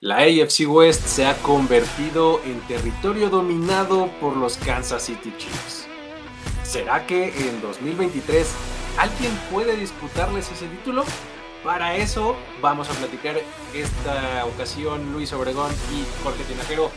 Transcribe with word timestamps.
La 0.00 0.18
AFC 0.18 0.60
West 0.68 1.04
se 1.08 1.26
ha 1.26 1.34
convertido 1.38 2.40
en 2.44 2.60
territorio 2.68 3.30
dominado 3.30 4.08
por 4.20 4.36
los 4.36 4.56
Kansas 4.56 5.02
City 5.02 5.34
Chiefs. 5.36 5.88
¿Será 6.62 7.04
que 7.04 7.30
en 7.36 7.60
2023 7.60 8.46
alguien 8.96 9.32
puede 9.50 9.76
disputarles 9.76 10.52
ese 10.52 10.68
título? 10.68 11.04
Para 11.64 11.96
eso 11.96 12.36
vamos 12.62 12.88
a 12.88 12.92
platicar 12.92 13.38
esta 13.74 14.46
ocasión 14.46 15.12
Luis 15.12 15.32
Obregón 15.32 15.72
y 15.92 16.04
Jorge 16.22 16.44
Tinajero. 16.44 16.92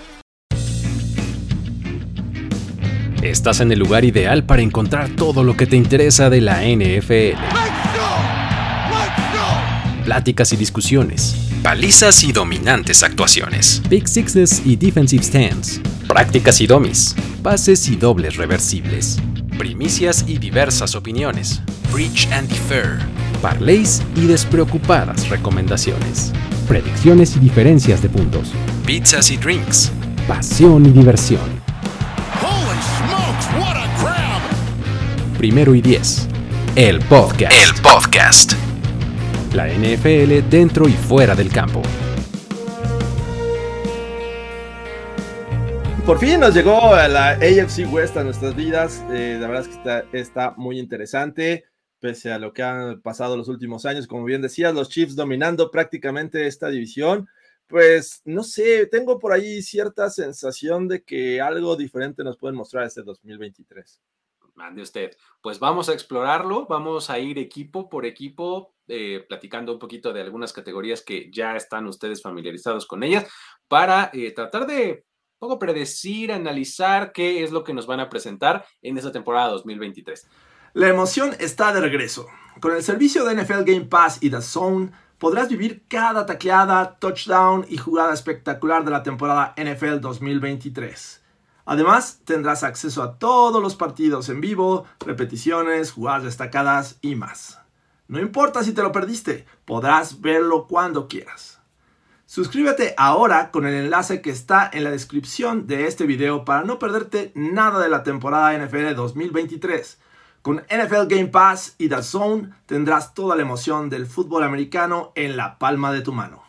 Estás 3.23 3.61
en 3.61 3.71
el 3.71 3.79
lugar 3.79 4.05
ideal 4.05 4.43
para 4.43 4.61
encontrar 4.61 5.09
todo 5.15 5.43
lo 5.43 5.57
que 5.57 5.65
te 5.65 5.75
interesa 5.75 6.29
de 6.29 6.41
la 6.41 6.61
NFL. 6.61 7.39
Pláticas 10.03 10.53
y 10.53 10.55
discusiones 10.55 11.50
Palizas 11.63 12.23
y 12.23 12.31
dominantes 12.31 13.03
actuaciones. 13.03 13.83
Big 13.87 14.07
Sixes 14.07 14.63
y 14.65 14.75
Defensive 14.75 15.23
Stands. 15.23 15.79
Prácticas 16.07 16.59
y 16.59 16.65
domis. 16.65 17.15
Pases 17.43 17.87
y 17.87 17.95
dobles 17.95 18.35
reversibles. 18.37 19.19
Primicias 19.59 20.25
y 20.27 20.39
diversas 20.39 20.95
opiniones. 20.95 21.61
Preach 21.91 22.27
and 22.31 22.49
defer. 22.49 22.97
Parlays 23.43 24.01
y 24.15 24.25
despreocupadas 24.25 25.29
recomendaciones. 25.29 26.33
Predicciones 26.67 27.35
y 27.35 27.39
diferencias 27.39 28.01
de 28.01 28.09
puntos. 28.09 28.53
Pizzas 28.87 29.29
y 29.29 29.37
drinks. 29.37 29.91
Pasión 30.27 30.83
y 30.87 30.89
diversión. 30.89 31.61
Primero 35.37 35.75
y 35.75 35.81
diez. 35.81 36.27
El 36.75 36.99
podcast. 37.01 37.53
El 37.53 37.81
podcast 37.83 38.70
la 39.53 39.67
NFL 39.67 40.49
dentro 40.49 40.87
y 40.87 40.93
fuera 40.93 41.35
del 41.35 41.51
campo. 41.51 41.81
Por 46.05 46.19
fin 46.19 46.39
nos 46.39 46.53
llegó 46.53 46.95
la 46.95 47.31
AFC 47.31 47.91
West 47.91 48.17
a 48.17 48.23
nuestras 48.23 48.55
vidas. 48.55 49.03
Eh, 49.11 49.37
la 49.39 49.47
verdad 49.47 49.63
es 49.63 49.67
que 49.67 49.75
está, 49.75 50.05
está, 50.13 50.51
muy 50.57 50.79
interesante, 50.79 51.65
pese 51.99 52.31
a 52.31 52.39
lo 52.39 52.53
que 52.53 52.63
han 52.63 53.01
pasado 53.01 53.37
los 53.37 53.49
últimos 53.49 53.85
años. 53.85 54.07
Como 54.07 54.23
bien 54.23 54.41
decías, 54.41 54.73
los 54.73 54.89
Chiefs 54.89 55.15
dominando 55.15 55.69
prácticamente 55.69 56.47
esta 56.47 56.69
división. 56.69 57.27
Pues 57.67 58.21
no 58.25 58.43
sé, 58.43 58.87
tengo 58.87 59.19
por 59.19 59.31
ahí 59.31 59.61
cierta 59.61 60.09
sensación 60.09 60.87
de 60.87 61.03
que 61.03 61.39
algo 61.39 61.75
diferente 61.75 62.23
nos 62.23 62.37
pueden 62.37 62.57
mostrar 62.57 62.85
este 62.85 63.03
2023 63.03 64.01
mande 64.61 64.81
usted. 64.81 65.17
Pues 65.41 65.59
vamos 65.59 65.89
a 65.89 65.93
explorarlo, 65.93 66.67
vamos 66.67 67.09
a 67.09 67.19
ir 67.19 67.39
equipo 67.39 67.89
por 67.89 68.05
equipo, 68.05 68.75
eh, 68.87 69.25
platicando 69.27 69.73
un 69.73 69.79
poquito 69.79 70.13
de 70.13 70.21
algunas 70.21 70.53
categorías 70.53 71.01
que 71.01 71.29
ya 71.31 71.55
están 71.55 71.87
ustedes 71.87 72.21
familiarizados 72.21 72.85
con 72.85 73.03
ellas, 73.03 73.27
para 73.67 74.11
eh, 74.13 74.31
tratar 74.31 74.67
de 74.67 75.05
poco 75.39 75.57
predecir, 75.57 76.31
analizar 76.31 77.11
qué 77.11 77.43
es 77.43 77.51
lo 77.51 77.63
que 77.63 77.73
nos 77.73 77.87
van 77.87 77.99
a 77.99 78.09
presentar 78.09 78.63
en 78.83 78.97
esta 78.97 79.11
temporada 79.11 79.49
2023. 79.49 80.27
La 80.73 80.87
emoción 80.87 81.35
está 81.39 81.73
de 81.73 81.81
regreso. 81.81 82.27
Con 82.59 82.75
el 82.75 82.83
servicio 82.83 83.25
de 83.25 83.35
NFL 83.35 83.63
Game 83.63 83.85
Pass 83.85 84.19
y 84.21 84.29
The 84.29 84.41
Zone, 84.41 84.91
podrás 85.17 85.49
vivir 85.49 85.85
cada 85.87 86.25
tacleada, 86.25 86.99
touchdown 86.99 87.65
y 87.67 87.77
jugada 87.77 88.13
espectacular 88.13 88.85
de 88.85 88.91
la 88.91 89.03
temporada 89.03 89.55
NFL 89.57 89.99
2023. 89.99 91.20
Además, 91.71 92.19
tendrás 92.25 92.65
acceso 92.65 93.01
a 93.01 93.17
todos 93.17 93.63
los 93.63 93.77
partidos 93.77 94.27
en 94.27 94.41
vivo, 94.41 94.83
repeticiones, 94.99 95.93
jugadas 95.93 96.23
destacadas 96.23 96.97
y 96.99 97.15
más. 97.15 97.61
No 98.09 98.19
importa 98.19 98.61
si 98.61 98.73
te 98.73 98.83
lo 98.83 98.91
perdiste, 98.91 99.45
podrás 99.63 100.19
verlo 100.19 100.67
cuando 100.67 101.07
quieras. 101.07 101.61
Suscríbete 102.25 102.93
ahora 102.97 103.51
con 103.51 103.65
el 103.65 103.73
enlace 103.73 104.21
que 104.21 104.31
está 104.31 104.69
en 104.73 104.83
la 104.83 104.91
descripción 104.91 105.65
de 105.65 105.87
este 105.87 106.05
video 106.05 106.43
para 106.43 106.65
no 106.65 106.77
perderte 106.77 107.31
nada 107.35 107.79
de 107.79 107.87
la 107.87 108.03
temporada 108.03 108.51
NFL 108.57 108.93
2023. 108.93 109.97
Con 110.41 110.57
NFL 110.57 111.07
Game 111.07 111.27
Pass 111.27 111.75
y 111.77 111.87
The 111.87 112.03
Zone 112.03 112.49
tendrás 112.65 113.13
toda 113.13 113.37
la 113.37 113.43
emoción 113.43 113.89
del 113.89 114.07
fútbol 114.07 114.43
americano 114.43 115.13
en 115.15 115.37
la 115.37 115.57
palma 115.57 115.93
de 115.93 116.01
tu 116.01 116.11
mano. 116.11 116.43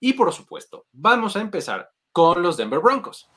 Y 0.00 0.12
por 0.12 0.30
supuesto, 0.34 0.84
vamos 0.92 1.34
a 1.34 1.40
empezar 1.40 1.94
con 2.12 2.42
los 2.42 2.58
Denver 2.58 2.80
Broncos. 2.80 3.31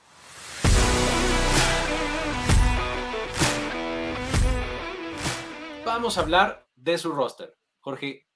Vamos 5.85 6.17
a 6.17 6.21
hablar 6.21 6.67
de 6.75 6.97
su 6.97 7.11
roster. 7.11 7.57
Jorge, 7.79 8.27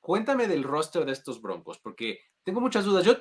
cuéntame 0.00 0.46
del 0.46 0.62
roster 0.62 1.04
de 1.04 1.12
estos 1.12 1.42
Broncos, 1.42 1.78
porque 1.78 2.20
tengo 2.44 2.60
muchas 2.60 2.84
dudas. 2.84 3.04
Yo, 3.04 3.16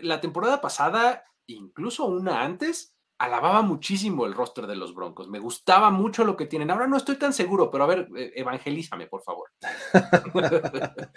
la 0.00 0.20
temporada 0.20 0.60
pasada, 0.60 1.24
incluso 1.46 2.04
una 2.04 2.42
antes, 2.42 2.95
alababa 3.18 3.62
muchísimo 3.62 4.26
el 4.26 4.34
roster 4.34 4.66
de 4.66 4.76
los 4.76 4.94
Broncos. 4.94 5.28
Me 5.28 5.38
gustaba 5.38 5.90
mucho 5.90 6.24
lo 6.24 6.36
que 6.36 6.46
tienen. 6.46 6.70
Ahora 6.70 6.86
no 6.86 6.98
estoy 6.98 7.16
tan 7.16 7.32
seguro, 7.32 7.70
pero 7.70 7.84
a 7.84 7.86
ver, 7.86 8.08
eh, 8.16 8.32
evangelízame, 8.36 9.06
por 9.06 9.22
favor. 9.22 9.50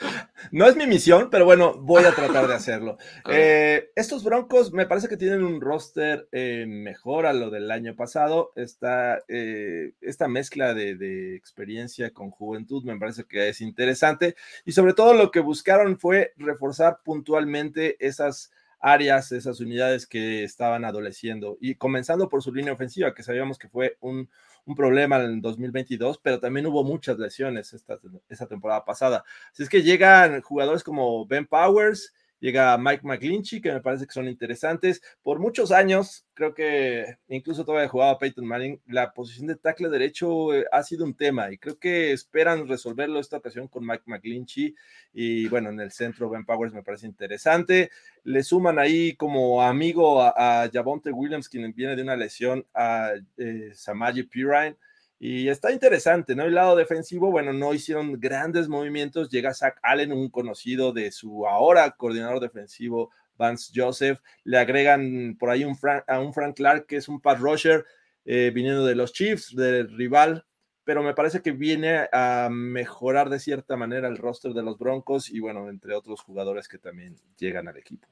no 0.51 0.65
es 0.65 0.75
mi 0.77 0.87
misión, 0.87 1.29
pero 1.29 1.43
bueno, 1.43 1.73
voy 1.73 2.05
a 2.05 2.15
tratar 2.15 2.47
de 2.47 2.55
hacerlo. 2.55 2.97
Eh, 3.31 3.91
estos 3.95 4.23
Broncos 4.23 4.73
me 4.73 4.87
parece 4.87 5.07
que 5.07 5.17
tienen 5.17 5.43
un 5.43 5.61
roster 5.61 6.27
eh, 6.31 6.65
mejor 6.67 7.25
a 7.25 7.33
lo 7.33 7.49
del 7.49 7.69
año 7.69 7.95
pasado. 7.95 8.51
Esta, 8.55 9.19
esta 9.27 10.27
mezcla 10.27 10.73
de, 10.73 10.95
de 10.95 11.35
experiencia 11.35 12.11
con 12.11 12.31
juventud 12.31 12.83
me 12.83 12.97
parece 12.97 13.25
que 13.25 13.49
es 13.49 13.61
interesante. 13.61 14.35
Y 14.65 14.71
sobre 14.71 14.93
todo 14.93 15.13
lo 15.13 15.31
que 15.31 15.41
buscaron 15.41 15.99
fue 15.99 16.33
reforzar 16.37 17.01
puntualmente 17.03 17.97
esas 18.05 18.51
áreas, 18.79 19.31
esas 19.31 19.59
unidades 19.59 20.07
que 20.07 20.43
estaban 20.43 20.85
adoleciendo. 20.85 21.57
Y 21.59 21.75
comenzando 21.75 22.29
por 22.29 22.41
su 22.41 22.53
línea 22.53 22.73
ofensiva, 22.73 23.13
que 23.13 23.23
sabíamos 23.23 23.57
que 23.57 23.69
fue 23.69 23.97
un, 24.01 24.29
problema 24.75 25.17
en 25.23 25.41
2022, 25.41 26.19
pero 26.21 26.39
también 26.39 26.67
hubo 26.67 26.83
muchas 26.83 27.17
lesiones 27.17 27.73
esta, 27.73 27.97
esta 28.29 28.47
temporada 28.47 28.85
pasada. 28.85 29.23
Así 29.51 29.63
es 29.63 29.69
que 29.69 29.81
llegan 29.81 30.41
jugadores 30.41 30.83
como 30.83 31.25
Ben 31.25 31.47
Powers, 31.47 32.13
llega 32.39 32.77
Mike 32.77 33.01
McGlinchey, 33.03 33.61
que 33.61 33.71
me 33.71 33.81
parece 33.81 34.05
que 34.05 34.13
son 34.13 34.27
interesantes. 34.27 35.01
Por 35.21 35.39
muchos 35.39 35.71
años, 35.71 36.25
creo 36.33 36.53
que 36.53 37.17
incluso 37.27 37.65
todavía 37.65 37.89
jugaba 37.89 38.17
Peyton 38.17 38.45
Manning, 38.45 38.81
la 38.87 39.11
posición 39.13 39.47
de 39.47 39.55
tackle 39.55 39.89
derecho 39.89 40.53
eh, 40.53 40.65
ha 40.71 40.83
sido 40.83 41.05
un 41.05 41.15
tema 41.15 41.51
y 41.51 41.57
creo 41.57 41.77
que 41.77 42.11
esperan 42.11 42.67
resolverlo 42.67 43.19
esta 43.19 43.37
ocasión 43.37 43.67
con 43.67 43.85
Mike 43.85 44.03
McGlinchey 44.05 44.75
y 45.13 45.47
bueno, 45.49 45.69
en 45.69 45.79
el 45.79 45.91
centro 45.91 46.29
Ben 46.29 46.45
Powers 46.45 46.73
me 46.73 46.83
parece 46.83 47.07
interesante. 47.07 47.89
Le 48.23 48.43
suman 48.43 48.79
ahí 48.79 49.15
como 49.15 49.61
amigo 49.61 50.21
a, 50.21 50.63
a 50.63 50.69
Williams, 51.11 51.49
quien 51.49 51.73
viene 51.73 51.95
de 51.95 52.03
una 52.03 52.15
lesión, 52.15 52.65
a 52.73 53.11
eh, 53.37 53.71
Samaji 53.73 54.23
Pirine 54.23 54.77
y 55.21 55.49
está 55.49 55.73
interesante, 55.73 56.33
¿no? 56.33 56.43
El 56.43 56.55
lado 56.55 56.77
defensivo, 56.77 57.29
bueno, 57.29 57.51
no 57.51 57.73
hicieron 57.73 58.21
grandes 58.21 58.69
movimientos. 58.69 59.29
Llega 59.29 59.53
Zach 59.53 59.77
Allen, 59.83 60.13
un 60.13 60.29
conocido 60.29 60.93
de 60.93 61.11
su 61.11 61.45
ahora 61.45 61.91
coordinador 61.91 62.39
defensivo, 62.39 63.11
Vance 63.35 63.73
Joseph. 63.75 64.21
Le 64.45 64.57
agregan 64.57 65.35
por 65.37 65.49
ahí 65.49 65.65
un 65.65 65.77
a 66.07 66.19
un 66.21 66.33
Frank 66.33 66.55
Clark, 66.55 66.85
que 66.85 66.95
es 66.95 67.09
un 67.09 67.19
pass 67.19 67.37
rusher, 67.41 67.85
eh, 68.23 68.51
viniendo 68.53 68.85
de 68.85 68.95
los 68.95 69.11
Chiefs, 69.11 69.53
del 69.53 69.93
rival. 69.97 70.45
Pero 70.85 71.03
me 71.03 71.13
parece 71.13 71.41
que 71.41 71.51
viene 71.51 72.07
a 72.13 72.47
mejorar 72.49 73.29
de 73.29 73.39
cierta 73.39 73.75
manera 73.75 74.07
el 74.07 74.17
roster 74.17 74.53
de 74.53 74.63
los 74.63 74.77
Broncos 74.77 75.29
y, 75.29 75.41
bueno, 75.41 75.67
entre 75.67 75.95
otros 75.95 76.21
jugadores 76.21 76.69
que 76.69 76.77
también 76.77 77.17
llegan 77.37 77.67
al 77.67 77.75
equipo. 77.75 78.07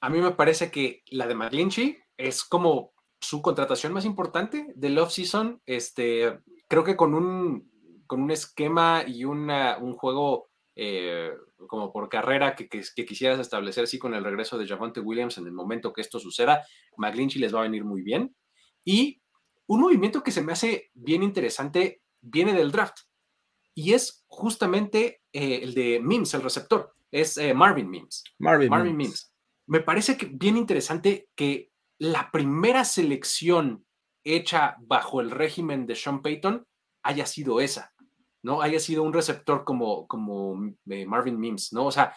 A 0.00 0.10
mí 0.10 0.20
me 0.20 0.32
parece 0.32 0.72
que 0.72 1.04
la 1.10 1.28
de 1.28 1.36
McGlinchey 1.36 1.96
es 2.16 2.42
como 2.42 2.92
su 3.20 3.42
contratación 3.42 3.92
más 3.92 4.04
importante 4.04 4.72
del 4.74 4.98
off-season. 4.98 5.60
Este, 5.66 6.38
creo 6.68 6.84
que 6.84 6.96
con 6.96 7.14
un, 7.14 7.70
con 8.06 8.22
un 8.22 8.30
esquema 8.30 9.04
y 9.06 9.24
una, 9.24 9.78
un 9.78 9.94
juego 9.94 10.50
eh, 10.76 11.30
como 11.66 11.92
por 11.92 12.08
carrera 12.08 12.56
que, 12.56 12.68
que, 12.68 13.04
quisieras 13.04 13.38
establecer, 13.38 13.86
sí, 13.86 13.98
con 13.98 14.14
el 14.14 14.24
regreso 14.24 14.56
de 14.56 14.66
Javante 14.66 15.00
Williams 15.00 15.38
en 15.38 15.46
el 15.46 15.52
momento 15.52 15.92
que 15.92 16.00
esto 16.00 16.18
suceda, 16.18 16.64
McGlinchey 16.96 17.40
les 17.40 17.54
va 17.54 17.60
a 17.60 17.64
venir 17.64 17.84
muy 17.84 18.02
bien. 18.02 18.34
Y 18.84 19.20
un 19.66 19.80
movimiento 19.80 20.22
que 20.22 20.32
se 20.32 20.42
me 20.42 20.52
hace 20.52 20.90
bien 20.94 21.22
interesante 21.22 22.02
viene 22.20 22.54
del 22.54 22.72
draft 22.72 22.98
y 23.74 23.92
es 23.92 24.24
justamente 24.26 25.22
eh, 25.32 25.60
el 25.62 25.74
de 25.74 26.00
Mims, 26.02 26.34
el 26.34 26.42
receptor. 26.42 26.94
Es 27.10 27.36
eh, 27.36 27.54
Marvin 27.54 27.88
Mims. 27.88 28.24
Marvin, 28.38 28.68
Marvin 28.68 28.96
Mims. 28.96 29.32
Me 29.66 29.80
parece 29.80 30.16
que 30.16 30.26
bien 30.26 30.56
interesante 30.56 31.28
que 31.34 31.69
la 32.00 32.30
primera 32.32 32.86
selección 32.86 33.84
hecha 34.24 34.76
bajo 34.80 35.20
el 35.20 35.30
régimen 35.30 35.86
de 35.86 35.94
Sean 35.94 36.22
Payton 36.22 36.66
haya 37.02 37.26
sido 37.26 37.60
esa, 37.60 37.92
¿no? 38.42 38.62
Haya 38.62 38.80
sido 38.80 39.02
un 39.02 39.12
receptor 39.12 39.64
como, 39.64 40.06
como 40.08 40.72
eh, 40.88 41.04
Marvin 41.04 41.38
Mims, 41.38 41.74
¿no? 41.74 41.86
O 41.86 41.92
sea, 41.92 42.14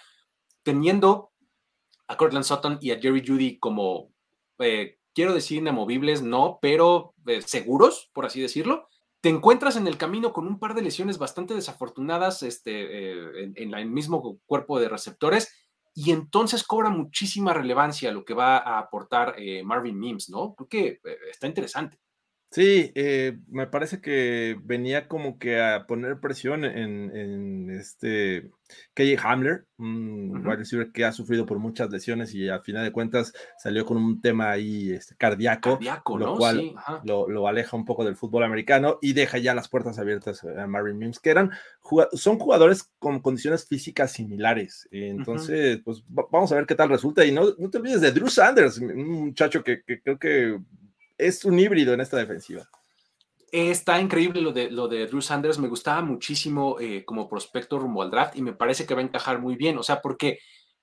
teniendo 0.63 1.31
a 2.07 2.15
Cortland 2.15 2.45
Sutton 2.45 2.77
y 2.79 2.91
a 2.91 2.99
Jerry 2.99 3.25
Judy 3.27 3.59
como, 3.59 4.13
eh, 4.59 4.99
quiero 5.13 5.33
decir, 5.33 5.57
inamovibles, 5.57 6.21
no, 6.21 6.59
pero 6.61 7.13
eh, 7.27 7.41
seguros, 7.41 8.09
por 8.13 8.25
así 8.25 8.39
decirlo, 8.39 8.87
te 9.19 9.27
encuentras 9.27 9.75
en 9.75 9.87
el 9.87 9.97
camino 9.97 10.31
con 10.31 10.47
un 10.47 10.59
par 10.59 10.75
de 10.75 10.81
lesiones 10.81 11.17
bastante 11.17 11.55
desafortunadas 11.55 12.41
este, 12.41 13.43
en, 13.43 13.53
en 13.55 13.73
el 13.73 13.89
mismo 13.89 14.39
cuerpo 14.45 14.79
de 14.79 14.89
receptores 14.89 15.53
y 15.93 16.11
entonces 16.11 16.63
cobra 16.63 16.89
muchísima 16.89 17.53
relevancia 17.53 18.11
lo 18.11 18.25
que 18.25 18.33
va 18.33 18.57
a 18.57 18.79
aportar 18.79 19.35
eh, 19.37 19.63
Marvin 19.63 19.99
Mims, 19.99 20.29
¿no? 20.29 20.55
Creo 20.55 20.67
que 20.67 20.87
eh, 21.03 21.17
está 21.29 21.47
interesante. 21.47 21.99
Sí, 22.53 22.91
eh, 22.93 23.39
me 23.47 23.65
parece 23.65 23.99
que 23.99 24.55
venía 24.63 25.07
como 25.07 25.39
que 25.39 25.59
a 25.59 25.87
poner 25.87 26.19
presión 26.19 26.63
en, 26.63 27.71
este 27.71 28.51
KJ 28.93 29.17
Hamler, 29.23 29.65
un 29.79 30.45
wide 30.45 30.57
receiver 30.57 30.91
que 30.91 31.03
ha 31.03 31.11
sufrido 31.11 31.47
por 31.47 31.57
muchas 31.57 31.89
lesiones 31.89 32.35
y 32.35 32.49
al 32.49 32.61
final 32.61 32.83
de 32.83 32.91
cuentas 32.91 33.33
salió 33.57 33.87
con 33.87 33.97
un 33.97 34.21
tema 34.21 34.51
ahí 34.51 34.91
este, 34.91 35.15
cardíaco, 35.15 35.79
lo 36.15 36.37
cual 36.37 36.75
lo, 37.03 37.47
aleja 37.47 37.75
un 37.75 37.85
poco 37.85 38.05
del 38.05 38.15
fútbol 38.15 38.43
americano 38.43 38.99
y 39.01 39.13
deja 39.13 39.39
ya 39.39 39.55
las 39.55 39.67
puertas 39.67 39.97
abiertas 39.97 40.43
a 40.43 40.67
Marvin 40.67 40.99
Mims, 40.99 41.19
que 41.19 41.31
eran 41.31 41.49
son 42.11 42.37
jugadores 42.37 42.87
con 42.99 43.19
condiciones 43.21 43.67
físicas 43.67 44.11
similares. 44.11 44.87
Entonces, 44.91 45.81
pues 45.83 46.03
vamos 46.07 46.51
a 46.51 46.55
ver 46.55 46.67
qué 46.67 46.75
tal 46.75 46.89
resulta. 46.89 47.25
Y 47.25 47.31
no, 47.31 47.45
no 47.57 47.71
te 47.71 47.79
olvides 47.79 48.01
de 48.01 48.11
Drew 48.11 48.29
Sanders, 48.29 48.77
un 48.77 49.25
muchacho 49.25 49.63
que 49.63 49.81
creo 50.03 50.19
que 50.19 50.59
es 51.17 51.45
un 51.45 51.59
híbrido 51.59 51.93
en 51.93 52.01
esta 52.01 52.17
defensiva. 52.17 52.67
Está 53.51 53.99
increíble 54.01 54.41
lo 54.41 54.51
de, 54.51 54.71
lo 54.71 54.87
de 54.87 55.05
Drew 55.05 55.21
Sanders. 55.21 55.59
Me 55.59 55.67
gustaba 55.67 56.01
muchísimo 56.01 56.79
eh, 56.79 57.05
como 57.05 57.29
prospecto 57.29 57.77
rumbo 57.77 58.01
al 58.01 58.09
draft 58.09 58.35
y 58.35 58.41
me 58.41 58.53
parece 58.53 58.85
que 58.85 58.95
va 58.95 59.01
a 59.01 59.03
encajar 59.03 59.39
muy 59.39 59.55
bien. 59.55 59.77
O 59.77 59.83
sea, 59.83 60.01
porque 60.01 60.39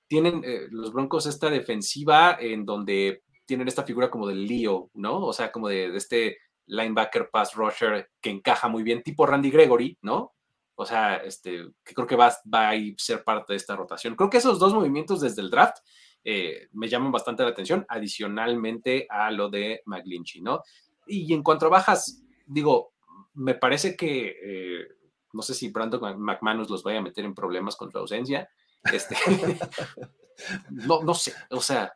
tienen 0.07 0.41
eh, 0.45 0.67
los 0.69 0.93
Broncos 0.93 1.25
esta 1.25 1.49
defensiva 1.49 2.37
en 2.39 2.65
donde 2.65 3.23
tienen 3.45 3.67
esta 3.67 3.83
figura 3.83 4.09
como 4.09 4.27
del 4.27 4.47
Leo, 4.47 4.89
¿no? 4.93 5.19
O 5.25 5.33
sea, 5.33 5.51
como 5.51 5.67
de, 5.67 5.95
este 5.95 6.37
linebacker 6.67 7.29
pass 7.29 7.55
rusher 7.55 8.09
que 8.21 8.29
encaja 8.29 8.69
muy 8.69 8.83
bien, 8.83 9.03
tipo 9.03 9.25
Randy 9.25 9.51
Gregory, 9.51 9.97
¿no? 10.01 10.33
O 10.75 10.85
sea, 10.85 11.17
este, 11.17 11.65
que 11.83 11.93
creo 11.93 12.07
que 12.07 12.15
va, 12.15 12.33
va 12.53 12.69
a 12.69 12.75
ser 12.97 13.23
parte 13.23 13.53
de 13.53 13.57
esta 13.57 13.75
rotación. 13.75 14.15
Creo 14.15 14.29
que 14.29 14.37
esos 14.37 14.57
dos 14.59 14.73
movimientos 14.73 15.19
desde 15.19 15.41
el 15.41 15.49
draft 15.49 15.77
eh, 16.23 16.67
me 16.73 16.87
llaman 16.87 17.11
bastante 17.11 17.43
la 17.43 17.49
atención, 17.49 17.85
adicionalmente 17.87 19.07
a 19.09 19.31
lo 19.31 19.49
de 19.49 19.81
McGlinchy, 19.85 20.41
¿no? 20.41 20.61
Y 21.07 21.33
en 21.33 21.43
cuanto 21.43 21.65
a 21.65 21.69
bajas, 21.69 22.23
digo, 22.45 22.93
me 23.33 23.55
parece 23.55 23.95
que, 23.95 24.35
eh, 24.43 24.87
no 25.33 25.41
sé 25.41 25.53
si 25.53 25.69
Brandon 25.69 26.19
McManus 26.19 26.69
los 26.69 26.83
vaya 26.83 26.99
a 26.99 27.03
meter 27.03 27.25
en 27.25 27.33
problemas 27.33 27.75
con 27.75 27.91
su 27.91 27.97
ausencia. 27.97 28.49
Este, 28.91 29.15
no, 30.69 31.01
no 31.03 31.13
sé, 31.13 31.33
o 31.49 31.61
sea, 31.61 31.93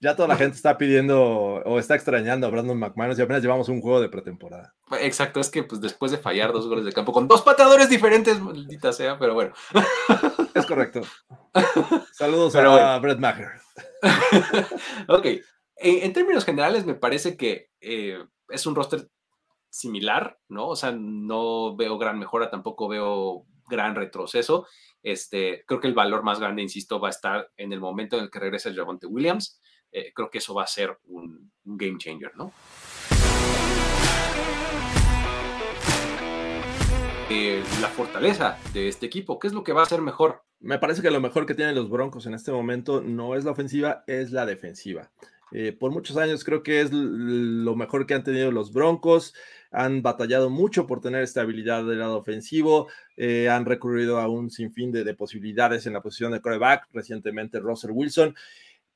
ya 0.00 0.14
toda 0.14 0.28
la 0.28 0.36
gente 0.36 0.56
está 0.56 0.76
pidiendo 0.76 1.22
o 1.22 1.78
está 1.78 1.94
extrañando 1.94 2.46
a 2.46 2.50
Brandon 2.50 2.78
McManus 2.78 3.18
y 3.18 3.22
apenas 3.22 3.42
llevamos 3.42 3.68
un 3.68 3.80
juego 3.80 4.00
de 4.00 4.08
pretemporada. 4.08 4.74
Exacto, 5.00 5.40
es 5.40 5.50
que 5.50 5.62
pues 5.62 5.80
después 5.80 6.12
de 6.12 6.18
fallar 6.18 6.52
dos 6.52 6.68
goles 6.68 6.84
de 6.84 6.92
campo 6.92 7.12
con 7.12 7.26
dos 7.26 7.42
pateadores 7.42 7.88
diferentes, 7.88 8.38
maldita 8.40 8.92
sea, 8.92 9.18
pero 9.18 9.34
bueno. 9.34 9.54
Es 10.54 10.66
correcto. 10.66 11.02
Saludos 12.12 12.54
a 12.56 12.98
Brett 12.98 13.18
Maher. 13.18 13.52
ok, 15.08 15.26
en, 15.76 16.12
términos 16.12 16.44
generales 16.44 16.84
me 16.84 16.94
parece 16.94 17.36
que 17.36 17.70
eh, 17.80 18.18
es 18.48 18.66
un 18.66 18.74
roster 18.74 19.08
similar, 19.70 20.38
¿no? 20.48 20.68
O 20.68 20.76
sea, 20.76 20.92
no 20.92 21.74
veo 21.76 21.98
gran 21.98 22.18
mejora, 22.18 22.50
tampoco 22.50 22.88
veo 22.88 23.46
gran 23.68 23.94
retroceso. 23.94 24.66
Este, 25.02 25.64
creo 25.66 25.80
que 25.80 25.88
el 25.88 25.94
valor 25.94 26.22
más 26.22 26.38
grande, 26.38 26.62
insisto, 26.62 27.00
va 27.00 27.08
a 27.08 27.10
estar 27.10 27.50
en 27.56 27.72
el 27.72 27.80
momento 27.80 28.16
en 28.16 28.24
el 28.24 28.30
que 28.30 28.38
regrese 28.38 28.74
Javonte 28.74 29.06
Williams. 29.06 29.60
Eh, 29.90 30.12
creo 30.14 30.30
que 30.30 30.38
eso 30.38 30.54
va 30.54 30.64
a 30.64 30.66
ser 30.66 30.98
un, 31.04 31.52
game 31.64 31.98
changer, 31.98 32.36
¿no? 32.36 32.52
Eh, 37.34 37.64
la 37.80 37.88
fortaleza 37.88 38.58
de 38.74 38.88
este 38.88 39.06
equipo, 39.06 39.38
¿qué 39.38 39.46
es 39.46 39.54
lo 39.54 39.64
que 39.64 39.72
va 39.72 39.82
a 39.82 39.86
ser 39.86 40.02
mejor? 40.02 40.42
Me 40.60 40.78
parece 40.78 41.00
que 41.00 41.10
lo 41.10 41.18
mejor 41.18 41.46
que 41.46 41.54
tienen 41.54 41.74
los 41.74 41.88
Broncos 41.88 42.26
en 42.26 42.34
este 42.34 42.52
momento 42.52 43.00
no 43.00 43.36
es 43.36 43.46
la 43.46 43.52
ofensiva, 43.52 44.04
es 44.06 44.32
la 44.32 44.44
defensiva. 44.44 45.10
Eh, 45.50 45.72
por 45.72 45.92
muchos 45.92 46.18
años 46.18 46.44
creo 46.44 46.62
que 46.62 46.82
es 46.82 46.90
lo 46.92 47.74
mejor 47.74 48.04
que 48.04 48.12
han 48.12 48.22
tenido 48.22 48.52
los 48.52 48.74
Broncos. 48.74 49.32
Han 49.70 50.02
batallado 50.02 50.50
mucho 50.50 50.86
por 50.86 51.00
tener 51.00 51.22
estabilidad 51.22 51.86
del 51.86 52.00
lado 52.00 52.18
ofensivo. 52.18 52.88
Eh, 53.16 53.48
han 53.48 53.64
recurrido 53.64 54.20
a 54.20 54.28
un 54.28 54.50
sinfín 54.50 54.92
de, 54.92 55.02
de, 55.02 55.14
posibilidades 55.14 55.86
en 55.86 55.94
la 55.94 56.02
posición 56.02 56.32
de 56.32 56.42
coreback. 56.42 56.88
Recientemente 56.92 57.60
Russell 57.60 57.92
Wilson. 57.92 58.36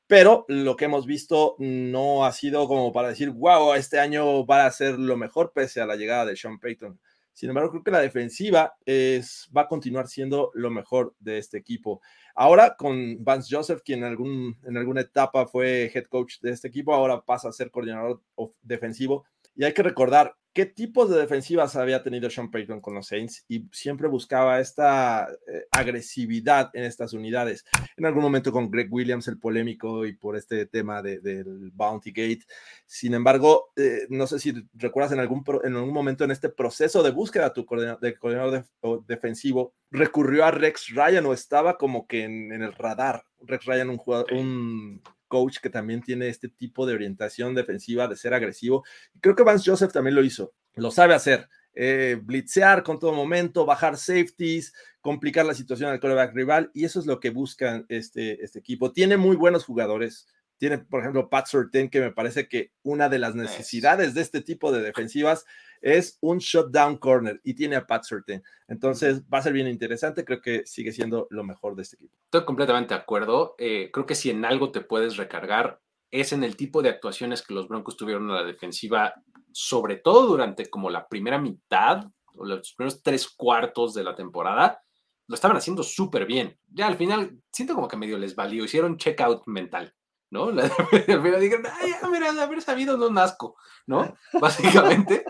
Pero 0.07 0.45
lo 0.49 0.77
que 0.77 0.85
hemos 0.85 1.07
visto 1.07 1.57
no 1.59 2.27
ha 2.27 2.33
sido 2.33 2.69
como 2.69 2.93
para 2.93 3.09
decir, 3.09 3.31
wow, 3.31 3.73
este 3.73 3.99
año 3.99 4.45
va 4.45 4.67
a 4.67 4.71
ser 4.71 4.99
lo 4.99 5.17
mejor 5.17 5.53
pese 5.55 5.81
a 5.81 5.87
la 5.87 5.97
llegada 5.97 6.27
de 6.27 6.37
Sean 6.37 6.61
Payton. 6.61 7.01
Sin 7.37 7.51
embargo, 7.51 7.71
creo 7.71 7.85
que 7.85 7.91
la 7.91 8.01
defensiva 8.01 8.79
es, 8.87 9.47
va 9.55 9.63
a 9.63 9.69
continuar 9.69 10.09
siendo 10.09 10.51
lo 10.55 10.71
mejor 10.71 11.15
de 11.19 11.37
este 11.37 11.59
equipo. 11.59 12.01
Ahora 12.35 12.77
con 12.79 13.23
Vance 13.23 13.55
Joseph, 13.55 13.83
quien 13.85 13.99
en, 13.99 14.05
algún, 14.07 14.57
en 14.65 14.79
alguna 14.79 15.03
etapa 15.03 15.47
fue 15.47 15.93
head 15.95 16.07
coach 16.07 16.41
de 16.41 16.53
este 16.53 16.69
equipo, 16.69 16.95
ahora 16.95 17.21
pasa 17.21 17.51
a 17.51 17.53
ser 17.53 17.71
coordinador 17.71 18.23
defensivo. 18.63 19.27
Y 19.55 19.65
hay 19.65 19.75
que 19.75 19.83
recordar, 19.83 20.35
qué 20.57 20.65
tipos 20.65 21.11
de 21.11 21.19
defensivas 21.19 21.77
había 21.77 22.03
tenido 22.03 22.31
Sean 22.31 22.51
Payton 22.51 22.81
con 22.81 22.95
los 22.95 23.09
Saints 23.09 23.45
y 23.47 23.69
siempre 23.73 24.09
buscaba 24.09 24.59
esta 24.59 25.29
eh, 25.47 25.67
agresividad 25.71 26.71
en 26.73 26.85
estas 26.85 27.13
unidades. 27.13 27.67
En 27.95 28.07
algún 28.07 28.23
momento 28.23 28.51
con 28.51 28.71
Greg 28.71 28.91
Williams, 28.91 29.29
el 29.29 29.39
polémico, 29.39 30.07
y 30.07 30.15
por 30.15 30.35
este 30.35 30.65
tema 30.65 31.03
del 31.03 31.71
Bounty 31.75 32.11
Gate. 32.11 32.47
Sin 32.87 33.13
embargo, 33.13 33.71
eh, 33.77 34.07
no 34.09 34.27
sé 34.27 34.39
si 34.39 34.55
recuerdas 34.73 35.13
en 35.13 35.21
algún, 35.21 35.45
en 35.63 35.77
algún 35.77 35.93
momento 35.93 36.25
en 36.25 36.31
este 36.31 36.49
proceso 36.49 37.03
de 37.03 37.11
búsqueda 37.11 37.53
tu 37.53 37.67
de 38.01 38.17
coordinador 38.17 38.65
defensivo, 39.07 39.75
recurrió 39.91 40.47
a 40.47 40.53
Rex 40.53 40.89
Ryan 40.95 41.27
o 41.27 41.35
estaba 41.35 41.77
como 41.77 42.07
que 42.07 42.25
en, 42.25 42.51
el 42.51 42.73
radar. 42.73 43.27
Rex 43.43 43.67
Ryan, 43.67 43.91
un, 43.91 43.99
jugador, 43.99 44.33
un 44.33 45.03
coach 45.29 45.59
que 45.61 45.71
también 45.71 46.03
tiene 46.03 46.29
este 46.29 46.49
tipo 46.49 46.87
de 46.87 46.95
orientación 46.95 47.55
defensiva, 47.55 48.09
de 48.09 48.17
ser 48.17 48.35
agresivo. 48.35 48.85
Creo 49.21 49.35
que 49.35 49.43
Vance 49.43 49.71
Joseph 49.71 49.93
también 49.93 50.15
lo 50.15 50.25
hizo, 50.25 50.46
lo 50.75 50.91
sabe 50.91 51.15
hacer. 51.15 51.49
Eh, 51.79 52.19
blitzear 52.23 52.83
con 52.83 52.99
todo 52.99 53.13
momento, 53.13 53.67
bajar 53.67 53.99
safeties, 53.99 54.73
complicar 55.03 55.45
la 55.45 55.55
situación 55.55 55.91
al 55.91 56.01
coreback 56.01 56.35
rival, 56.35 56.71
y 56.73 56.85
eso 56.85 56.99
es 56.99 57.07
lo 57.07 57.21
que 57.21 57.31
buscan 57.31 57.85
este, 57.89 58.43
este 58.43 58.59
equipo. 58.59 58.93
Tiene 58.93 59.17
muy 59.17 59.37
buenos 59.37 59.65
jugadores. 59.65 60.27
Tiene, 60.59 60.79
por 60.79 61.01
ejemplo, 61.01 61.29
Pat 61.29 61.47
Surtain, 61.47 61.91
que 61.91 62.01
me 62.01 62.13
parece 62.13 62.49
que 62.49 62.73
una 62.83 63.11
de 63.11 63.19
las 63.19 63.35
necesidades 63.35 64.15
de 64.15 64.23
este 64.23 64.41
tipo 64.41 64.73
de 64.73 64.81
defensivas 64.81 65.45
es 65.83 66.17
un 66.23 66.39
shutdown 66.39 66.97
corner 66.97 67.41
y 67.45 67.53
tiene 67.53 67.77
a 67.77 67.87
Pat 67.87 68.05
Surtain. 68.05 68.43
Entonces 68.67 69.23
va 69.25 69.39
a 69.39 69.43
ser 69.43 69.53
bien 69.53 69.69
interesante, 69.69 70.25
creo 70.25 70.41
que 70.41 70.65
sigue 70.65 70.93
siendo 70.93 71.27
lo 71.31 71.45
mejor 71.45 71.77
de 71.77 71.83
este 71.83 71.97
equipo. 71.97 72.17
Estoy 72.25 72.47
completamente 72.47 72.95
de 72.95 73.01
acuerdo. 73.01 73.55
Eh, 73.59 73.91
creo 73.93 74.07
que 74.07 74.15
si 74.15 74.31
en 74.31 74.47
algo 74.47 74.73
te 74.73 74.81
puedes 74.81 75.19
recargar 75.19 75.81
es 76.11 76.33
en 76.33 76.45
el 76.45 76.57
tipo 76.57 76.83
de 76.83 76.91
actuaciones 76.91 77.43
que 77.43 77.55
los 77.55 77.69
Broncos 77.69 77.97
tuvieron 77.97 78.31
a 78.31 78.37
la 78.37 78.45
defensiva, 78.45 79.15
sobre 79.53 79.97
todo 79.97 80.27
durante 80.27 80.69
como 80.71 80.91
la 80.91 81.09
primera 81.09 81.39
mitad 81.39 82.05
o 82.35 82.45
los 82.45 82.75
primeros 82.75 83.03
tres 83.03 83.29
cuartos 83.29 83.95
de 83.95 84.05
la 84.05 84.15
temporada, 84.15 84.81
lo 85.29 85.35
estaban 85.35 85.57
haciendo 85.57 85.83
súper 85.83 86.27
bien. 86.27 86.59
Ya 86.69 86.87
al 86.87 86.97
final, 86.97 87.39
siento 87.51 87.75
como 87.75 87.89
que 87.89 87.97
medio 87.97 88.19
les 88.19 88.37
valió, 88.37 88.65
hicieron 88.65 88.97
checkout 88.97 89.47
mental. 89.47 89.95
¿no? 90.31 90.47
al 90.49 91.23
final 91.23 91.41
dijeron, 91.41 91.67
ay, 91.81 91.93
mira, 92.11 92.31
haber 92.43 92.63
sabido 92.63 92.97
no 92.97 93.11
nazco, 93.11 93.57
¿no? 93.87 94.15
Básicamente, 94.41 95.25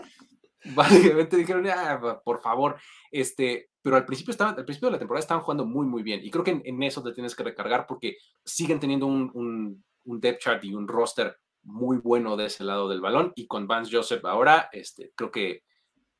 básicamente 0.75 1.37
dijeron, 1.37 1.67
ah, 1.67 2.21
por 2.23 2.41
favor, 2.41 2.77
este, 3.11 3.69
pero 3.81 3.95
al 3.95 4.05
principio, 4.05 4.31
estaban, 4.31 4.57
al 4.57 4.65
principio 4.65 4.89
de 4.89 4.93
la 4.93 4.99
temporada 4.99 5.21
estaban 5.21 5.43
jugando 5.43 5.65
muy, 5.65 5.85
muy 5.85 6.03
bien. 6.03 6.19
Y 6.23 6.29
creo 6.29 6.43
que 6.43 6.61
en, 6.63 6.83
eso 6.83 7.03
te 7.03 7.13
tienes 7.13 7.35
que 7.35 7.43
recargar 7.43 7.85
porque 7.87 8.17
siguen 8.43 8.79
teniendo 8.79 9.05
un, 9.05 9.31
un, 9.33 9.83
depth 10.07 10.41
chart 10.41 10.63
y 10.63 10.73
un 10.73 10.87
roster 10.87 11.37
muy 11.63 11.97
bueno 11.97 12.37
de 12.37 12.45
ese 12.45 12.63
lado 12.63 12.87
del 12.87 13.01
balón. 13.01 13.33
Y 13.35 13.47
con 13.47 13.67
Vance 13.67 13.95
Joseph 13.95 14.23
ahora, 14.25 14.69
este, 14.71 15.11
creo 15.15 15.31
que 15.31 15.63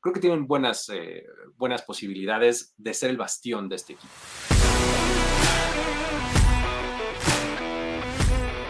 creo 0.00 0.14
que 0.14 0.20
tienen 0.20 0.46
buenas, 0.46 0.88
eh, 0.90 1.26
buenas 1.56 1.82
posibilidades 1.82 2.74
de 2.76 2.94
ser 2.94 3.10
el 3.10 3.16
bastión 3.16 3.68
de 3.68 3.76
este 3.76 3.94
equipo. 3.94 4.12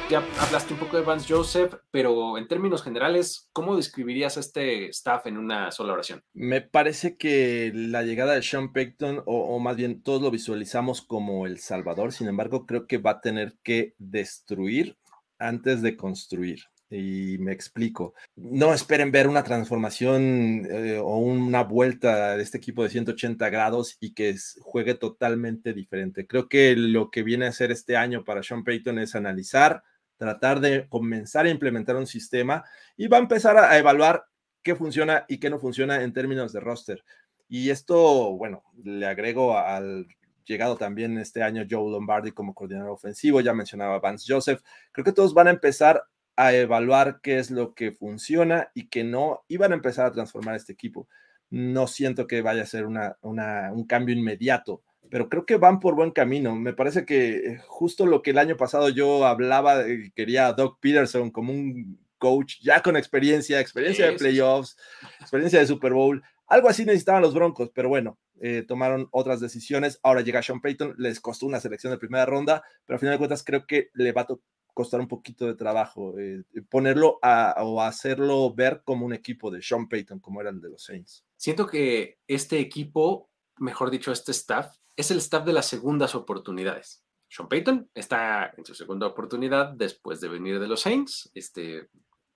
ya 0.09 0.25
hablaste 0.41 0.73
un 0.73 0.81
poco 0.81 0.97
de 0.97 1.03
Vance 1.03 1.27
Joseph, 1.29 1.75
pero 1.91 2.39
en 2.39 2.49
términos 2.49 2.83
generales, 2.83 3.51
¿cómo 3.53 3.77
describirías 3.77 4.39
a 4.39 4.41
este 4.41 4.89
staff 4.89 5.27
en 5.27 5.37
una 5.37 5.71
sola 5.71 5.93
oración? 5.93 6.23
Me 6.33 6.63
parece 6.63 7.19
que 7.19 7.73
la 7.75 8.03
llegada 8.03 8.33
de 8.33 8.43
Sean 8.43 8.73
Payton, 8.73 9.23
o, 9.27 9.59
más 9.59 9.77
bien 9.77 10.03
todos 10.03 10.23
lo 10.23 10.31
visualizamos 10.31 11.03
como 11.03 11.47
el 11.47 11.59
Salvador, 11.59 12.13
sin 12.13 12.27
embargo, 12.27 12.65
creo 12.65 12.87
que 12.87 12.97
va 12.97 13.13
a 13.13 13.21
tener 13.21 13.59
que 13.63 13.95
destruir 13.99 14.97
antes 15.39 15.83
de 15.83 15.97
construir. 15.97 16.61
Y 16.91 17.37
me 17.39 17.53
explico. 17.53 18.15
No 18.35 18.73
esperen 18.73 19.13
ver 19.13 19.29
una 19.29 19.45
transformación 19.45 20.67
eh, 20.71 20.99
o 20.99 21.19
una 21.19 21.63
vuelta 21.63 22.37
de 22.37 22.43
este 22.43 22.57
equipo 22.57 22.83
de 22.83 22.89
180 22.89 23.51
grados 23.51 23.99
y 24.01 24.15
que 24.15 24.35
juegue 24.61 24.95
totalmente 24.95 25.75
diferente. 25.75 26.27
Creo 26.27 26.49
que 26.49 26.75
lo 26.77 27.11
que 27.11 27.23
viene 27.23 27.45
a 27.45 27.51
hacer 27.51 27.71
este 27.71 27.97
año 27.97 28.25
para 28.25 28.43
Sean 28.43 28.65
Payton 28.65 28.99
es 29.01 29.15
analizar, 29.15 29.83
tratar 30.17 30.61
de 30.61 30.89
comenzar 30.89 31.45
a 31.45 31.51
implementar 31.51 31.97
un 31.97 32.07
sistema 32.07 32.65
y 32.97 33.07
va 33.07 33.19
a 33.19 33.21
empezar 33.21 33.59
a, 33.59 33.77
evaluar 33.77 34.25
qué 34.63 34.75
funciona 34.75 35.27
y 35.29 35.39
qué 35.39 35.51
no 35.51 35.59
funciona 35.59 36.03
en 36.03 36.15
términos 36.15 36.55
de 36.55 36.61
roster. 36.61 37.05
Y 37.51 37.69
esto, 37.69 38.35
bueno, 38.37 38.63
le 38.83 39.07
agrego 39.07 39.59
al 39.59 40.07
llegado 40.49 40.77
también 40.77 41.19
este 41.19 41.43
año 41.43 41.67
Joe 41.71 41.91
Lombardi 41.91 42.33
como 42.33 42.55
coordinador 42.55 42.91
ofensivo, 42.91 43.41
ya 43.41 43.55
mencionaba 43.55 44.01
Vance 44.01 44.25
Joseph. 44.27 44.63
Creo 44.91 45.05
que 45.05 45.13
todos 45.13 45.35
van 45.35 45.49
a 45.49 45.51
empezar 45.51 46.03
a 46.37 46.55
evaluar 46.55 47.21
qué 47.23 47.39
es 47.39 47.51
lo 47.51 47.75
que 47.75 47.93
funciona 47.93 48.71
y 48.75 48.89
que 48.89 49.05
no, 49.05 49.45
y 49.49 49.57
van 49.57 49.73
a 49.73 49.77
empezar 49.77 50.07
a 50.07 50.13
transformar 50.13 50.55
este 50.55 50.73
equipo. 50.73 51.09
No 51.51 51.87
siento 51.87 52.27
que 52.27 52.43
vaya 52.43 52.63
a 52.63 52.67
ser 52.67 52.87
una, 52.87 53.17
un 53.23 53.87
cambio 53.87 54.15
inmediato, 54.15 54.83
pero 55.11 55.29
creo 55.29 55.47
que 55.47 55.57
van 55.57 55.81
por 55.81 55.95
buen 55.95 56.11
camino. 56.11 56.55
Me 56.55 56.73
parece 56.73 57.05
que 57.05 57.37
eh, 57.37 57.63
justo 57.67 58.07
lo 58.07 58.23
que 58.23 58.31
el 58.31 58.39
año 58.39 58.57
pasado 58.57 58.89
yo 58.89 59.27
hablaba, 59.27 59.85
quería 60.15 60.47
a 60.47 60.53
Doug 60.53 60.79
Peterson 60.81 61.31
como 61.31 61.53
un 61.53 61.99
coach 62.19 62.57
ya 62.61 62.83
con 62.83 62.97
experiencia, 62.97 63.61
experiencia 63.61 64.07
de 64.07 64.17
playoffs, 64.17 64.77
experiencia 65.21 65.61
de 65.61 65.67
Super 65.67 65.93
Bowl. 65.93 66.23
Algo 66.47 66.69
así 66.69 66.85
necesitaban 66.85 67.23
los 67.23 67.35
Broncos, 67.35 67.71
pero 67.75 67.89
bueno, 67.89 68.19
eh, 68.41 68.65
tomaron 68.67 69.09
otras 69.11 69.41
decisiones. 69.41 69.99
Ahora 70.03 70.21
llega 70.21 70.43
Sean 70.43 70.61
Payton, 70.61 70.95
les 70.99 71.21
costó 71.21 71.47
una 71.47 71.61
selección 71.61 71.93
de 71.93 71.99
primera 71.99 72.27
ronda, 72.27 72.63
pero 72.85 72.97
al 72.97 73.01
final 73.01 73.15
de 73.15 73.19
cuentas 73.19 73.45
creo 73.45 73.67
que 73.67 73.91
le 73.95 74.13
va 74.13 74.23
a 74.23 74.27
costar 74.75 75.01
un 75.01 75.09
poquito 75.09 75.47
de 75.47 75.55
trabajo 75.55 76.19
eh, 76.19 76.45
ponerlo 76.71 77.19
o 77.21 77.83
hacerlo 77.83 78.55
ver 78.55 78.83
como 78.85 79.07
un 79.07 79.13
equipo 79.13 79.51
de 79.51 79.61
Sean 79.61 79.89
Payton, 79.89 80.21
como 80.21 80.41
era 80.41 80.51
el 80.51 80.61
de 80.61 80.71
los 80.71 80.85
Saints. 80.85 81.25
Siento 81.37 81.67
que 81.67 82.19
este 82.27 82.61
equipo, 82.61 83.31
mejor 83.59 83.91
dicho, 83.91 84.13
este 84.13 84.33
staff, 84.33 84.77
es 84.97 85.11
el 85.11 85.19
staff 85.19 85.45
de 85.45 85.53
las 85.53 85.67
segundas 85.67 86.15
oportunidades. 86.15 87.05
Sean 87.29 87.49
Payton 87.49 87.91
está 87.95 88.53
en 88.57 88.65
su 88.65 88.75
segunda 88.75 89.07
oportunidad 89.07 89.73
después 89.73 90.21
de 90.21 90.29
venir 90.29 90.61
de 90.61 90.69
los 90.69 90.81
Saints. 90.81 91.31
Este, 91.35 91.89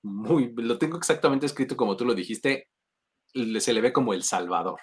muy, 0.03 0.53
lo 0.57 0.79
tengo 0.79 0.99
exactamente 0.99 1.47
escrito 1.47 1.77
como 1.77 1.97
tú 1.97 2.05
lo 2.05 2.15
dijiste, 2.15 2.69
se 3.33 3.73
le 3.73 3.81
ve 3.81 3.93
como 3.93 4.13
el 4.13 4.23
Salvador, 4.23 4.81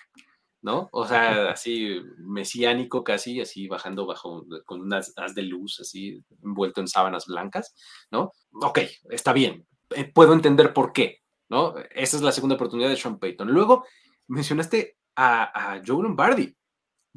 ¿no? 0.62 0.90
O 0.92 1.08
sea, 1.08 1.52
así 1.52 2.02
mesiánico 2.18 3.04
casi, 3.04 3.40
así 3.42 3.68
bajando 3.68 4.06
bajo, 4.06 4.46
con 4.66 4.82
unas 4.82 5.14
haz 5.18 5.36
de 5.36 5.44
luz, 5.44 5.80
así 5.80 6.24
envuelto 6.44 6.82
en 6.82 6.88
sábanas 6.88 7.26
blancas, 7.28 7.74
¿no? 8.12 8.34
Ok, 8.62 8.80
está 9.10 9.34
bien, 9.34 9.66
eh, 9.92 10.12
puedo 10.12 10.34
entender 10.34 10.74
por 10.74 10.92
qué, 10.92 11.20
¿no? 11.50 11.76
Esa 11.92 12.18
es 12.18 12.24
la 12.24 12.32
segunda 12.32 12.56
oportunidad 12.56 12.90
de 12.90 12.98
Sean 12.98 13.20
Payton. 13.20 13.50
Luego 13.50 13.86
mencionaste 14.28 14.98
a, 15.16 15.74
a 15.74 15.82
Joe 15.86 16.04
Lombardi. 16.04 16.56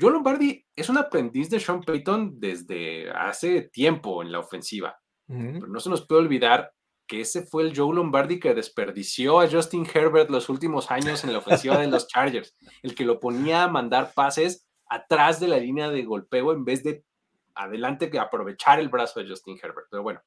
Joe 0.00 0.12
Lombardi 0.12 0.64
es 0.74 0.88
un 0.88 0.98
aprendiz 0.98 1.50
de 1.50 1.60
Sean 1.60 1.82
Payton 1.82 2.40
desde 2.40 3.10
hace 3.10 3.62
tiempo 3.62 4.22
en 4.22 4.32
la 4.32 4.38
ofensiva. 4.38 4.96
Pero 5.26 5.66
no 5.66 5.80
se 5.80 5.88
nos 5.88 6.06
puede 6.06 6.22
olvidar 6.22 6.72
que 7.06 7.20
ese 7.20 7.42
fue 7.42 7.62
el 7.64 7.76
Joe 7.76 7.94
Lombardi 7.94 8.40
que 8.40 8.54
desperdició 8.54 9.40
a 9.40 9.48
Justin 9.50 9.86
Herbert 9.92 10.30
los 10.30 10.48
últimos 10.48 10.90
años 10.90 11.24
en 11.24 11.32
la 11.32 11.38
ofensiva 11.38 11.78
de 11.78 11.88
los 11.88 12.06
Chargers, 12.06 12.56
el 12.82 12.94
que 12.94 13.04
lo 13.04 13.20
ponía 13.20 13.64
a 13.64 13.68
mandar 13.68 14.12
pases 14.14 14.66
atrás 14.86 15.40
de 15.40 15.48
la 15.48 15.58
línea 15.58 15.90
de 15.90 16.04
golpeo 16.04 16.52
en 16.52 16.64
vez 16.64 16.82
de 16.82 17.04
adelante 17.54 18.10
que 18.10 18.18
aprovechar 18.18 18.80
el 18.80 18.88
brazo 18.88 19.20
de 19.20 19.28
Justin 19.28 19.58
Herbert. 19.62 19.88
Pero 19.90 20.02
bueno, 20.02 20.20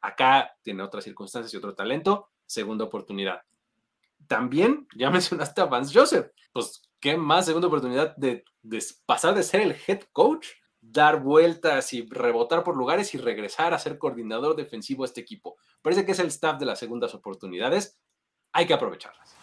acá 0.00 0.54
tiene 0.62 0.82
otras 0.82 1.04
circunstancias 1.04 1.52
y 1.52 1.56
otro 1.56 1.74
talento, 1.74 2.30
segunda 2.46 2.84
oportunidad. 2.84 3.42
También 4.26 4.86
ya 4.96 5.10
mencionaste 5.10 5.60
a 5.60 5.66
Vance 5.66 5.98
Joseph, 5.98 6.30
pues 6.52 6.82
qué 7.00 7.16
más 7.16 7.46
segunda 7.46 7.68
oportunidad 7.68 8.16
de, 8.16 8.44
de 8.62 8.84
pasar 9.06 9.34
de 9.34 9.42
ser 9.42 9.60
el 9.60 9.76
head 9.86 10.02
coach 10.12 10.48
dar 10.82 11.22
vueltas 11.22 11.92
y 11.92 12.06
rebotar 12.06 12.64
por 12.64 12.76
lugares 12.76 13.14
y 13.14 13.18
regresar 13.18 13.72
a 13.72 13.78
ser 13.78 13.98
coordinador 13.98 14.56
defensivo 14.56 15.04
a 15.04 15.06
este 15.06 15.20
equipo. 15.20 15.56
Parece 15.80 16.04
que 16.04 16.12
es 16.12 16.18
el 16.18 16.26
staff 16.26 16.58
de 16.58 16.66
las 16.66 16.78
segundas 16.78 17.14
oportunidades. 17.14 17.98
Hay 18.52 18.66
que 18.66 18.74
aprovecharlas. 18.74 19.34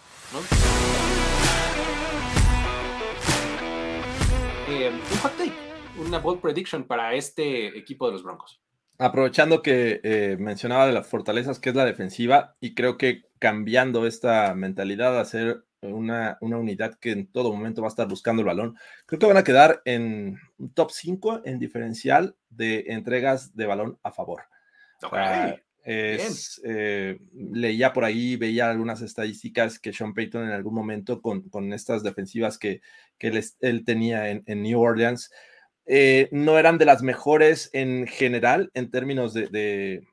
Eh, 4.67 4.91
un 4.91 5.17
hot 5.17 5.35
take, 5.37 5.53
una 5.97 6.19
bold 6.19 6.41
prediction 6.41 6.83
para 6.83 7.15
este 7.15 7.75
equipo 7.77 8.05
de 8.05 8.11
los 8.11 8.23
Broncos. 8.23 8.61
Aprovechando 8.99 9.61
que 9.61 10.01
eh, 10.03 10.35
mencionaba 10.37 10.85
de 10.85 10.93
las 10.93 11.07
fortalezas 11.07 11.57
que 11.57 11.69
es 11.69 11.75
la 11.75 11.85
defensiva 11.85 12.57
y 12.59 12.75
creo 12.75 12.97
que 12.97 13.23
cambiando 13.39 14.05
esta 14.05 14.53
mentalidad 14.55 15.17
a 15.17 15.25
ser 15.25 15.63
una, 15.81 16.37
unidad 16.41 16.95
que 16.95 17.11
en 17.11 17.27
todo 17.27 17.53
momento 17.53 17.81
va 17.81 17.87
a 17.87 17.89
estar 17.89 18.07
buscando 18.07 18.41
el 18.41 18.47
balón. 18.47 18.77
Creo 19.05 19.19
que 19.19 19.25
van 19.25 19.37
a 19.37 19.43
quedar 19.43 19.81
en 19.85 20.37
un 20.57 20.73
top 20.73 20.91
5 20.91 21.41
en 21.45 21.59
diferencial 21.59 22.35
de 22.49 22.85
entregas 22.87 23.55
de 23.55 23.65
balón 23.65 23.97
a 24.03 24.11
favor. 24.11 24.43
Eh, 25.85 27.17
leía 27.33 27.93
por 27.93 28.03
ahí, 28.03 28.35
veía 28.35 28.69
algunas 28.69 29.01
estadísticas 29.01 29.79
que 29.79 29.93
Sean 29.93 30.13
Payton 30.13 30.45
en 30.45 30.51
algún 30.51 30.75
momento 30.75 31.21
con, 31.21 31.73
estas 31.73 32.03
defensivas 32.03 32.57
que, 32.57 32.81
él, 33.19 33.85
tenía 33.85 34.29
en, 34.29 34.43
New 34.61 34.79
Orleans. 34.79 35.31
Eh, 35.91 36.29
no 36.31 36.59
eran 36.59 36.77
de 36.77 36.85
las 36.85 37.01
mejores 37.01 37.71
en 37.73 38.05
general 38.05 38.69
en 38.75 38.91
términos 38.91 39.33
de 39.33 40.03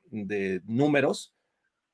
números, 0.65 1.36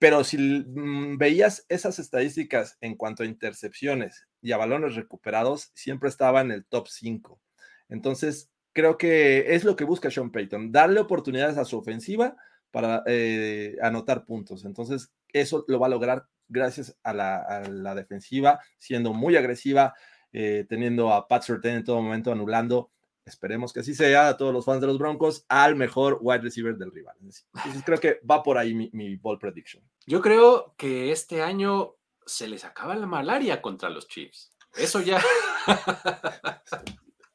pero 0.04 0.26
si 0.26 0.38
mm, 0.38 1.18
veías 1.18 1.66
esas 1.70 1.98
estadísticas 1.98 2.78
en 2.82 2.98
cuanto 2.98 3.24
a 3.24 3.26
intercepciones 3.26 4.28
y 4.42 4.52
a 4.52 4.58
balones 4.58 4.96
recuperados, 4.96 5.72
siempre 5.76 6.10
estaba 6.10 6.42
en 6.42 6.52
el 6.52 6.66
top 6.66 6.90
5. 6.90 7.40
Entonces, 7.88 8.52
creo 8.74 8.98
que 8.98 9.56
es 9.56 9.64
lo 9.64 9.78
que 9.78 9.86
busca 9.86 10.12
Sean 10.12 10.30
Payton, 10.30 10.74
darle 10.74 11.00
oportunidades 11.00 11.58
a 11.58 11.64
su 11.64 11.78
ofensiva 11.78 12.36
para 12.70 13.02
eh, 13.06 13.78
anotar 13.82 14.26
puntos. 14.26 14.66
Entonces, 14.66 15.14
eso 15.32 15.64
lo 15.70 15.80
va 15.80 15.88
a 15.88 15.92
lograr 15.92 16.26
gracias 16.50 16.98
a 17.02 17.14
la, 17.14 17.96
defensiva, 17.96 18.60
siendo 18.80 19.14
muy 19.14 19.38
agresiva, 19.38 19.94
eh, 20.34 20.66
teniendo 20.68 21.14
a 21.14 21.30
Pat 21.30 21.44
Surtain 21.44 21.76
en 21.76 21.86
todo 21.86 22.02
momento 22.02 22.30
anulando 22.30 22.92
esperemos 23.26 23.74
que 23.74 23.82
así 23.82 23.94
sea 23.94 24.30
a 24.30 24.38
todos 24.38 24.54
los 24.54 24.66
fans 24.66 24.82
de 24.82 24.88
los 24.88 24.98
Broncos, 24.98 25.46
al 25.48 25.76
mejor 25.76 26.18
wide 26.22 26.42
receiver 26.42 26.76
del 26.76 26.92
rival. 26.92 27.16
Entonces 27.22 27.84
creo 27.86 28.00
que 28.00 28.20
va 28.30 28.44
por 28.44 28.58
ahí 28.58 28.74
mi, 28.74 29.16
ball 29.18 29.40
prediction. 29.40 29.84
Yo 30.06 30.22
creo 30.22 30.74
que 30.78 31.12
este 31.12 31.42
año 31.42 31.96
se 32.26 32.48
les 32.48 32.66
acaba 32.66 32.96
la 32.96 33.08
malaria 33.08 33.62
contra 33.62 33.90
los 33.90 34.08
Chiefs. 34.08 34.52
Eso 34.76 35.02
ya. 35.02 35.22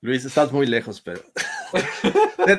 Luis, 0.01 0.25
estás 0.25 0.53
muy 0.53 0.67
lejos, 0.67 1.01
pero 1.01 1.21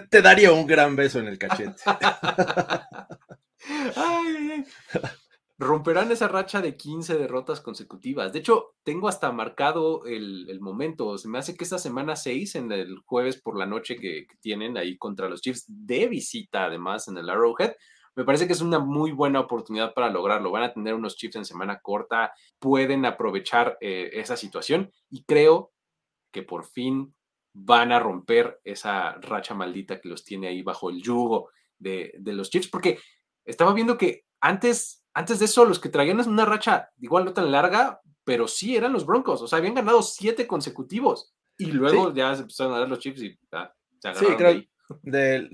te, 0.10 0.22
daría 0.22 0.52
un 0.52 0.68
gran 0.68 0.96
beso 0.96 1.20
en 1.20 1.28
el 1.28 1.38
cachete. 1.38 1.76
ay, 3.96 4.66
romperán 5.60 6.10
esa 6.10 6.30
racha 6.30 6.62
de 6.62 6.78
15 6.78 7.18
derrotas 7.18 7.60
consecutivas. 7.60 8.32
De 8.32 8.40
hecho, 8.40 8.76
tengo 8.84 9.10
hasta 9.10 9.30
marcado 9.34 10.06
el, 10.06 10.58
momento. 10.62 11.18
Se 11.18 11.28
me 11.28 11.38
hace 11.38 11.58
que 11.58 11.66
esta 11.66 11.78
semana 11.78 12.16
6, 12.16 12.56
en 12.56 12.72
el 12.72 12.98
jueves 13.00 13.42
por 13.42 13.58
la 13.58 13.66
noche 13.66 13.98
que, 13.98 14.26
tienen 14.40 14.78
ahí 14.78 14.98
contra 14.98 15.28
los 15.28 15.42
Chiefs 15.42 15.66
de 15.68 16.08
visita, 16.08 16.64
además, 16.64 17.10
en 17.10 17.18
el 17.18 17.30
Arrowhead, 17.30 17.74
me 18.16 18.24
parece 18.24 18.48
que 18.48 18.54
es 18.54 18.62
una 18.62 18.80
muy 18.80 19.12
buena 19.12 19.42
oportunidad 19.42 19.94
para 19.94 20.10
lograrlo. 20.10 20.50
Van 20.50 20.64
a 20.64 20.74
tener 20.74 20.94
unos 20.94 21.18
Chiefs 21.18 21.36
en 21.36 21.46
semana 21.46 21.82
corta, 21.82 22.32
pueden 22.58 23.06
aprovechar 23.06 23.78
eh, 23.82 24.12
esa 24.14 24.38
situación 24.38 24.92
y 25.10 25.24
creo 25.26 25.74
que 26.32 26.42
por 26.42 26.66
fin 26.66 27.14
van 27.54 27.92
a 27.92 28.00
romper 28.00 28.62
esa 28.64 29.14
racha 29.16 29.54
maldita 29.54 30.00
que 30.00 30.08
los 30.08 30.24
tiene 30.24 30.48
ahí 30.48 30.62
bajo 30.62 30.90
el 30.90 31.02
yugo 31.02 31.50
de, 31.78 32.14
de 32.18 32.32
los 32.32 32.50
Chiefs, 32.50 32.70
porque 32.70 33.00
estaba 33.44 33.74
viendo 33.74 33.98
que 33.98 34.24
antes 34.40 34.99
antes 35.14 35.40
de 35.40 35.46
eso, 35.46 35.66
los 35.66 35.80
que 35.80 35.90
traían 35.90 36.20
una 36.28 36.46
racha 36.46 36.90
igual 37.00 37.26
no 37.26 37.34
tan 37.34 37.52
larga, 37.52 38.02
pero 38.24 38.48
sí 38.48 38.76
eran 38.76 38.94
los 38.94 39.06
Broncos. 39.06 39.42
O 39.42 39.48
sea, 39.48 39.58
habían 39.58 39.74
ganado 39.74 40.02
siete 40.02 40.48
consecutivos. 40.48 41.34
Y 41.58 41.72
luego 41.72 42.14
ya 42.14 42.34
se 42.36 42.44
empezaron 42.44 42.74
a 42.74 42.80
dar 42.80 42.88
los 42.88 43.00
chips 43.00 43.22
y 43.22 43.32
se 43.32 44.14
Sí, 44.14 44.26
creo. 44.38 44.64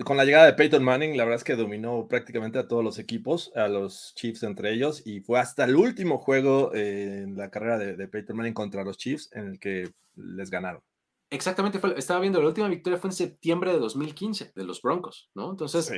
con 0.05 0.17
la 0.17 0.25
llegada 0.25 0.45
de 0.45 0.53
Peyton 0.53 0.83
Manning, 0.83 1.17
la 1.17 1.23
verdad 1.23 1.37
es 1.37 1.43
que 1.43 1.55
dominó 1.55 2.07
prácticamente 2.07 2.59
a 2.59 2.67
todos 2.67 2.83
los 2.83 2.99
equipos, 2.99 3.51
a 3.55 3.67
los 3.67 4.13
Chiefs 4.15 4.43
entre 4.43 4.71
ellos, 4.71 5.01
y 5.05 5.21
fue 5.21 5.39
hasta 5.39 5.63
el 5.63 5.75
último 5.75 6.19
juego 6.19 6.73
eh, 6.75 7.23
en 7.23 7.35
la 7.35 7.49
carrera 7.49 7.79
de, 7.79 8.07
Peyton 8.07 8.37
Manning 8.37 8.53
contra 8.53 8.83
los 8.83 8.97
Chiefs 8.97 9.29
en 9.33 9.47
el 9.47 9.59
que 9.59 9.91
les 10.15 10.51
ganaron. 10.51 10.83
Exactamente, 11.31 11.79
estaba 11.97 12.19
viendo, 12.19 12.39
la 12.39 12.49
última 12.49 12.67
victoria 12.67 12.99
fue 12.99 13.09
en 13.09 13.15
septiembre 13.15 13.73
de 13.73 13.79
2015 13.79 14.51
de 14.53 14.63
los 14.63 14.81
Broncos, 14.81 15.31
¿no? 15.33 15.49
Entonces, 15.49 15.91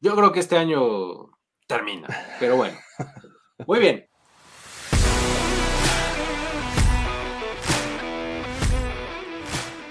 yo 0.00 0.16
creo 0.16 0.32
que 0.32 0.40
este 0.40 0.56
año 0.56 1.30
termina. 1.70 2.08
Pero 2.40 2.56
bueno, 2.56 2.76
muy 3.64 3.78
bien. 3.78 4.06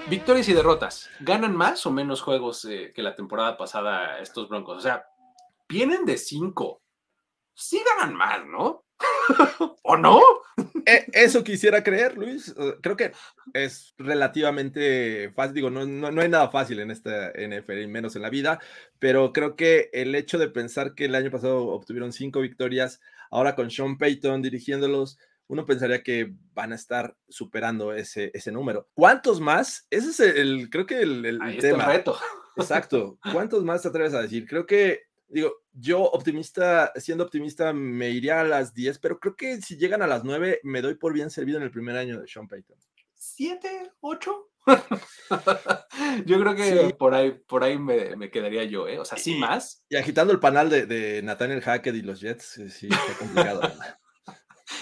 Victorias 0.10 0.50
y 0.50 0.54
derrotas. 0.54 1.10
¿Ganan 1.22 1.56
más 1.56 1.86
o 1.86 1.92
menos 1.92 2.22
juegos 2.22 2.66
eh, 2.66 2.92
que 2.94 3.02
la 3.02 3.16
temporada 3.16 3.56
pasada 3.58 4.20
estos 4.20 4.50
Broncos? 4.50 4.80
O 4.80 4.82
sea, 4.82 5.06
vienen 5.70 6.04
de 6.04 6.18
cinco. 6.18 6.82
Sí 7.54 7.82
ganan 7.86 8.14
más, 8.16 8.46
¿no? 8.46 8.86
¿O 9.84 9.98
no? 9.98 10.22
E, 10.86 11.06
eso 11.14 11.44
quisiera 11.44 11.84
creer, 11.84 12.18
Luis. 12.18 12.54
Creo 12.82 12.98
que 12.98 13.12
es 13.54 13.94
relativamente 13.98 15.32
fácil. 15.36 15.56
Digo, 15.56 15.70
no, 15.70 15.86
no, 15.86 16.22
hay 16.22 16.30
nada 16.30 16.50
fácil 16.50 16.80
en 16.80 16.92
esta 16.92 17.32
NFL, 17.32 17.88
menos 17.88 18.16
en 18.16 18.22
la 18.22 18.30
vida, 18.30 18.60
pero 19.00 19.34
creo 19.34 19.56
que 19.56 19.90
el 19.94 20.14
hecho 20.16 20.38
de 20.38 20.50
pensar 20.50 20.96
que 20.96 21.06
el 21.06 21.16
año 21.16 21.32
pasado 21.32 21.68
obtuvieron 21.68 22.12
cinco 22.12 22.42
victorias, 22.42 23.00
ahora 23.32 23.56
con 23.56 23.72
Sean 23.72 23.98
Payton 23.98 24.42
dirigiéndolos, 24.42 25.18
uno 25.48 25.66
pensaría 25.66 26.04
que 26.04 26.32
van 26.54 26.72
a 26.72 26.76
estar 26.76 27.16
superando 27.28 27.94
ese, 27.94 28.30
ese 28.34 28.52
número. 28.52 28.88
¿Cuántos 28.94 29.42
más? 29.42 29.88
Ese 29.90 30.10
es 30.10 30.20
el, 30.20 30.70
creo 30.70 30.86
que 30.86 31.02
el, 31.02 31.26
el 31.26 31.58
tema. 31.58 31.88
reto. 31.88 32.18
Exacto. 32.56 33.18
¿Cuántos 33.32 33.64
más 33.64 33.82
te 33.82 33.88
atreves 33.88 34.14
a 34.14 34.22
decir? 34.22 34.48
Creo 34.48 34.66
que, 34.66 35.04
digo, 35.28 35.54
yo 35.80 36.04
optimista, 36.04 36.92
siendo 36.96 37.24
optimista, 37.24 37.74
me 37.74 38.10
iría 38.10 38.42
a 38.42 38.44
las 38.44 38.74
10, 38.74 39.00
pero 39.00 39.20
creo 39.20 39.36
que 39.36 39.62
si 39.62 39.78
llegan 39.78 40.02
a 40.02 40.08
las 40.08 40.24
9, 40.24 40.62
me 40.64 40.82
doy 40.82 40.96
por 40.96 41.14
bien 41.14 41.30
servido 41.30 41.58
en 41.58 41.64
el 41.64 41.72
primer 41.72 41.96
año 41.96 42.20
de 42.20 42.28
Sean 42.28 42.48
Payton. 42.48 42.78
¿7? 43.18 43.92
¿8? 44.02 44.50
yo 46.26 46.40
creo 46.40 46.56
que 46.56 46.96
por 46.98 47.14
ahí, 47.14 47.32
por 47.32 47.64
ahí 47.64 47.78
me, 47.78 48.30
quedaría 48.30 48.64
yo, 48.66 48.88
¿eh? 48.88 49.00
O 49.00 49.06
sea, 49.06 49.18
sí 49.18 49.36
más. 49.36 49.84
Y 49.90 49.96
agitando 49.96 50.34
el 50.34 50.40
panal 50.40 50.70
de, 50.70 51.22
Nathaniel 51.24 51.62
Hackett 51.62 51.96
y 51.96 52.02
los 52.02 52.22
Jets, 52.22 52.62
sí, 52.70 52.88
está 52.90 53.18
complicado. 53.18 53.62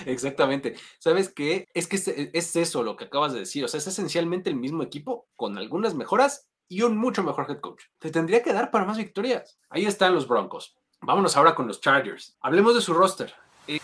Exactamente. 0.05 0.75
¿Sabes 0.99 1.29
qué? 1.29 1.65
Es 1.73 1.87
que 1.87 1.95
es, 2.33 2.55
eso 2.55 2.83
lo 2.83 2.95
que 2.97 3.05
acabas 3.05 3.33
de 3.33 3.39
decir. 3.39 3.63
O 3.63 3.67
sea, 3.67 3.77
es 3.77 3.87
esencialmente 3.87 4.49
el 4.49 4.55
mismo 4.55 4.83
equipo 4.83 5.27
con 5.35 5.57
algunas 5.57 5.95
mejoras 5.95 6.47
y 6.67 6.81
un 6.81 6.97
mucho 6.97 7.23
mejor 7.23 7.47
head 7.49 7.59
coach. 7.59 7.83
Te 7.99 8.11
tendría 8.11 8.43
que 8.43 8.53
dar 8.53 8.71
para 8.71 8.85
más 8.85 8.97
victorias. 8.97 9.59
Ahí 9.69 9.85
están 9.85 10.13
los 10.13 10.27
Broncos. 10.27 10.77
Vámonos 11.01 11.37
ahora 11.37 11.53
con 11.53 11.67
los 11.67 11.79
Chargers. 11.79 12.35
Hablemos 12.41 12.73
de 12.75 12.81
su 12.81 12.93
roster. 12.93 13.33
Eh, 13.67 13.79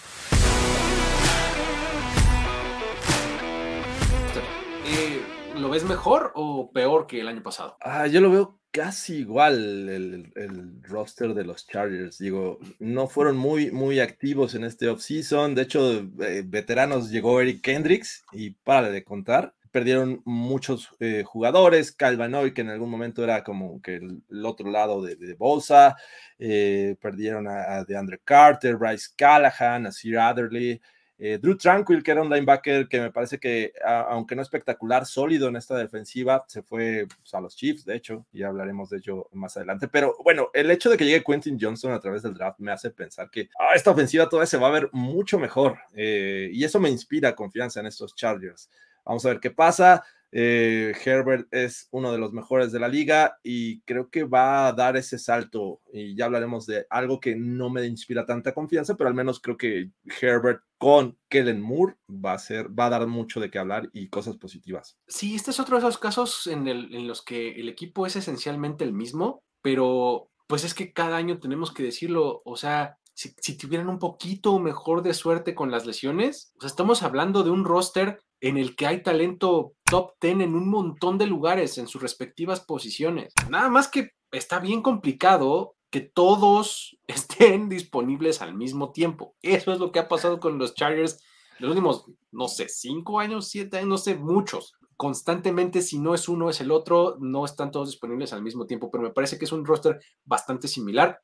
¿Lo 5.56 5.70
ves 5.70 5.84
mejor 5.86 6.32
o 6.36 6.72
peor 6.72 7.06
que 7.08 7.22
el 7.22 7.28
año 7.28 7.44
pasado? 7.44 7.78
Ah, 7.82 8.08
yo 8.08 8.20
lo 8.20 8.32
veo 8.32 8.60
casi 8.72 9.18
igual 9.18 9.88
el, 9.88 10.82
roster 10.82 11.36
de 11.36 11.46
los 11.46 11.68
Chargers. 11.68 12.18
Digo, 12.18 12.60
no 12.80 13.08
fueron 13.08 13.38
muy, 13.38 13.72
muy 13.72 14.00
activos 14.00 14.56
en 14.56 14.64
este 14.64 14.90
offseason. 14.90 15.54
De 15.54 15.62
hecho, 15.62 16.00
eh, 16.20 16.44
veteranos 16.44 17.12
llegó 17.12 17.40
Eric 17.40 17.62
Kendricks 17.62 18.26
y 18.32 18.52
para 18.52 18.90
de 18.90 19.04
contar. 19.04 19.54
Perdieron 19.74 20.22
muchos 20.24 20.96
eh, 21.00 21.24
jugadores. 21.26 21.92
Calvanoy, 21.92 22.54
que 22.54 22.62
en 22.62 22.70
algún 22.70 22.92
momento 22.92 23.24
era 23.24 23.44
como 23.44 23.82
que 23.82 23.96
el, 23.96 24.46
otro 24.46 24.70
lado 24.70 25.02
de, 25.02 25.16
de 25.16 25.34
Bolsa. 25.34 25.98
Eh, 26.38 26.96
perdieron 27.02 27.48
a, 27.48 27.84
DeAndre 27.84 28.22
Carter, 28.24 28.76
Bryce 28.76 29.10
Callahan, 29.18 29.88
a 29.88 29.92
Sir 29.92 30.20
Adderley. 30.20 30.80
Eh, 31.18 31.40
Drew 31.42 31.58
Tranquil, 31.58 32.04
que 32.04 32.12
era 32.12 32.22
un 32.22 32.30
linebacker 32.30 32.88
que 32.88 33.00
me 33.00 33.12
parece 33.12 33.40
que, 33.40 33.72
aunque 33.86 34.36
no 34.36 34.42
espectacular, 34.42 35.06
sólido 35.06 35.48
en 35.48 35.56
esta 35.56 35.78
defensiva, 35.78 36.44
se 36.48 36.62
fue 36.62 37.08
pues, 37.08 37.34
a 37.34 37.40
los 37.40 37.56
Chiefs, 37.56 37.86
de 37.86 37.96
hecho, 37.96 38.26
y 38.34 38.44
hablaremos 38.44 38.90
de 38.90 38.98
ello 38.98 39.30
más 39.32 39.56
adelante. 39.56 39.88
Pero 39.88 40.18
bueno, 40.24 40.50
el 40.54 40.70
hecho 40.70 40.90
de 40.90 40.98
que 40.98 41.06
llegue 41.06 41.24
Quentin 41.24 41.58
Johnson 41.60 41.94
a 41.94 42.00
través 42.00 42.24
del 42.24 42.34
draft 42.34 42.60
me 42.60 42.72
hace 42.72 42.90
pensar 42.90 43.30
que 43.30 43.50
ah, 43.58 43.74
esta 43.74 43.92
ofensiva 43.92 44.28
todavía 44.28 44.48
se 44.48 44.58
va 44.58 44.68
a 44.68 44.72
ver 44.72 44.90
mucho 44.92 45.40
mejor, 45.40 45.78
eh, 45.96 46.50
y 46.52 46.64
eso 46.64 46.80
me 46.80 46.90
inspira 46.90 47.36
confianza 47.36 47.80
en 47.80 47.86
estos 47.86 48.16
Chargers. 48.16 48.70
Vamos 49.06 49.26
a 49.26 49.30
ver 49.30 49.40
qué 49.40 49.52
pasa. 49.52 50.04
Eh, 50.36 50.94
Herbert 51.06 51.48
es 51.52 51.88
uno 51.92 52.12
de 52.12 52.18
los 52.18 52.34
mejores 52.34 52.72
de 52.72 52.80
la 52.80 52.88
liga 52.88 53.38
y 53.44 53.82
creo 53.82 54.10
que 54.10 54.24
va 54.24 54.68
a 54.68 54.74
dar 54.74 54.98
ese 54.98 55.20
salto. 55.20 55.82
Y 55.94 56.16
ya 56.16 56.26
hablaremos 56.26 56.66
de 56.66 56.88
algo 56.90 57.20
que 57.20 57.36
no 57.36 57.70
me 57.70 57.86
inspira 57.86 58.26
tanta 58.26 58.52
confianza, 58.52 58.96
pero 58.96 59.10
al 59.10 59.14
menos 59.14 59.40
creo 59.40 59.58
que 59.58 59.92
Herbert 60.20 60.64
con 60.80 61.20
Kellen 61.30 61.62
Moore 61.62 61.98
va 62.10 62.34
a 62.34 62.40
ser, 62.40 62.68
va 62.78 62.88
a 62.88 62.90
dar 62.90 63.06
mucho 63.06 63.40
de 63.40 63.52
qué 63.52 63.60
hablar 63.60 63.90
y 63.94 64.10
cosas 64.10 64.38
positivas. 64.38 64.98
Sí, 65.08 65.36
este 65.36 65.52
es 65.52 65.60
otro 65.60 65.78
de 65.78 65.82
esos 65.82 66.00
casos 66.00 66.48
en, 66.48 66.68
en 66.68 67.08
los 67.08 67.22
que 67.22 67.52
el 67.52 67.70
equipo 67.70 68.08
es 68.08 68.16
esencialmente 68.16 68.84
el 68.84 68.94
mismo, 68.94 69.44
pero 69.62 70.32
pues 70.48 70.64
es 70.64 70.74
que 70.74 70.94
cada 70.94 71.16
año 71.16 71.40
tenemos 71.40 71.72
que 71.72 71.84
decirlo, 71.84 72.42
o 72.44 72.58
sea, 72.58 72.98
si, 73.14 73.36
si, 73.40 73.56
tuvieran 73.56 73.90
un 73.90 74.00
poquito 74.00 74.58
mejor 74.58 75.04
de 75.04 75.14
suerte 75.14 75.54
con 75.54 75.70
las 75.70 75.86
lesiones, 75.86 76.52
estamos 76.64 77.04
hablando 77.04 77.44
de 77.44 77.52
un 77.52 77.64
roster 77.64 78.20
en 78.44 78.58
el 78.58 78.76
que 78.76 78.86
hay 78.86 79.02
talento 79.02 79.74
top 79.86 80.16
10 80.20 80.42
en 80.42 80.54
un 80.54 80.70
montón 80.70 81.18
de 81.18 81.28
lugares 81.28 81.78
en 81.78 81.88
sus 81.88 82.02
respectivas 82.02 82.60
posiciones. 82.60 83.32
Nada 83.50 83.70
más 83.70 83.88
que 83.88 84.12
está 84.34 84.60
bien 84.60 84.82
complicado 84.82 85.78
que 85.90 86.02
todos 86.02 86.98
estén 87.08 87.70
disponibles 87.70 88.42
al 88.42 88.54
mismo 88.54 88.92
tiempo. 88.92 89.34
Eso 89.42 89.72
es 89.72 89.80
lo 89.80 89.94
que 89.94 90.00
ha 90.00 90.10
pasado 90.10 90.42
con 90.42 90.58
los 90.58 90.76
Chargers 90.76 91.24
los 91.60 91.70
últimos, 91.70 92.06
no 92.32 92.50
sé, 92.50 92.68
cinco 92.68 93.20
años, 93.20 93.48
siete 93.48 93.78
años, 93.78 93.88
no 93.88 93.98
sé, 93.98 94.16
muchos. 94.16 94.74
Constantemente, 94.98 95.82
si 95.82 96.00
no 96.00 96.14
es 96.14 96.28
uno, 96.28 96.50
es 96.50 96.60
el 96.60 96.72
otro, 96.72 97.16
no 97.22 97.46
están 97.46 97.72
todos 97.72 97.92
disponibles 97.92 98.34
al 98.34 98.42
mismo 98.42 98.66
tiempo, 98.66 98.92
pero 98.92 99.04
me 99.04 99.12
parece 99.12 99.38
que 99.38 99.46
es 99.46 99.52
un 99.54 99.64
roster 99.64 100.02
bastante 100.26 100.68
similar. 100.68 101.22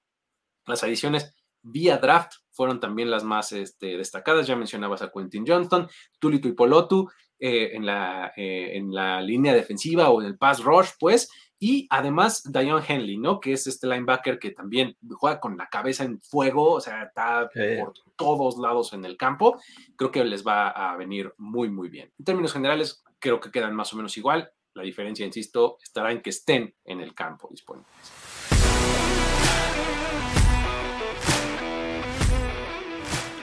Las 0.65 0.83
adiciones 0.83 1.33
vía 1.61 1.97
draft 1.97 2.35
fueron 2.59 2.81
también 2.81 3.09
las 3.09 3.23
más 3.23 3.53
este, 3.53 3.95
destacadas. 3.95 4.45
Ya 4.45 4.57
mencionabas 4.57 5.01
a 5.01 5.09
Quentin 5.09 5.45
Johnston, 5.47 5.87
Tulito 6.19 6.49
y 6.49 6.51
Polotu 6.51 7.09
eh, 7.39 7.69
en, 7.71 7.85
la, 7.85 8.33
eh, 8.35 8.71
en 8.75 8.93
la 8.93 9.21
línea 9.21 9.53
defensiva 9.53 10.09
o 10.09 10.21
en 10.21 10.27
el 10.27 10.37
pass 10.37 10.61
rush, 10.61 10.89
pues. 10.99 11.31
Y 11.57 11.87
además 11.89 12.43
Dion 12.51 12.83
Henley, 12.85 13.17
¿no? 13.17 13.39
Que 13.39 13.53
es 13.53 13.65
este 13.65 13.87
linebacker 13.87 14.39
que 14.39 14.51
también 14.51 14.97
juega 15.09 15.39
con 15.39 15.55
la 15.55 15.69
cabeza 15.69 16.03
en 16.03 16.19
fuego, 16.19 16.73
o 16.73 16.81
sea, 16.81 17.03
está 17.03 17.49
por 17.79 17.93
todos 18.17 18.57
lados 18.57 18.91
en 18.91 19.05
el 19.05 19.15
campo. 19.15 19.57
Creo 19.95 20.11
que 20.11 20.25
les 20.25 20.45
va 20.45 20.67
a 20.67 20.97
venir 20.97 21.33
muy, 21.37 21.69
muy 21.69 21.87
bien. 21.87 22.11
En 22.19 22.25
términos 22.25 22.51
generales, 22.51 23.05
creo 23.19 23.39
que 23.39 23.51
quedan 23.51 23.73
más 23.73 23.93
o 23.93 23.95
menos 23.95 24.17
igual. 24.17 24.51
La 24.73 24.83
diferencia, 24.83 25.25
insisto, 25.25 25.77
estará 25.81 26.11
en 26.11 26.21
que 26.21 26.31
estén 26.31 26.75
en 26.83 26.99
el 26.99 27.13
campo 27.13 27.47
disponibles. 27.49 27.87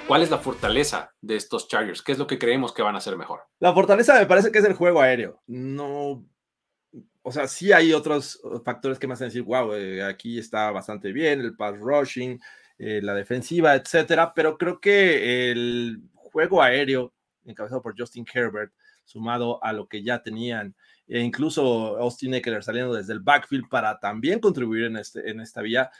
¿Cuál 0.07 0.23
es 0.23 0.31
la 0.31 0.39
fortaleza 0.39 1.13
de 1.21 1.35
estos 1.35 1.67
Chargers? 1.67 2.01
¿Qué 2.01 2.13
es 2.13 2.19
lo 2.19 2.29
que 2.29 2.39
creemos 2.39 2.73
que 2.73 2.83
van 2.83 2.95
a 2.95 2.99
hacer 2.99 3.17
mejor? 3.17 3.41
La 3.59 3.75
fortaleza 3.75 4.15
me 4.15 4.27
parece 4.27 4.53
que 4.53 4.59
es 4.59 4.65
el 4.65 4.75
juego 4.75 5.01
aéreo. 5.01 5.43
No, 5.49 6.25
o 7.23 7.33
sea, 7.33 7.49
sí 7.49 7.73
hay 7.73 7.93
otros 7.93 8.41
factores 8.65 9.01
que 9.01 9.09
me 9.09 9.15
hacen 9.15 9.27
decir, 9.27 9.43
wow, 9.43 9.75
eh, 9.75 10.05
aquí 10.05 10.39
está 10.39 10.71
bastante 10.71 11.11
bien, 11.11 11.41
el 11.41 11.57
pass 11.57 11.77
rushing, 11.77 12.39
eh, 12.79 13.01
la 13.03 13.15
defensiva, 13.15 13.75
etcétera, 13.75 14.33
pero 14.33 14.57
creo 14.57 14.81
que 14.81 15.51
el 15.51 16.01
juego 16.15 16.63
aéreo, 16.63 17.13
encabezado 17.45 17.83
por 17.83 17.99
Justin 17.99 18.25
Herbert, 18.33 18.73
sumado 19.05 19.63
a 19.65 19.73
lo 19.73 19.89
que 19.89 20.05
ya 20.05 20.23
tenían, 20.23 20.77
e 21.09 21.19
incluso 21.19 21.97
Austin 21.99 22.35
Eckler 22.35 22.63
saliendo 22.63 22.95
desde 22.95 23.13
el 23.13 23.21
backfield 23.21 23.69
para 23.69 23.99
también 23.99 24.39
contribuir 24.39 24.85
en, 24.85 24.99
este, 24.99 25.29
en 25.29 25.41
esta 25.41 25.63
vía, 25.63 25.91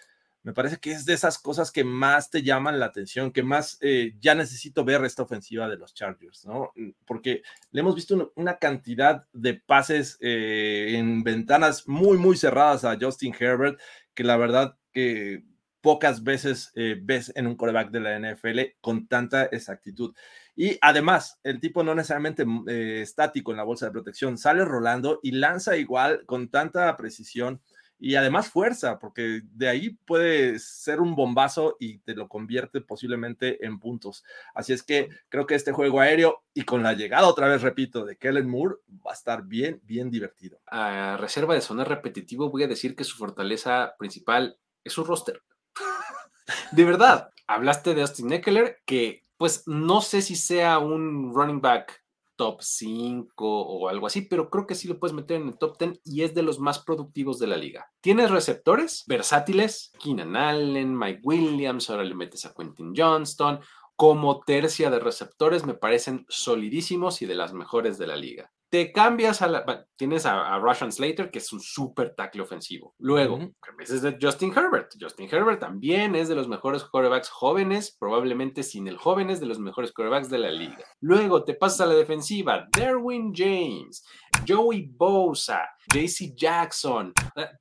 me 0.47 0.53
parece 0.53 0.77
que 0.77 0.93
es 0.93 1.05
de 1.05 1.13
esas 1.13 1.41
cosas 1.41 1.73
que 1.73 1.83
más 1.83 2.31
te 2.31 2.41
llaman 2.41 2.79
la 2.79 2.87
atención, 2.87 3.33
que 3.33 3.43
más 3.43 3.79
eh, 3.81 4.15
ya 4.21 4.37
necesito 4.37 4.85
ver 4.85 5.05
esta 5.05 5.25
ofensiva 5.25 5.69
de 5.69 5.77
los 5.77 5.93
Chargers, 5.93 6.47
¿no? 6.47 6.71
Mm, 6.77 6.91
porque 7.05 7.43
le 7.73 7.81
hemos 7.81 7.97
visto 7.97 8.33
una, 8.37 8.57
cantidad 8.59 9.27
de 9.33 9.55
pases 9.55 10.17
eh, 10.21 10.95
en 10.97 11.25
ventanas 11.25 11.89
muy, 11.89 12.17
muy 12.17 12.37
cerradas 12.37 12.85
a 12.85 12.97
Justin 12.97 13.35
Herbert, 13.37 13.81
que 14.15 14.23
la 14.23 14.37
verdad 14.37 14.79
que 14.93 15.43
pocas 15.81 16.23
veces 16.23 16.71
eh, 16.77 16.97
ves 17.03 17.33
en 17.35 17.49
un 17.49 17.57
coreback 17.57 17.91
de 17.91 18.01
la 18.01 18.17
NFL 18.17 18.61
con 18.81 19.09
tanta 19.09 19.47
exactitud. 19.47 20.15
Y 20.55 20.79
además, 20.81 21.41
el 21.43 21.59
tipo 21.59 21.83
no 21.83 21.93
necesariamente 21.93 22.45
mm, 22.45 22.69
estático 22.69 23.51
en 23.51 23.57
la 23.57 23.65
bolsa 23.65 23.87
de 23.87 23.93
protección, 23.93 24.39
sale 24.39 24.65
rolando 24.65 25.19
y 25.25 25.33
lanza 25.33 25.77
igual 25.77 26.25
con 26.25 26.51
tanta 26.51 26.97
precisión 26.97 27.61
y 27.99 28.17
además 28.17 28.51
fuerza, 28.51 28.99
porque 28.99 29.43
de 29.53 29.69
ahí 29.69 29.91
puede 30.07 30.59
ser 30.59 31.01
un 31.01 31.15
bombazo 31.15 31.77
y 31.81 31.99
te 31.99 32.15
lo 32.15 32.29
convierte 32.29 32.81
posiblemente 32.81 33.65
en 33.65 33.79
puntos. 33.79 34.25
Así 34.55 34.73
es 34.73 34.83
que 34.83 35.09
creo 35.29 35.47
que 35.47 35.55
este 35.55 35.73
juego 35.73 36.01
aéreo 36.01 36.43
y 36.53 36.63
con 36.63 36.83
la 36.83 36.93
llegada 36.93 37.27
otra 37.27 37.49
vez, 37.49 37.63
repito, 37.63 38.05
de 38.05 38.17
Kellen 38.17 38.49
Moore, 38.49 38.77
va 39.07 39.13
a 39.13 39.15
estar 39.15 39.45
bien, 39.45 39.81
bien 39.85 40.11
divertido. 40.11 40.61
A 40.67 41.17
reserva 41.19 41.55
de 41.55 41.61
sonar 41.61 41.89
repetitivo, 41.89 42.51
voy 42.51 42.65
a 42.65 42.69
decir 42.69 42.95
que 42.95 43.05
su 43.05 43.17
fortaleza 43.17 43.95
principal 43.99 44.59
es 44.85 44.93
su 44.93 45.05
roster. 45.05 45.43
de 46.73 46.85
verdad, 46.85 47.31
hablaste 47.47 47.95
de 47.95 48.03
Austin 48.03 48.33
Eckler, 48.33 48.79
que 48.85 49.25
pues 49.37 49.65
no 49.67 50.01
sé 50.01 50.23
si 50.23 50.37
sea 50.37 50.79
un 50.79 51.35
running 51.35 51.61
back 51.61 52.06
top 52.37 52.63
5 52.63 53.45
o 53.47 53.89
algo 53.89 54.07
así, 54.07 54.23
pero 54.23 54.51
creo 54.51 54.67
que 54.67 54.75
sí 54.75 54.89
lo 54.89 54.99
puedes 54.99 55.15
meter 55.15 55.41
en 55.41 55.49
el 55.49 55.59
top 55.59 55.79
10 55.79 56.01
y 56.05 56.23
es 56.23 56.35
de 56.35 56.43
los 56.43 56.59
más 56.59 56.79
productivos 56.79 57.39
de 57.39 57.47
la 57.47 57.57
liga. 57.57 57.91
Tienes 58.01 58.31
receptores 58.31 59.05
versátiles, 59.07 59.93
Keenan 59.99 60.37
Allen, 60.37 60.97
Mike 60.97 61.21
Williams, 61.25 61.91
ahora 61.91 62.05
le 62.05 62.15
metes 62.15 62.45
a 62.45 62.55
Quentin 62.55 62.93
Johnston. 62.97 63.61
Como 63.97 64.41
tercia 64.41 64.91
de 64.91 65.01
receptores 65.01 65.65
me 65.65 65.75
parecen 65.75 66.27
solidísimos 66.29 67.23
y 67.23 67.27
de 67.27 67.35
las 67.35 67.55
mejores 67.55 67.99
de 67.99 68.07
la 68.07 68.17
liga 68.17 68.53
te 68.71 68.93
cambias 68.93 69.43
a 69.43 69.49
la. 69.49 69.87
Tienes 69.97 70.27
a, 70.27 70.55
a 70.55 70.59
Russian 70.59 70.93
Slater, 70.93 71.31
que 71.31 71.39
es 71.39 71.53
un 71.53 71.61
súper 71.61 72.15
tackle 72.15 72.43
ofensivo. 72.43 72.95
Luego, 72.99 73.37
uh 73.37 73.53
de 73.89 74.19
Justin 74.21 74.53
Herbert. 74.57 74.93
Justin 75.01 75.29
Herbert 75.31 75.61
también 75.61 76.15
es 76.15 76.29
de 76.29 76.35
los 76.35 76.49
mejores 76.49 76.85
quarterbacks 76.85 77.29
jóvenes, 77.29 77.97
probablemente 77.99 78.63
sin 78.63 78.89
el 78.89 78.97
joven 78.97 79.31
es 79.31 79.41
de 79.41 79.47
los 79.47 79.59
mejores 79.59 79.93
quarterbacks 79.93 80.31
de 80.31 80.39
la 80.39 80.51
liga. 80.51 80.85
Luego 81.01 81.45
te 81.45 81.55
pasas 81.55 81.83
a 81.83 81.87
la 81.87 81.95
defensiva. 81.95 82.67
Derwin 82.77 83.33
James, 83.35 84.05
Joey 84.47 84.91
Bosa, 84.93 85.69
JC 85.93 86.35
Jackson. 86.35 87.13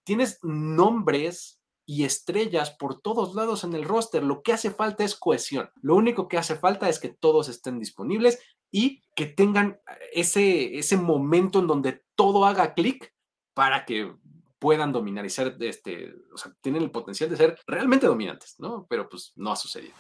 Tienes 0.03 0.39
nombres 0.41 1.61
y 1.85 2.03
estrellas 2.03 2.71
por 2.71 3.01
todos 3.01 3.35
lados 3.35 3.63
en 3.63 3.73
el 3.73 3.83
roster. 3.83 4.23
Lo 4.23 4.41
que 4.41 4.53
hace 4.53 4.71
falta 4.71 5.03
es 5.03 5.15
cohesión. 5.15 5.69
Lo 5.81 5.95
único 5.95 6.27
que 6.27 6.37
hace 6.37 6.55
falta 6.55 6.89
es 6.89 6.99
que 6.99 7.09
todos 7.09 7.47
estén 7.47 7.79
disponibles 7.79 8.39
y 8.71 9.03
que 9.15 9.25
tengan 9.25 9.79
ese, 10.13 10.77
ese 10.77 10.97
momento 10.97 11.59
en 11.59 11.67
donde 11.67 12.03
todo 12.15 12.45
haga 12.45 12.73
clic 12.73 13.13
para 13.53 13.85
que 13.85 14.13
puedan 14.59 14.91
dominar 14.91 15.25
y 15.25 15.29
ser, 15.29 15.55
este, 15.59 16.13
o 16.33 16.37
sea, 16.37 16.53
tienen 16.61 16.81
el 16.81 16.91
potencial 16.91 17.29
de 17.29 17.37
ser 17.37 17.59
realmente 17.67 18.07
dominantes, 18.07 18.55
¿no? 18.59 18.85
Pero 18.89 19.07
pues 19.07 19.31
no 19.35 19.51
ha 19.51 19.55
sucedido. 19.55 19.93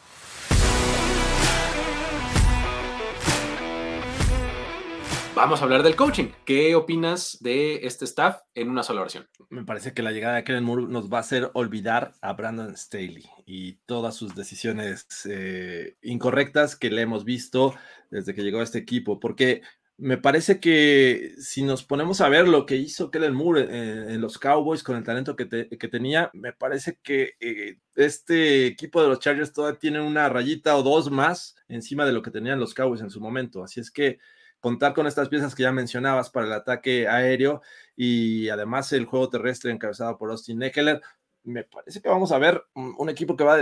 Vamos 5.35 5.59
a 5.59 5.65
hablar 5.65 5.83
del 5.83 5.97
coaching. 5.97 6.29
¿Qué 6.45 6.75
opinas 6.75 7.37
de 7.41 7.85
este 7.85 8.05
staff 8.05 8.37
en 8.53 8.69
una 8.69 8.83
sola 8.83 9.01
oración? 9.01 9.27
Me 9.49 9.65
parece 9.65 9.93
que 9.93 10.01
la 10.01 10.13
llegada 10.13 10.37
de 10.37 10.45
Kellen 10.45 10.63
Moore 10.63 10.85
nos 10.87 11.11
va 11.11 11.17
a 11.17 11.21
hacer 11.21 11.51
olvidar 11.53 12.13
a 12.21 12.31
Brandon 12.31 12.75
Staley 12.77 13.25
y 13.45 13.73
todas 13.85 14.15
sus 14.15 14.33
decisiones 14.33 15.05
eh, 15.29 15.97
incorrectas 16.01 16.77
que 16.77 16.89
le 16.89 17.01
hemos 17.01 17.25
visto 17.25 17.75
desde 18.09 18.33
que 18.33 18.43
llegó 18.43 18.61
a 18.61 18.63
este 18.63 18.77
equipo, 18.77 19.19
porque 19.19 19.61
me 19.97 20.17
parece 20.17 20.61
que 20.61 21.33
si 21.37 21.63
nos 21.63 21.83
ponemos 21.83 22.21
a 22.21 22.29
ver 22.29 22.47
lo 22.47 22.65
que 22.65 22.77
hizo 22.77 23.11
Kellen 23.11 23.35
Moore 23.35 24.13
en, 24.13 24.21
los 24.21 24.39
Cowboys 24.39 24.83
con 24.83 24.95
el 24.95 25.03
talento 25.03 25.35
que, 25.35 25.45
tenía, 25.45 26.31
me 26.33 26.53
parece 26.53 26.97
que 27.03 27.33
eh, 27.41 27.79
este 27.95 28.67
equipo 28.67 29.01
de 29.01 29.09
los 29.09 29.19
Chargers 29.19 29.51
todavía 29.51 29.79
tiene 29.79 29.99
una 29.99 30.29
rayita 30.29 30.77
o 30.77 30.83
dos 30.83 31.11
más 31.11 31.55
encima 31.67 32.05
de 32.05 32.13
lo 32.13 32.21
que 32.21 32.31
tenían 32.31 32.59
los 32.59 32.73
Cowboys 32.73 33.01
en 33.01 33.09
su 33.09 33.19
momento. 33.19 33.63
Así 33.63 33.81
es 33.81 33.91
que 33.91 34.19
contar 34.65 34.95
con 34.95 35.05
estas 35.05 35.29
piezas 35.29 35.53
que 35.53 35.61
ya 35.61 35.71
mencionabas 35.71 36.31
para 36.31 36.47
el 36.47 36.53
ataque 36.53 37.07
aéreo 37.07 37.61
y 37.95 38.49
además 38.49 38.91
el 38.93 39.05
juego 39.05 39.29
terrestre 39.29 39.71
encabezado 39.71 40.17
por 40.17 40.31
Austin 40.31 40.63
Eckler, 40.63 41.03
me 41.43 41.65
parece 41.65 42.01
que 42.01 42.09
vamos 42.09 42.31
a 42.31 42.39
ver 42.39 42.63
un, 42.73 43.07
equipo 43.07 43.37
que 43.37 43.43
va, 43.43 43.57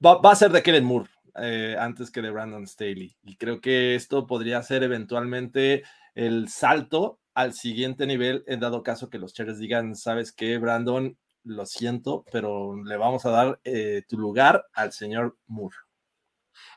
va, 0.00 0.30
a 0.30 0.36
ser 0.36 0.52
de 0.52 0.62
Kellen 0.62 0.84
Moore 0.84 1.10
eh, 1.42 1.74
antes 1.76 2.08
que 2.12 2.22
de 2.22 2.30
Brandon 2.30 2.68
Staley. 2.68 3.16
Y 3.24 3.34
creo 3.34 3.60
que 3.60 3.96
esto 3.96 4.28
podría 4.28 4.62
ser 4.62 4.84
eventualmente 4.84 5.82
el 6.14 6.48
salto 6.48 7.18
al 7.34 7.52
siguiente 7.54 8.06
nivel, 8.06 8.44
en 8.46 8.60
dado 8.60 8.84
caso 8.84 9.10
que 9.10 9.18
los 9.18 9.34
Chargers 9.34 9.58
digan, 9.58 9.96
sabes 9.96 10.30
qué, 10.30 10.56
Brandon, 10.58 11.18
lo 11.42 11.66
siento, 11.66 12.24
pero 12.30 12.80
le 12.80 12.96
vamos 12.96 13.26
a 13.26 13.30
dar 13.30 13.60
eh, 13.64 14.04
tu 14.08 14.18
lugar 14.18 14.66
al 14.72 14.92
señor 14.92 15.36
Moore. 15.48 15.78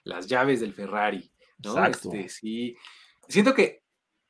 Las 0.03 0.25
llaves 0.25 0.61
del 0.61 0.73
Ferrari. 0.73 1.31
Exacto. 1.59 2.11
Este, 2.11 2.29
sí, 2.29 2.75
Siento 3.27 3.53
que 3.53 3.81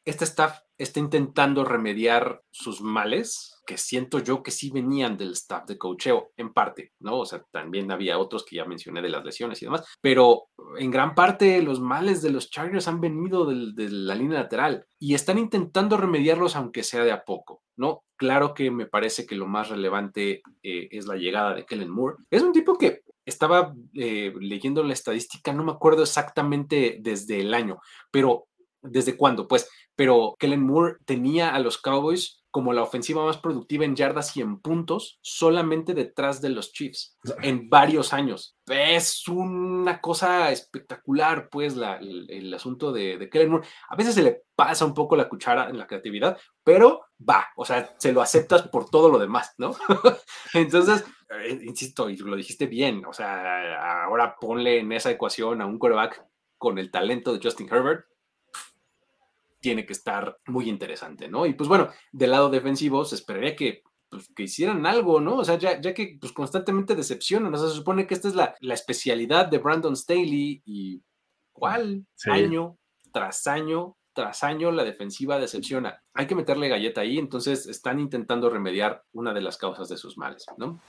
este 0.05 0.23
staff 0.23 0.60
está 0.77 0.99
intentando 0.99 1.65
remediar 1.65 2.41
sus 2.51 2.81
males, 2.81 3.62
que 3.65 3.77
siento 3.77 4.19
yo 4.19 4.41
que 4.41 4.51
sí 4.51 4.69
venían 4.69 5.17
del 5.17 5.31
staff 5.33 5.65
de 5.65 5.77
cocheo, 5.77 6.31
en 6.38 6.53
parte, 6.53 6.93
¿no? 6.99 7.19
O 7.19 7.25
sea, 7.25 7.43
también 7.51 7.91
había 7.91 8.17
otros 8.17 8.45
que 8.45 8.55
ya 8.55 8.65
mencioné 8.65 9.01
de 9.01 9.10
las 9.10 9.25
lesiones 9.25 9.62
y 9.62 9.65
demás, 9.65 9.83
pero 10.01 10.45
en 10.77 10.91
gran 10.91 11.13
parte 11.13 11.62
los 11.62 11.81
males 11.81 12.21
de 12.21 12.29
los 12.29 12.49
Chargers 12.49 12.88
han 12.88 13.01
venido 13.01 13.45
de 13.45 13.89
la 13.89 14.15
línea 14.15 14.39
lateral 14.39 14.86
y 14.97 15.13
están 15.13 15.38
intentando 15.39 15.97
remediarlos 15.97 16.55
aunque 16.55 16.83
sea 16.83 17.03
de 17.03 17.12
a 17.12 17.25
poco, 17.25 17.63
¿no? 17.75 18.03
Claro 18.15 18.53
que 18.53 18.71
me 18.71 18.86
parece 18.86 19.25
que 19.25 19.36
lo 19.36 19.47
más 19.47 19.69
relevante 19.69 20.41
eh, 20.63 20.88
es 20.91 21.05
la 21.05 21.17
llegada 21.17 21.53
de 21.53 21.65
Kellen 21.65 21.91
Moore. 21.91 22.17
Es 22.31 22.41
un 22.43 22.53
tipo 22.53 22.77
que 22.77 23.01
estaba 23.25 23.73
eh, 23.93 24.33
leyendo 24.39 24.83
la 24.83 24.93
estadística, 24.93 25.51
no 25.51 25.65
me 25.65 25.73
acuerdo 25.73 26.03
exactamente 26.03 26.97
desde 27.01 27.41
el 27.41 27.53
año, 27.53 27.79
pero 28.10 28.47
¿Desde 28.89 29.17
cuándo? 29.17 29.47
Pues, 29.47 29.69
pero 29.95 30.36
Kellen 30.39 30.65
Moore 30.65 30.97
tenía 31.06 31.54
a 31.54 31.60
los 31.60 31.78
Cowboys 31.78 32.43
como 32.58 32.73
la 32.73 32.82
ofensiva 32.82 33.23
más 33.23 33.38
productiva 33.38 33.86
en 33.86 33.95
yardas 33.95 34.36
y 34.36 34.41
en 34.41 34.60
puntos, 34.60 35.19
solamente 35.21 35.93
detrás 35.93 36.41
de 36.41 36.50
los 36.50 36.71
Chiefs, 36.71 37.15
en 37.43 37.69
varios 37.69 38.13
años. 38.13 38.58
Es 38.65 39.28
una 39.28 40.02
cosa 40.02 40.52
espectacular, 40.52 41.50
pues, 41.52 41.76
el, 41.76 42.54
asunto 42.54 42.91
de, 42.91 43.30
Kellen 43.32 43.52
Moore. 43.52 43.67
A 43.89 43.95
veces 43.95 44.15
se 44.15 44.23
le 44.23 44.43
pasa 44.56 44.86
un 44.86 44.95
poco 44.95 45.15
la 45.15 45.30
cuchara 45.30 45.69
en 45.69 45.78
la 45.78 45.86
creatividad, 45.86 46.39
pero 46.63 47.06
va, 47.30 47.47
o 47.58 47.63
sea, 47.63 47.93
se 48.00 48.12
lo 48.12 48.21
aceptas 48.21 48.67
por 48.69 48.89
todo 48.89 49.10
lo 49.10 49.19
demás, 49.19 49.54
¿no? 49.60 49.76
Entonces, 50.56 51.06
eh, 51.30 51.60
insisto, 51.63 52.10
y 52.10 52.17
lo 52.17 52.36
dijiste 52.36 52.65
bien, 52.65 53.06
o 53.06 53.13
sea, 53.13 54.04
ahora 54.04 54.36
ponle 54.39 54.80
en 54.80 54.91
esa 54.93 55.12
ecuación 55.12 55.62
a 55.62 55.67
un 55.67 55.78
quarterback 55.78 56.26
con 56.58 56.80
el 56.80 56.89
talento 56.89 57.34
de 57.34 57.39
Justin 57.43 57.69
Herbert 57.71 58.06
tiene 59.60 59.86
que 59.86 59.93
estar 59.93 60.38
muy 60.48 60.70
interesante, 60.70 61.28
¿no? 61.28 61.46
Y 61.46 61.54
pues 61.54 61.67
bueno, 61.67 61.89
del 62.12 62.32
lado 62.32 62.50
defensivo 62.50 63.06
se 63.06 63.15
esperaría 63.15 63.56
que, 63.56 63.84
pues, 64.10 64.28
que 64.36 64.43
hicieran 64.43 64.86
algo, 64.86 65.20
¿no? 65.20 65.38
O 65.38 65.46
sea, 65.46 65.58
ya, 65.58 65.80
ya 65.82 65.93
que 65.93 66.17
pues, 66.20 66.32
constantemente 66.32 66.96
decepcionan, 66.96 67.54
o 67.54 67.58
sea, 67.58 67.70
se 67.70 67.76
supone 67.76 68.08
que 68.08 68.13
esta 68.13 68.28
es 68.28 68.36
la, 68.36 68.56
la 68.62 68.74
especialidad 68.74 69.48
de 69.48 69.58
Brandon 69.58 69.96
Staley 69.96 70.62
y 70.65 71.02
¿cuál? 71.52 72.06
Año 72.26 72.78
tras 73.12 73.48
año 73.48 73.98
tras 74.17 74.43
año 74.43 74.72
la 74.72 74.84
defensiva 74.84 75.38
decepciona. 75.38 76.02
Hay 76.15 76.26
que 76.26 76.34
meterle 76.34 76.70
galleta 76.70 77.02
ahí, 77.02 77.20
entonces 77.20 77.67
están 77.67 78.00
intentando 78.00 78.50
remediar 78.50 79.04
una 79.13 79.32
de 79.32 79.41
las 79.41 79.58
causas 79.58 79.89
de 79.89 79.98
sus 79.98 80.17
males, 80.17 80.43
¿no? 80.58 80.80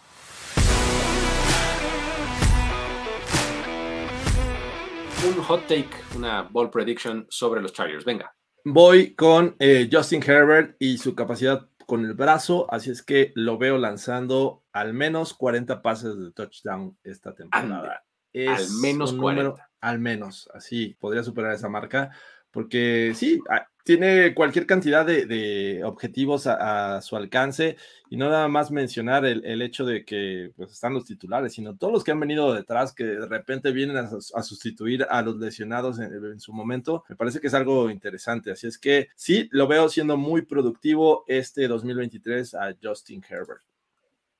Un 5.27 5.43
hot 5.43 5.67
take, 5.67 5.91
una 6.17 6.43
ball 6.43 6.71
prediction 6.71 7.27
sobre 7.29 7.61
los 7.61 7.75
Chargers. 7.75 8.07
Venga. 8.07 8.35
Voy 8.71 9.15
con 9.15 9.57
eh, 9.59 9.89
Justin 9.91 10.23
Herbert 10.23 10.77
y 10.79 10.99
su 10.99 11.15
capacidad 11.15 11.69
con 11.87 12.05
el 12.05 12.13
brazo, 12.13 12.71
así 12.71 12.91
es 12.91 13.03
que 13.03 13.33
lo 13.35 13.57
veo 13.57 13.79
lanzando 13.79 14.63
al 14.73 14.93
menos 14.93 15.33
40 15.33 15.81
pases 15.81 16.19
de 16.19 16.33
touchdown 16.33 16.99
esta 17.03 17.35
temporada. 17.35 18.05
al 18.35 18.71
menos 18.83 19.15
40. 19.15 19.71
al 19.81 19.99
menos, 19.99 20.51
así 20.53 20.95
podría 21.01 21.23
superar 21.23 21.55
esa 21.55 21.71
marca, 21.71 22.11
porque 22.51 23.13
sí, 23.15 23.41
tiene 23.89 24.35
cualquier 24.35 24.67
cantidad 24.67 25.07
de, 25.07 25.81
objetivos 25.83 26.47
a, 26.47 27.01
su 27.01 27.17
alcance 27.17 27.79
y 28.11 28.19
no 28.19 28.29
nada 28.29 28.47
más 28.47 28.71
mencionar 28.71 29.25
el, 29.25 29.63
hecho 29.63 29.87
de 29.87 30.05
que 30.05 30.53
pues, 30.57 30.73
están 30.73 30.93
los 30.93 31.07
titulares, 31.07 31.55
sino 31.55 31.75
todos 31.75 31.95
los 31.95 32.05
que 32.05 32.11
han 32.11 32.21
venido 32.21 32.53
detrás 32.53 32.93
que 32.93 33.05
de 33.05 33.27
repente 33.27 33.73
vienen 33.73 33.97
a, 33.97 34.43
sustituir 34.43 35.07
a 35.09 35.23
los 35.23 35.39
lesionados 35.39 35.99
en, 36.01 36.39
su 36.39 36.53
momento, 36.53 37.03
me 37.09 37.17
parece 37.17 37.41
que 37.41 37.47
es 37.47 37.55
algo 37.55 37.89
interesante. 37.89 38.51
Así 38.51 38.67
es 38.67 38.77
que 38.77 39.09
sí, 39.17 39.49
lo 39.53 39.67
veo 39.67 39.89
siendo 39.89 40.19
muy 40.19 40.43
productivo 40.43 41.25
este 41.27 41.67
2023 41.67 42.57
a 42.57 42.77
Justin 42.83 43.25
Herbert. 43.27 43.63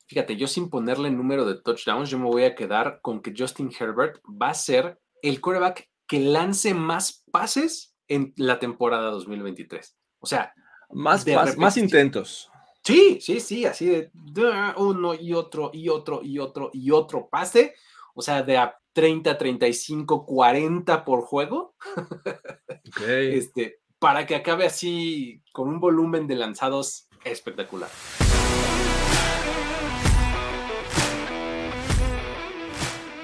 Fíjate, 0.09 0.37
yo 0.37 0.47
sin 0.47 0.69
ponerle 0.69 1.11
número 1.11 1.47
de 1.47 1.55
touchdowns, 1.55 2.11
yo 2.11 2.19
me 2.19 2.27
voy 2.27 2.45
a 2.45 2.55
quedar 2.55 3.01
con 3.01 3.23
que 3.23 3.33
Justin 3.35 3.73
Herbert 3.81 4.21
va 4.27 4.51
a 4.51 4.55
ser 4.55 4.99
el 5.23 5.41
quarterback 5.41 5.89
que 6.07 6.21
lance 6.21 6.75
más 6.75 7.25
pases 7.33 7.95
en 8.09 8.33
la 8.37 8.59
temporada 8.59 9.11
2023. 9.11 9.97
O 10.21 10.27
sea, 10.27 10.53
más, 10.91 11.27
más, 11.57 11.77
intentos. 11.77 12.51
Sí, 12.83 13.19
sí, 13.21 13.41
sí, 13.41 13.67
así 13.67 13.87
de 13.87 14.11
uno 14.77 15.15
y 15.15 15.35
otro 15.35 15.71
y 15.73 15.89
otro 15.89 16.23
y 16.23 16.39
otro 16.39 16.71
y 16.73 16.91
otro 16.91 17.29
pase. 17.29 17.75
O 18.15 18.23
sea, 18.23 18.43
de 18.43 18.57
a 18.57 18.77
30, 18.95 19.37
35, 19.37 20.27
40 20.27 21.05
por 21.05 21.23
juego. 21.23 21.75
Este, 23.07 23.81
para 23.99 24.25
que 24.25 24.35
acabe 24.35 24.65
así 24.65 25.43
con 25.53 25.69
un 25.69 25.79
volumen 25.79 26.27
de 26.27 26.37
lanzados 26.37 27.07
espectacular. 27.23 27.91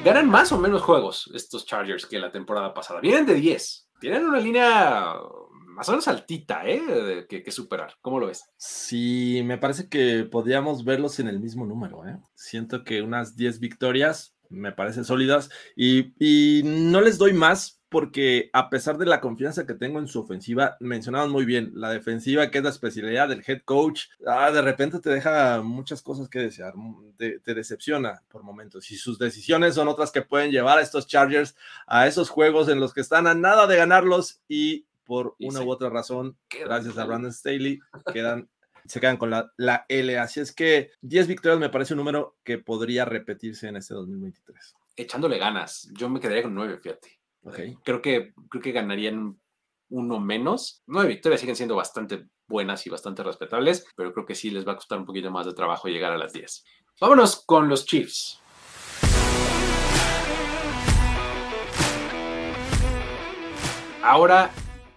Ganan 0.05 0.29
más 0.29 0.53
o 0.53 0.59
menos 0.59 0.83
juegos 0.83 1.31
estos 1.35 1.65
Chargers 1.65 2.05
que 2.05 2.19
la 2.19 2.31
temporada 2.31 2.75
pasada. 2.75 3.01
Vienen 3.01 3.25
de 3.25 3.35
10 3.35 3.89
tienen 4.05 4.27
una 4.27 4.39
línea 4.39 5.15
más 5.51 5.89
o 5.89 5.93
menos 5.93 6.09
altita, 6.09 6.61
¿eh? 6.67 7.27
Que, 7.27 7.51
superar. 7.51 7.95
¿Cómo 8.03 8.21
lo 8.21 8.27
ves? 8.27 8.45
Sí, 8.59 9.41
me 9.47 9.57
parece 9.57 9.89
que 9.89 10.25
podríamos 10.31 10.85
verlos 10.85 11.21
en 11.21 11.29
el 11.29 11.41
mismo 11.41 11.65
número, 11.65 12.07
¿eh? 12.07 12.19
Siento 12.35 12.85
que 12.85 13.01
unas 13.01 13.35
10 13.35 13.61
victorias 13.61 14.37
me 14.51 14.73
parecen 14.73 15.07
sólidas 15.07 15.49
y, 15.75 16.13
y 16.19 16.65
no 16.65 17.01
les 17.01 17.17
doy 17.17 17.33
más 17.33 17.81
porque 17.95 18.51
a 18.53 18.71
pesar 18.71 18.99
de 18.99 19.07
la 19.07 19.21
confianza 19.21 19.69
que 19.69 19.75
tengo 19.75 20.01
en 20.01 20.09
su 20.09 20.19
ofensiva, 20.19 20.77
mencionaban 20.81 21.31
muy 21.31 21.45
bien, 21.45 21.71
la 21.77 21.91
defensiva, 21.91 22.51
que 22.51 22.59
es 22.59 22.65
la 22.65 22.71
especialidad 22.71 23.29
del 23.29 23.45
head 23.47 23.63
coach, 23.65 24.07
ah, 24.27 24.51
de 24.51 24.63
repente 24.63 24.99
te 24.99 25.11
deja 25.11 25.63
muchas 25.63 26.03
cosas 26.03 26.29
que 26.29 26.41
desear, 26.41 26.73
mm, 26.75 27.13
te, 27.17 27.55
decepciona 27.55 28.21
por 28.29 28.43
momentos. 28.43 28.91
Y 28.91 28.97
sus 28.97 29.17
decisiones 29.17 29.77
son 29.77 29.87
otras 29.87 30.11
que 30.11 30.23
pueden 30.23 30.51
llevar 30.51 30.79
a 30.79 30.83
estos 30.83 31.07
Chargers 31.07 31.55
a 31.87 32.09
esos 32.09 32.31
juegos 32.31 32.69
en 32.69 32.81
los 32.81 32.93
que 32.93 33.01
están 33.01 33.29
a 33.29 33.35
nada 33.37 33.69
de 33.69 33.77
ganarlos 33.77 34.41
y 34.49 34.87
por 35.05 35.37
una 35.39 35.63
u 35.63 35.71
otra 35.71 35.89
razón, 35.89 36.37
gracias 36.51 36.99
a 36.99 37.05
Brandon 37.05 37.33
Staley, 37.33 37.79
quedan 38.13 38.49
se 38.87 38.99
quedan 38.99 39.19
con 39.19 39.31
la, 39.31 39.53
la, 39.57 39.87
L. 39.89 40.19
Así 40.19 40.41
es 40.41 40.51
que 40.51 40.91
10 41.03 41.29
victorias 41.29 41.61
me 41.61 41.71
parece 41.71 41.95
un 41.95 41.99
número 41.99 42.39
que 42.43 42.59
podría 42.59 43.05
repetirse 43.05 43.69
en 43.69 43.77
este 43.77 43.95
2023. 43.95 44.75
Echándole 44.97 45.39
ganas, 45.39 45.89
yo 45.93 46.09
me 46.09 46.19
quedaría 46.19 46.43
con 46.43 46.57
9, 46.57 46.81
fíjate. 46.83 47.24
Creo, 47.83 48.01
que, 48.01 48.33
creo 48.49 48.63
que 48.63 48.73
ganarían 48.73 49.39
uno 49.91 50.21
menos. 50.21 50.83
Nueve 50.87 51.09
victorias 51.09 51.41
siguen 51.41 51.57
siendo 51.57 51.77
bastante 51.77 52.27
buenas 52.47 52.87
y 52.87 52.91
bastante 52.91 53.23
respetables, 53.23 53.87
pero 53.97 54.13
creo 54.13 54.27
que 54.27 54.35
sí 54.35 54.51
les 54.51 54.67
va 54.67 54.73
a 54.73 54.77
costar 54.77 54.99
un 54.99 55.07
poquito 55.07 55.31
más 55.31 55.47
de 55.47 55.55
trabajo 55.55 55.89
llegar 55.89 56.13
a 56.13 56.19
las 56.19 56.33
10. 56.33 56.65
Vámonos 57.01 57.45
con 57.45 57.69
los 57.69 57.85
Chiefs. 57.87 58.41
Ahora 64.03 64.51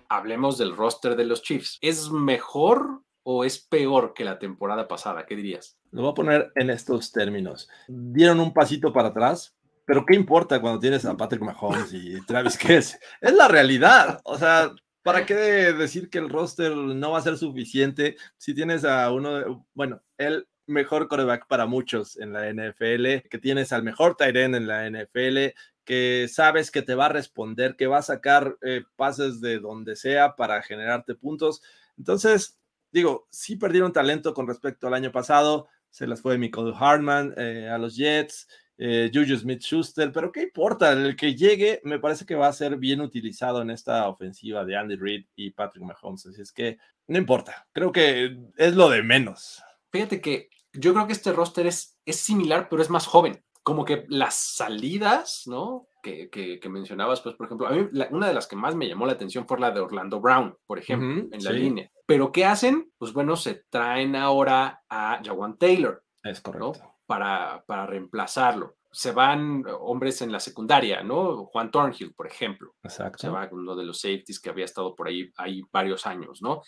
hablemos 0.09 0.57
del 0.57 0.75
roster 0.75 1.15
de 1.15 1.25
los 1.25 1.41
Chiefs. 1.41 1.77
¿Es 1.81 2.11
mejor 2.11 3.03
o 3.23 3.43
es 3.43 3.59
peor 3.59 4.13
que 4.13 4.25
la 4.25 4.37
temporada 4.37 4.87
pasada? 4.87 5.25
¿Qué 5.25 5.35
dirías? 5.35 5.77
Lo 5.91 6.01
voy 6.01 6.11
a 6.11 6.13
poner 6.13 6.51
en 6.55 6.69
estos 6.69 7.11
términos. 7.11 7.69
Dieron 7.87 8.39
un 8.39 8.53
pasito 8.53 8.91
para 8.91 9.09
atrás, 9.09 9.56
pero 9.87 10.05
¿qué 10.05 10.15
importa 10.15 10.59
cuando 10.59 10.81
tienes 10.81 11.05
a 11.05 11.15
Patrick 11.15 11.41
Mahomes 11.41 11.93
y 11.93 12.19
Travis 12.25 12.57
Kelce? 12.57 12.99
Es 13.21 13.33
la 13.33 13.47
realidad. 13.47 14.19
O 14.25 14.37
sea, 14.37 14.75
¿para 15.01 15.25
qué 15.25 15.33
decir 15.33 16.09
que 16.09 16.17
el 16.17 16.27
roster 16.27 16.75
no 16.75 17.11
va 17.11 17.19
a 17.19 17.21
ser 17.21 17.37
suficiente 17.37 18.17
si 18.35 18.53
tienes 18.53 18.83
a 18.83 19.09
uno, 19.13 19.65
bueno, 19.73 20.03
el 20.17 20.45
mejor 20.65 21.07
coreback 21.07 21.47
para 21.47 21.67
muchos 21.67 22.17
en 22.17 22.33
la 22.33 22.51
NFL, 22.51 23.29
que 23.29 23.39
tienes 23.41 23.71
al 23.71 23.83
mejor 23.83 24.17
end 24.19 24.55
en 24.55 24.67
la 24.67 24.89
NFL, 24.89 25.55
que 25.85 26.27
sabes 26.29 26.69
que 26.69 26.81
te 26.81 26.93
va 26.93 27.05
a 27.05 27.09
responder, 27.09 27.77
que 27.77 27.87
va 27.87 27.99
a 27.99 28.01
sacar 28.01 28.57
eh, 28.63 28.83
pases 28.97 29.39
de 29.39 29.59
donde 29.59 29.95
sea 29.95 30.35
para 30.35 30.61
generarte 30.63 31.15
puntos. 31.15 31.61
Entonces, 31.97 32.59
digo, 32.91 33.25
sí 33.31 33.55
perdieron 33.55 33.93
talento 33.93 34.33
con 34.33 34.47
respecto 34.47 34.87
al 34.87 34.95
año 34.95 35.13
pasado, 35.13 35.69
se 35.89 36.07
las 36.07 36.21
fue 36.21 36.37
Michael 36.37 36.73
Hartman 36.77 37.33
eh, 37.37 37.69
a 37.69 37.77
los 37.77 37.95
Jets, 37.95 38.49
eh, 38.77 39.09
Juju 39.13 39.37
Smith 39.37 39.61
Schuster, 39.61 40.11
pero 40.11 40.31
qué 40.31 40.43
importa, 40.43 40.91
el 40.91 41.15
que 41.15 41.35
llegue 41.35 41.81
me 41.83 41.99
parece 41.99 42.25
que 42.25 42.35
va 42.35 42.47
a 42.47 42.53
ser 42.53 42.77
bien 42.77 43.01
utilizado 43.01 43.61
en 43.61 43.69
esta 43.69 44.07
ofensiva 44.07 44.65
de 44.65 44.77
Andy 44.77 44.95
Reid 44.95 45.25
y 45.35 45.51
Patrick 45.51 45.83
Mahomes, 45.83 46.25
así 46.25 46.41
es 46.41 46.51
que 46.51 46.77
no 47.07 47.17
importa, 47.17 47.67
creo 47.71 47.91
que 47.91 48.37
es 48.57 48.75
lo 48.75 48.89
de 48.89 49.01
menos. 49.01 49.61
Fíjate 49.91 50.21
que 50.21 50.49
yo 50.73 50.93
creo 50.93 51.07
que 51.07 51.13
este 51.13 51.31
roster 51.31 51.65
es, 51.65 51.97
es 52.05 52.17
similar, 52.17 52.67
pero 52.69 52.81
es 52.81 52.89
más 52.89 53.07
joven 53.07 53.41
como 53.67 53.83
que 53.83 54.05
las 54.07 54.35
salidas, 54.35 55.43
¿no? 55.45 55.89
Que, 56.01 56.29
que, 56.29 56.69
mencionabas, 56.69 57.19
pues, 57.19 57.35
por 57.35 57.47
ejemplo, 57.47 57.67
a 57.67 57.71
mí 57.71 57.85
una 58.11 58.29
de 58.29 58.33
las 58.33 58.47
que 58.47 58.55
más 58.55 58.75
me 58.75 58.87
llamó 58.87 59.05
la 59.05 59.11
atención 59.11 59.45
fue 59.45 59.59
la 59.59 59.71
de 59.71 59.81
Orlando 59.81 60.21
Brown, 60.21 60.55
por 60.65 60.79
ejemplo, 60.79 61.27
en 61.29 61.43
la 61.43 61.51
línea. 61.51 61.91
Pero 62.05 62.31
¿qué 62.31 62.45
hacen? 62.45 62.89
Pues 62.97 63.11
bueno, 63.11 63.35
se 63.35 63.65
traen 63.69 64.15
ahora 64.15 64.83
a 64.87 65.19
Jawan 65.21 65.57
Taylor. 65.57 66.01
Es 66.23 66.39
correcto. 66.39 66.96
Para, 67.07 67.63
para 67.65 67.87
reemplazarlo. 67.87 68.75
Se 68.91 69.11
van 69.11 69.63
hombres 69.79 70.21
en 70.21 70.31
la 70.31 70.39
secundaria, 70.39 71.01
¿no? 71.01 71.45
Juan 71.45 71.71
Thornhill, 71.71 72.13
por 72.13 72.27
ejemplo. 72.27 72.75
Exacto. 72.83 73.19
Se 73.19 73.29
va 73.29 73.49
uno 73.51 73.75
de 73.75 73.85
los 73.85 73.99
safeties 73.99 74.39
que 74.39 74.49
había 74.49 74.65
estado 74.65 74.95
por 74.95 75.07
ahí, 75.07 75.31
ahí 75.37 75.63
varios 75.71 76.05
años, 76.05 76.41
¿no? 76.41 76.61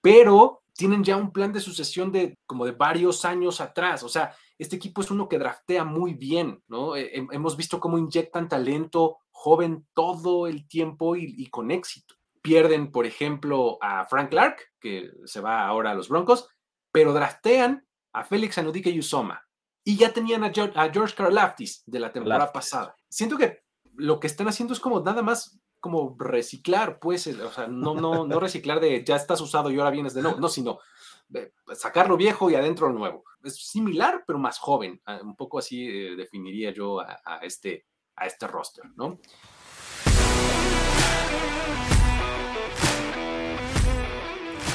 Pero 0.00 0.64
tienen 0.74 1.04
ya 1.04 1.16
un 1.16 1.32
plan 1.32 1.52
de 1.52 1.60
sucesión 1.60 2.12
de 2.12 2.36
como 2.46 2.66
de 2.66 2.72
varios 2.72 3.24
años 3.24 3.60
atrás. 3.60 4.02
O 4.02 4.08
sea, 4.08 4.34
este 4.58 4.76
equipo 4.76 5.00
es 5.00 5.10
uno 5.10 5.28
que 5.28 5.38
draftea 5.38 5.84
muy 5.84 6.14
bien, 6.14 6.62
¿no? 6.68 6.96
Eh, 6.96 7.26
hemos 7.30 7.56
visto 7.56 7.80
cómo 7.80 7.98
inyectan 7.98 8.48
talento 8.48 9.18
joven 9.30 9.86
todo 9.94 10.46
el 10.46 10.66
tiempo 10.68 11.16
y, 11.16 11.46
con 11.50 11.70
éxito. 11.70 12.14
Pierden, 12.40 12.92
por 12.92 13.06
ejemplo, 13.06 13.78
a 13.80 14.04
Frank 14.06 14.30
Clark, 14.30 14.56
que 14.80 15.10
se 15.24 15.40
va 15.40 15.66
ahora 15.66 15.90
a 15.90 15.94
los 15.94 16.08
Broncos, 16.08 16.48
pero 16.92 17.12
draftean 17.12 17.86
a 18.12 18.24
Félix 18.24 18.58
Anudike 18.58 18.92
Yusoma. 18.92 19.46
Y 19.84 19.96
ya 19.96 20.12
tenían 20.12 20.42
a 20.44 20.52
George, 20.52 20.78
a 20.78 20.90
George 20.90 21.14
Karlaftis 21.14 21.82
de 21.86 22.00
la 22.00 22.10
temporada 22.10 22.50
pasada. 22.50 22.96
Siento 23.08 23.36
que 23.36 23.64
lo 23.96 24.18
que 24.18 24.26
están 24.26 24.48
haciendo 24.48 24.72
es 24.72 24.80
como 24.80 25.00
nada 25.00 25.22
más 25.22 25.60
como 25.78 26.16
reciclar, 26.18 26.98
pues, 26.98 27.26
o 27.26 27.52
sea, 27.52 27.66
no, 27.66 27.94
no, 27.94 28.26
no 28.26 28.40
reciclar 28.40 28.80
de 28.80 29.04
ya 29.04 29.16
estás 29.16 29.42
usado 29.42 29.70
y 29.70 29.76
ahora 29.76 29.90
vienes 29.90 30.14
de 30.14 30.22
no, 30.22 30.36
no, 30.36 30.48
sino 30.48 30.78
sacar 31.74 32.08
lo 32.08 32.16
viejo 32.16 32.50
y 32.50 32.54
adentro 32.54 32.88
lo 32.88 32.94
nuevo. 32.94 33.24
Es 33.42 33.56
similar, 33.56 34.24
pero 34.26 34.38
más 34.38 34.58
joven. 34.58 35.00
Ah, 35.04 35.20
un 35.22 35.36
poco 35.36 35.58
así 35.58 35.86
eh, 35.86 36.16
definiría 36.16 36.72
yo 36.72 37.00
a, 37.00 37.38
este, 37.42 37.86
a 38.16 38.26
este 38.26 38.46
roster, 38.46 38.84
¿no? 38.96 39.18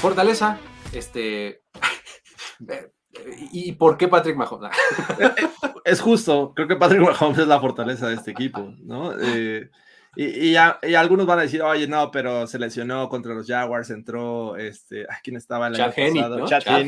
Fortaleza, 0.01 0.59
este. 0.93 1.63
¿Y 3.51 3.71
por 3.73 3.97
qué 3.97 4.07
Patrick 4.07 4.35
Mahomes? 4.35 4.71
es 5.83 5.99
justo, 5.99 6.53
creo 6.55 6.67
que 6.67 6.75
Patrick 6.75 7.01
Mahomes 7.01 7.39
es 7.39 7.47
la 7.47 7.59
fortaleza 7.59 8.07
de 8.07 8.15
este 8.15 8.31
equipo, 8.31 8.73
¿no? 8.79 9.13
Eh, 9.19 9.69
y, 10.15 10.55
algunos 10.55 11.25
van 11.25 11.39
a 11.39 11.43
decir, 11.43 11.61
oye, 11.61 11.87
no, 11.87 12.09
pero 12.11 12.47
se 12.47 12.57
lesionó 12.57 13.07
contra 13.09 13.33
los 13.33 13.47
Jaguars, 13.47 13.89
entró, 13.91 14.57
este, 14.57 15.05
¿quién 15.23 15.37
estaba 15.37 15.67
en 15.67 15.73
la 15.73 15.93
Chad 15.93 16.85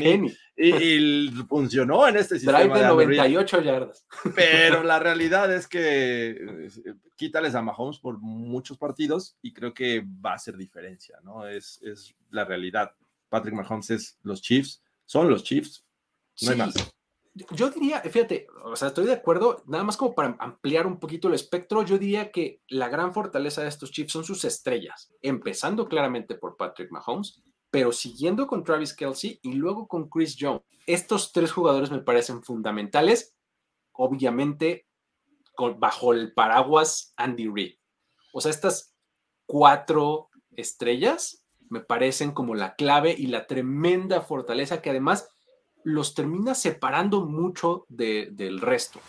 y, 0.56 1.30
funcionó 1.48 2.06
en 2.06 2.16
este 2.16 2.38
sistema. 2.38 2.58
Drive 2.58 2.78
de 2.78 2.86
98 2.86 3.62
yardas. 3.62 4.06
Pero 4.34 4.82
la 4.82 4.98
realidad 4.98 5.52
es 5.52 5.66
que 5.66 6.30
eh, 6.30 6.68
quítales 7.16 7.54
a 7.54 7.62
Mahomes 7.62 7.98
por 7.98 8.18
muchos 8.18 8.76
partidos 8.76 9.36
y 9.40 9.52
creo 9.52 9.72
que 9.72 10.04
va 10.24 10.34
a 10.34 10.38
ser 10.38 10.56
diferencia, 10.56 11.18
¿no? 11.22 11.46
Es, 11.46 11.80
es 11.82 12.14
la 12.30 12.44
realidad. 12.44 12.92
Patrick 13.28 13.54
Mahomes 13.54 13.90
es 13.90 14.18
los 14.22 14.42
Chiefs, 14.42 14.82
son 15.06 15.30
los 15.30 15.42
Chiefs, 15.42 15.84
no 16.40 16.50
hay 16.50 16.56
más 16.58 16.74
yo 17.50 17.70
diría, 17.70 18.00
fíjate, 18.02 18.46
o 18.64 18.76
sea, 18.76 18.88
estoy 18.88 19.06
de 19.06 19.14
acuerdo, 19.14 19.62
nada 19.66 19.84
más 19.84 19.96
como 19.96 20.14
para 20.14 20.36
ampliar 20.38 20.86
un 20.86 20.98
poquito 20.98 21.28
el 21.28 21.34
espectro, 21.34 21.82
yo 21.82 21.98
diría 21.98 22.30
que 22.30 22.60
la 22.68 22.88
gran 22.88 23.14
fortaleza 23.14 23.62
de 23.62 23.68
estos 23.68 23.90
Chiefs 23.90 24.12
son 24.12 24.24
sus 24.24 24.44
estrellas, 24.44 25.10
empezando 25.22 25.88
claramente 25.88 26.34
por 26.34 26.56
Patrick 26.56 26.90
Mahomes, 26.90 27.42
pero 27.70 27.90
siguiendo 27.90 28.46
con 28.46 28.64
Travis 28.64 28.94
Kelsey 28.94 29.40
y 29.42 29.54
luego 29.54 29.88
con 29.88 30.10
Chris 30.10 30.36
Jones. 30.38 30.62
Estos 30.86 31.32
tres 31.32 31.52
jugadores 31.52 31.90
me 31.90 32.02
parecen 32.02 32.42
fundamentales, 32.42 33.34
obviamente 33.92 34.86
bajo 35.78 36.12
el 36.12 36.34
paraguas 36.34 37.14
Andy 37.16 37.48
Reid. 37.48 37.74
O 38.34 38.40
sea, 38.40 38.50
estas 38.50 38.94
cuatro 39.46 40.28
estrellas 40.56 41.46
me 41.70 41.80
parecen 41.80 42.32
como 42.32 42.54
la 42.54 42.74
clave 42.74 43.14
y 43.16 43.28
la 43.28 43.46
tremenda 43.46 44.20
fortaleza 44.20 44.82
que 44.82 44.90
además 44.90 45.31
los 45.84 46.14
termina 46.14 46.54
separando 46.54 47.24
mucho 47.24 47.86
del 47.88 48.60
resto. 48.60 49.00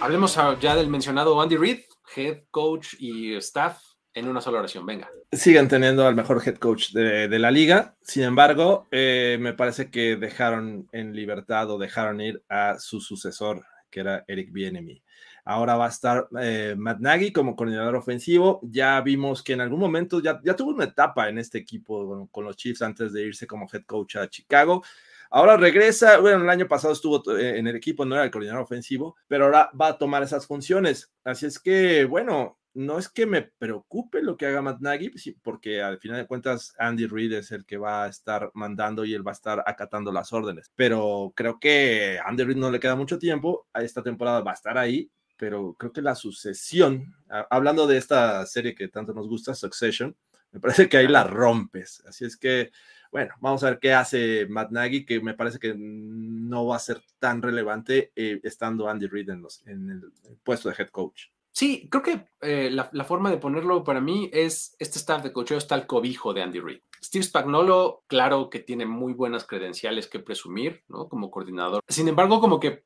Hablemos 0.00 0.38
ya 0.60 0.76
del 0.76 0.88
mencionado 0.88 1.40
Andy 1.40 1.56
Reid, 1.56 1.80
head 2.14 2.42
coach 2.50 2.94
y 2.98 3.34
staff 3.36 3.82
en 4.14 4.28
una 4.28 4.40
sola 4.40 4.58
oración. 4.58 4.86
Venga. 4.86 5.10
Siguen 5.32 5.68
teniendo 5.68 6.06
al 6.06 6.14
mejor 6.14 6.42
head 6.44 6.56
coach 6.56 6.92
de, 6.92 7.38
la 7.38 7.50
liga. 7.50 7.96
Sin 8.02 8.22
embargo, 8.22 8.86
eh, 8.90 9.36
me 9.40 9.52
parece 9.52 9.90
que 9.90 10.16
dejaron 10.16 10.88
en 10.92 11.14
libertad 11.14 11.70
o 11.70 11.78
dejaron 11.78 12.20
ir 12.20 12.42
a 12.48 12.78
su 12.78 13.00
sucesor, 13.00 13.64
que 13.90 14.00
era 14.00 14.24
Eric 14.26 14.52
Bienemy. 14.52 15.02
Ahora 15.48 15.76
va 15.76 15.86
a 15.86 15.90
estar 15.90 16.28
eh, 16.40 16.74
Matt 16.76 16.98
Nagy 16.98 17.32
como 17.32 17.54
coordinador 17.54 17.94
ofensivo. 17.94 18.58
Ya 18.64 19.00
vimos 19.00 19.44
que 19.44 19.52
en 19.52 19.60
algún 19.60 19.78
momento 19.78 20.20
ya, 20.20 20.40
ya 20.42 20.56
tuvo 20.56 20.70
una 20.70 20.86
etapa 20.86 21.28
en 21.28 21.38
este 21.38 21.58
equipo 21.58 22.28
con, 22.32 22.44
los 22.44 22.56
Chiefs 22.56 22.82
antes 22.82 23.12
de 23.12 23.22
irse 23.22 23.46
como 23.46 23.68
head 23.72 23.84
coach 23.84 24.16
a 24.16 24.28
Chicago. 24.28 24.82
Ahora 25.30 25.56
regresa, 25.56 26.18
bueno, 26.18 26.42
el 26.42 26.50
año 26.50 26.66
pasado 26.66 26.92
estuvo 26.92 27.22
eh, 27.38 27.58
en 27.58 27.68
el 27.68 27.76
equipo, 27.76 28.04
no 28.04 28.16
era 28.16 28.24
el 28.24 28.30
coordinador 28.32 28.62
ofensivo, 28.62 29.14
pero 29.28 29.44
ahora 29.44 29.70
va 29.80 29.88
a 29.88 29.98
tomar 29.98 30.24
esas 30.24 30.48
funciones. 30.48 31.12
Así 31.22 31.46
es 31.46 31.60
que, 31.60 32.06
bueno, 32.06 32.58
no 32.74 32.98
es 32.98 33.08
que 33.08 33.24
me 33.24 33.42
preocupe 33.42 34.22
lo 34.22 34.36
que 34.36 34.46
haga 34.46 34.62
Matt 34.62 34.80
Nagy, 34.80 35.12
porque 35.42 35.80
al 35.80 35.98
final 36.00 36.18
de 36.18 36.26
cuentas 36.26 36.74
Andy 36.76 37.06
Reid 37.06 37.34
es 37.34 37.52
el 37.52 37.64
que 37.64 37.76
va 37.76 38.02
a 38.04 38.08
estar 38.08 38.50
mandando 38.54 39.04
y 39.04 39.14
él 39.14 39.24
va 39.24 39.30
a 39.30 39.34
estar 39.34 39.62
acatando 39.64 40.10
las 40.10 40.32
órdenes. 40.32 40.72
Pero 40.74 41.32
creo 41.36 41.60
que 41.60 42.18
a 42.18 42.28
Andy 42.28 42.42
Reid 42.42 42.56
no 42.56 42.70
le 42.72 42.80
queda 42.80 42.96
mucho 42.96 43.18
tiempo, 43.18 43.68
esta 43.74 44.02
temporada 44.02 44.40
va 44.40 44.50
a 44.50 44.54
estar 44.54 44.76
ahí 44.76 45.08
pero 45.36 45.74
creo 45.78 45.92
que 45.92 46.02
la 46.02 46.14
sucesión, 46.14 47.14
hablando 47.50 47.86
de 47.86 47.98
esta 47.98 48.44
serie 48.46 48.74
que 48.74 48.88
tanto 48.88 49.12
nos 49.12 49.28
gusta, 49.28 49.54
Succession, 49.54 50.16
me 50.52 50.60
parece 50.60 50.88
que 50.88 50.96
ahí 50.96 51.08
la 51.08 51.24
rompes. 51.24 52.02
Así 52.06 52.24
es 52.24 52.36
que, 52.36 52.70
bueno, 53.12 53.34
vamos 53.40 53.62
a 53.62 53.70
ver 53.70 53.78
qué 53.78 53.92
hace 53.92 54.46
Matt 54.48 54.70
Nagy, 54.70 55.04
que 55.04 55.20
me 55.20 55.34
parece 55.34 55.58
que 55.58 55.74
no 55.76 56.66
va 56.66 56.76
a 56.76 56.80
ser 56.80 57.02
tan 57.18 57.42
relevante 57.42 58.12
eh, 58.16 58.40
estando 58.42 58.88
Andy 58.88 59.06
Reid 59.06 59.30
en, 59.30 59.46
en, 59.66 59.90
el, 59.90 60.02
puesto 60.42 60.68
de 60.68 60.76
head 60.78 60.88
coach. 60.88 61.24
Sí, 61.52 61.88
creo 61.90 62.02
que 62.02 62.28
eh, 62.42 62.70
la, 62.70 63.04
forma 63.04 63.30
de 63.30 63.38
ponerlo 63.38 63.82
para 63.82 64.00
mí 64.00 64.28
es, 64.32 64.76
este 64.78 64.98
staff 64.98 65.22
de 65.22 65.32
coacheo 65.32 65.56
está 65.56 65.74
el 65.74 65.86
cobijo 65.86 66.34
de 66.34 66.42
Andy 66.42 66.60
Reid. 66.60 66.80
Steve 67.02 67.24
Spagnolo, 67.24 68.04
claro 68.06 68.50
que 68.50 68.60
tiene 68.60 68.84
muy 68.84 69.12
buenas 69.12 69.44
credenciales 69.46 70.06
que 70.06 70.20
presumir, 70.20 70.82
¿no? 70.88 71.08
Como 71.08 71.30
coordinador. 71.30 71.82
Sin 71.88 72.08
embargo, 72.08 72.40
como 72.40 72.60
que 72.60 72.82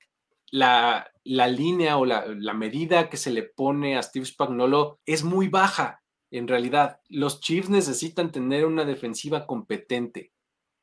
la, 0.51 1.11
línea 1.25 1.97
o 1.97 2.05
la, 2.05 2.55
medida 2.55 3.09
que 3.09 3.17
se 3.17 3.31
le 3.31 3.43
pone 3.43 3.97
a 3.97 4.03
Steve 4.03 4.27
Spagnolo 4.27 4.99
es 5.07 5.25
muy 5.25 5.49
baja. 5.49 6.03
En 6.31 6.47
realidad, 6.47 7.01
los 7.09 7.41
Chiefs 7.41 7.71
necesitan 7.71 8.31
tener 8.31 8.65
una 8.65 8.85
defensiva 8.85 9.47
competente. 9.47 10.33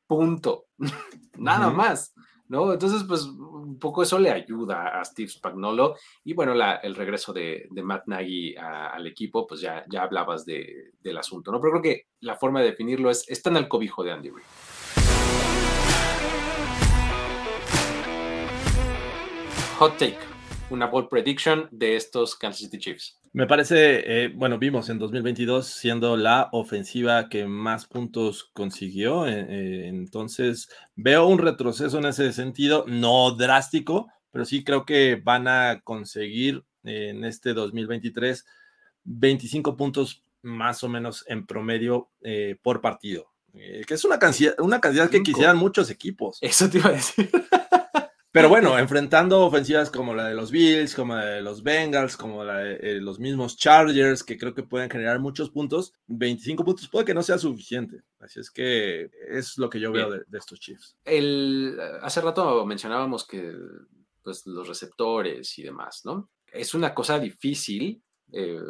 Punto. 0.06 0.66
Nada 1.36 1.70
más. 1.70 2.14
¿No? 2.48 2.72
Entonces, 2.72 3.04
pues 3.06 3.24
un 3.24 3.78
poco 3.78 4.02
eso 4.02 4.18
le 4.18 4.30
ayuda 4.30 4.98
a 4.98 5.04
Steve 5.04 5.28
Spagnolo. 5.28 5.96
Y 6.24 6.32
bueno, 6.32 6.54
el 6.82 6.94
regreso 6.94 7.34
de, 7.34 7.68
Matt 7.70 8.06
Nagy 8.06 8.56
al 8.56 9.06
equipo, 9.06 9.46
pues 9.46 9.60
ya, 9.60 9.84
ya 9.90 10.02
hablabas 10.02 10.46
del 10.46 11.18
asunto, 11.18 11.52
¿no? 11.52 11.60
Pero 11.60 11.72
creo 11.72 11.82
que 11.82 12.06
la 12.20 12.36
forma 12.36 12.60
de 12.60 12.70
definirlo 12.70 13.10
es, 13.10 13.28
está 13.28 13.50
en 13.50 13.58
el 13.58 13.68
cobijo 13.68 14.02
de 14.02 14.12
Andy 14.12 14.30
Reid. 14.30 14.46
Hot 19.78 19.96
take, 19.96 20.18
una 20.70 20.86
bold 20.86 21.08
prediction 21.08 21.68
de 21.70 21.94
estos 21.94 22.34
Kansas 22.34 22.62
City 22.62 22.78
Chiefs. 22.78 23.20
Me 23.32 23.46
parece, 23.46 24.24
eh, 24.24 24.32
bueno, 24.34 24.58
vimos 24.58 24.88
en 24.88 24.98
2022 24.98 25.68
siendo 25.68 26.16
la 26.16 26.48
ofensiva 26.50 27.28
que 27.28 27.46
más 27.46 27.86
puntos 27.86 28.50
consiguió, 28.54 29.28
eh, 29.28 29.46
eh, 29.48 29.86
entonces 29.86 30.68
veo 30.96 31.28
un 31.28 31.38
retroceso 31.38 31.98
en 31.98 32.06
ese 32.06 32.32
sentido, 32.32 32.86
no 32.88 33.30
drástico, 33.36 34.08
pero 34.32 34.44
sí 34.44 34.64
creo 34.64 34.84
que 34.84 35.14
van 35.22 35.46
a 35.46 35.80
conseguir 35.84 36.64
en 36.82 37.24
este 37.24 37.54
2023 37.54 38.44
25 39.04 39.76
puntos 39.76 40.24
más 40.42 40.82
o 40.82 40.88
menos 40.88 41.24
en 41.28 41.46
promedio 41.46 42.10
por 42.62 42.80
partido, 42.80 43.30
que 43.52 43.94
es 43.94 44.04
una 44.04 44.18
cantidad, 44.18 44.58
una 44.58 44.80
cantidad 44.80 45.08
que 45.08 45.22
quisieran 45.22 45.56
muchos 45.56 45.88
equipos. 45.90 46.38
Eso 46.40 46.68
te 46.68 46.78
iba 46.78 46.90
a 46.90 46.92
decir. 46.94 47.30
Pero 48.30 48.50
bueno, 48.50 48.78
enfrentando 48.78 49.40
ofensivas 49.40 49.90
como 49.90 50.14
la 50.14 50.28
de 50.28 50.34
los 50.34 50.50
Bills, 50.50 50.94
como 50.94 51.14
la 51.14 51.24
de 51.24 51.40
los 51.40 51.62
Bengals, 51.62 52.16
como 52.16 52.44
la 52.44 52.58
de 52.58 52.74
eh, 52.74 53.00
los 53.00 53.18
mismos 53.18 53.56
Chargers, 53.56 54.22
que 54.22 54.36
creo 54.36 54.54
que 54.54 54.62
pueden 54.62 54.90
generar 54.90 55.18
muchos 55.18 55.48
puntos, 55.48 55.94
25 56.08 56.62
puntos 56.62 56.88
puede 56.88 57.06
que 57.06 57.14
no 57.14 57.22
sea 57.22 57.38
suficiente. 57.38 58.02
Así 58.20 58.40
es 58.40 58.50
que 58.50 59.10
es 59.28 59.56
lo 59.56 59.70
que 59.70 59.80
yo 59.80 59.92
veo 59.92 60.10
de, 60.10 60.24
estos 60.36 60.60
Chiefs. 60.60 60.96
El, 61.04 61.78
hace 62.02 62.20
rato 62.20 62.66
mencionábamos 62.66 63.26
que 63.26 63.54
pues, 64.22 64.46
los 64.46 64.68
receptores 64.68 65.58
y 65.58 65.62
demás, 65.62 66.02
¿no? 66.04 66.28
Es 66.52 66.74
una 66.74 66.94
cosa 66.94 67.18
difícil 67.18 68.02
eh, 68.30 68.60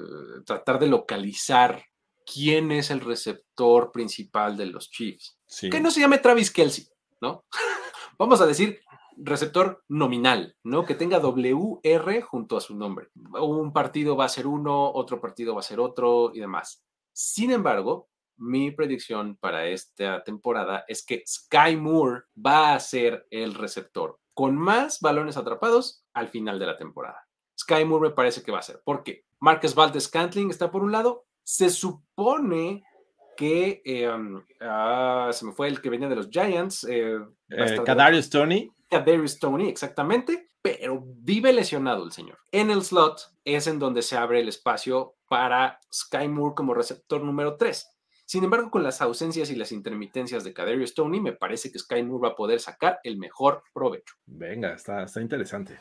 tratar 0.45 0.79
de 0.79 0.87
localizar 0.87 1.83
quién 2.25 2.71
es 2.71 2.91
el 2.91 3.01
receptor 3.01 3.91
principal 3.91 4.57
de 4.57 4.67
los 4.67 4.89
Chiefs. 4.89 5.37
Que 5.61 5.81
no 5.81 5.91
se 5.91 6.01
llame 6.01 6.19
Travis 6.19 6.53
Kelsey, 6.53 6.87
¿no? 7.21 7.45
Vamos 8.19 8.41
a 8.41 8.47
decir 8.47 8.81
receptor 9.19 9.85
nominal, 9.89 10.57
¿no? 10.65 10.85
Que 10.85 10.95
tenga 10.95 11.19
WR 11.19 12.23
junto 12.23 12.57
a 12.57 12.61
su 12.61 12.77
nombre. 12.77 13.09
Un 13.15 13.73
partido 13.73 14.17
va 14.17 14.25
a 14.27 14.29
ser 14.29 14.47
uno, 14.47 14.93
otro 14.93 15.21
partido 15.21 15.55
va 15.55 15.61
a 15.61 15.65
ser 15.65 15.81
otro 15.81 16.31
y 16.35 16.41
demás. 16.41 16.85
Sin 17.13 17.51
embargo, 17.51 18.09
mi 18.37 18.71
predicción 18.71 19.37
para 19.37 19.67
esta 19.67 20.23
temporada 20.23 20.85
es 20.87 21.05
que 21.05 21.25
Sky 21.27 21.77
Moore 21.77 22.23
va 22.35 22.75
a 22.75 22.81
ser 22.81 23.27
el 23.31 23.55
receptor 23.55 24.19
con 24.33 24.57
más 24.57 25.01
balones 25.01 25.37
atrapados 25.37 26.05
al 26.15 26.29
final 26.29 26.59
de 26.61 26.67
la 26.67 26.77
temporada. 26.77 27.27
Sky 27.59 27.85
Moore 27.85 28.11
me 28.11 28.15
parece 28.15 28.43
que 28.43 28.53
va 28.53 28.61
a 28.61 28.63
ser. 28.63 28.81
¿Por 28.85 29.03
qué? 29.03 29.25
Marcus 29.41 29.75
Valdez 29.75 30.09
Cantling 30.09 30.51
está 30.51 30.71
por 30.71 30.85
un 30.85 30.93
lado. 30.93 31.27
Se 31.43 31.71
supone 31.71 32.85
que 33.39 33.81
em, 33.85 34.43
ah, 34.61 35.31
se 35.33 35.47
me 35.47 35.53
fue 35.53 35.69
el 35.69 35.81
que 35.81 35.91
venía 35.91 36.09
de 36.09 36.17
los 36.17 36.29
Giants. 36.29 36.83
Eh, 36.91 37.21
eh 37.51 37.79
Kadarius 37.85 38.29
Tony 38.29 38.69
a 38.91 39.01
Darius 39.01 39.39
Tony, 39.39 39.69
exactamente, 39.69 40.49
pero 40.63 41.05
vive 41.05 41.53
lesionado 41.53 42.05
el 42.05 42.13
señor. 42.13 42.39
En 42.53 42.71
el 42.71 42.83
slot 42.83 43.21
es 43.45 43.67
en 43.67 43.79
donde 43.79 44.03
se 44.03 44.17
abre 44.17 44.41
el 44.41 44.49
espacio 44.49 45.17
para 45.29 45.79
Sky 45.93 46.27
Moore 46.29 46.55
como 46.55 46.75
receptor 46.75 47.23
número 47.23 47.57
3. 47.57 47.87
Sin 48.25 48.45
embargo, 48.45 48.71
con 48.71 48.83
las 48.83 49.01
ausencias 49.01 49.51
y 49.51 49.57
las 49.57 49.73
intermitencias 49.73 50.45
de 50.45 50.53
Kadarius 50.53 50.95
Tony, 50.95 51.21
me 51.21 51.33
parece 51.33 51.71
que 51.71 51.79
Sky 51.79 52.03
Moore 52.03 52.29
va 52.29 52.33
a 52.33 52.37
poder 52.37 52.61
sacar 52.61 52.99
el 53.05 53.19
mejor 53.19 53.63
provecho. 53.73 54.15
Venga, 54.27 54.75
está, 54.75 55.03
está 55.05 55.21
interesante. 55.21 55.79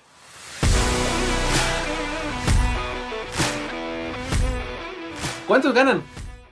¿Cuántos 5.48 5.74
ganan? 5.74 6.04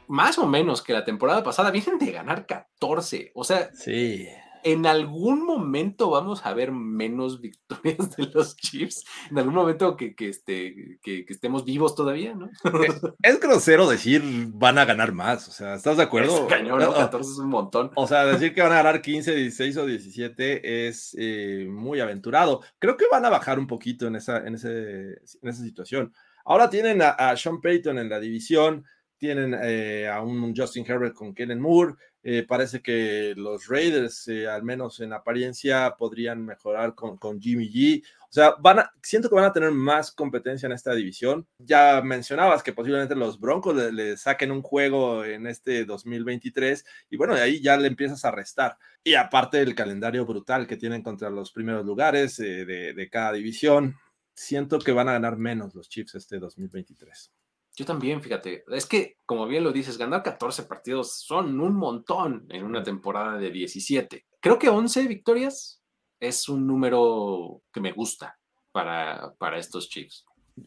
Más 0.08 0.38
o 0.38 0.48
menos 0.48 0.82
que 0.82 0.94
la 0.94 1.06
temporada 1.06 1.44
pasada. 1.44 1.72
Vienen 1.72 1.98
de 1.98 2.12
ganar 2.12 2.46
14. 2.46 3.32
O 3.36 3.44
sea, 3.44 3.70
sí 3.74 4.28
en 4.66 4.88
algún 4.88 5.46
momento 5.46 6.10
vamos 6.10 6.44
a 6.44 6.54
ver 6.56 6.72
menos 6.72 7.40
victorias 7.70 8.16
de 8.18 8.26
los 8.34 8.58
Chiefs, 8.58 9.06
en 9.30 9.38
algún 9.38 9.54
momento 9.54 9.96
que, 9.96 10.16
que, 10.16 10.28
este, 10.28 11.00
que, 11.04 11.24
estemos 11.30 11.66
vivos 11.66 11.94
todavía, 11.94 12.34
¿no? 12.34 12.48
Eh, 12.48 12.88
es, 13.22 13.40
grosero 13.40 13.88
decir 13.88 14.24
van 14.54 14.80
a 14.80 14.86
ganar 14.86 15.14
más, 15.14 15.48
o 15.48 15.52
sea, 15.52 15.76
¿estás 15.76 15.98
de 15.98 16.04
acuerdo? 16.04 16.36
Es 16.36 16.54
cañón, 16.54 16.80
14 16.80 17.18
es 17.32 17.38
un 17.38 17.50
montón. 17.50 17.92
O 17.96 18.08
sea, 18.08 18.26
decir 18.26 18.56
que 18.56 18.64
van 18.64 18.72
a 18.72 18.78
ganar 18.78 19.04
15, 19.04 19.36
16 19.36 19.78
o 19.78 19.86
17 19.86 20.88
es 20.88 21.16
eh, 21.20 21.68
muy 21.70 22.00
aventurado. 22.00 22.62
Creo 22.80 22.98
que 22.98 23.06
van 23.12 23.26
a 23.26 23.30
bajar 23.30 23.60
un 23.60 23.68
poquito 23.68 24.08
en 24.08 24.16
esa, 24.16 24.40
en 24.40 24.56
ese, 24.56 25.10
en 25.12 25.50
esa 25.50 25.64
situación. 25.64 26.12
Ahora 26.44 26.72
tienen 26.72 27.04
a, 27.04 27.10
a 27.10 27.38
Sean 27.38 27.62
Payton 27.62 28.00
en 28.00 28.10
la 28.10 28.20
división, 28.20 28.84
tienen 29.18 29.56
eh, 29.62 30.08
a 30.08 30.22
un 30.22 30.56
Justin 30.56 30.86
Herbert 30.88 31.14
con 31.14 31.34
Kellen 31.34 31.60
Moore. 31.60 31.96
Eh, 32.28 32.44
parece 32.48 32.82
que 32.82 33.34
los 33.38 33.68
Raiders, 33.68 34.28
eh, 34.28 34.48
al 34.48 34.64
menos 34.64 35.00
en 35.00 35.14
apariencia, 35.14 35.96
podrían 35.96 36.44
mejorar 36.44 36.96
con, 36.96 37.18
con, 37.18 37.40
Jimmy 37.40 37.70
G. 37.72 38.04
O 38.22 38.32
sea, 38.32 38.56
van 38.60 38.80
a, 38.80 38.92
siento 39.04 39.30
que 39.30 39.36
van 39.36 39.46
a 39.46 39.54
tener 39.54 39.72
más 39.72 40.12
competencia 40.12 40.66
en 40.66 40.74
esta 40.74 40.96
división. 40.96 41.48
Ya 41.60 42.02
mencionabas 42.02 42.64
que 42.64 42.74
posiblemente 42.74 43.16
los 43.16 43.40
Broncos 43.40 43.76
le, 43.76 44.18
saquen 44.18 44.52
un 44.52 44.64
juego 44.64 45.24
en 45.24 45.46
este 45.46 45.86
2023 45.86 46.84
y 47.12 47.18
bueno, 47.18 47.36
de 47.36 47.42
ahí 47.42 47.62
ya 47.62 47.78
le 47.78 47.88
empiezas 47.88 48.26
a 48.26 48.32
restar. 48.32 48.78
Y 49.04 49.14
aparte 49.14 49.58
del 49.58 49.76
calendario 49.76 50.26
brutal 50.26 50.66
que 50.66 50.78
tienen 50.78 51.04
contra 51.04 51.30
los 51.30 51.52
primeros 51.52 51.86
lugares 51.86 52.38
de, 52.38 52.66
de 52.66 53.10
cada 53.10 53.34
división, 53.34 53.96
siento 54.34 54.80
que 54.80 54.92
van 54.92 55.10
a 55.10 55.14
ganar 55.14 55.38
menos 55.38 55.76
los 55.76 55.90
Chiefs 55.90 56.16
este 56.16 56.40
2023. 56.40 57.32
Yo 57.76 57.86
también, 57.86 58.22
fíjate, 58.22 58.64
es 58.70 58.86
que, 58.86 59.18
como 59.26 59.48
bien 59.48 59.64
lo 59.64 59.74
dices, 59.74 59.98
ganar 59.98 60.24
14 60.24 60.64
partidos 60.64 61.20
son 61.20 61.60
un 61.60 61.76
montón 61.76 62.46
en 62.50 62.64
una 62.64 62.84
temporada 62.84 63.38
de 63.38 63.52
17. 63.52 64.26
Creo 64.40 64.58
que 64.58 64.70
11 64.70 65.08
victorias 65.08 65.82
es 66.20 66.48
un 66.48 66.66
número 66.66 67.62
que 67.74 67.82
me 67.82 67.92
gusta 67.92 68.38
para, 68.72 69.34
para 69.38 69.58
estos 69.58 69.90
Chiefs. 69.90 70.26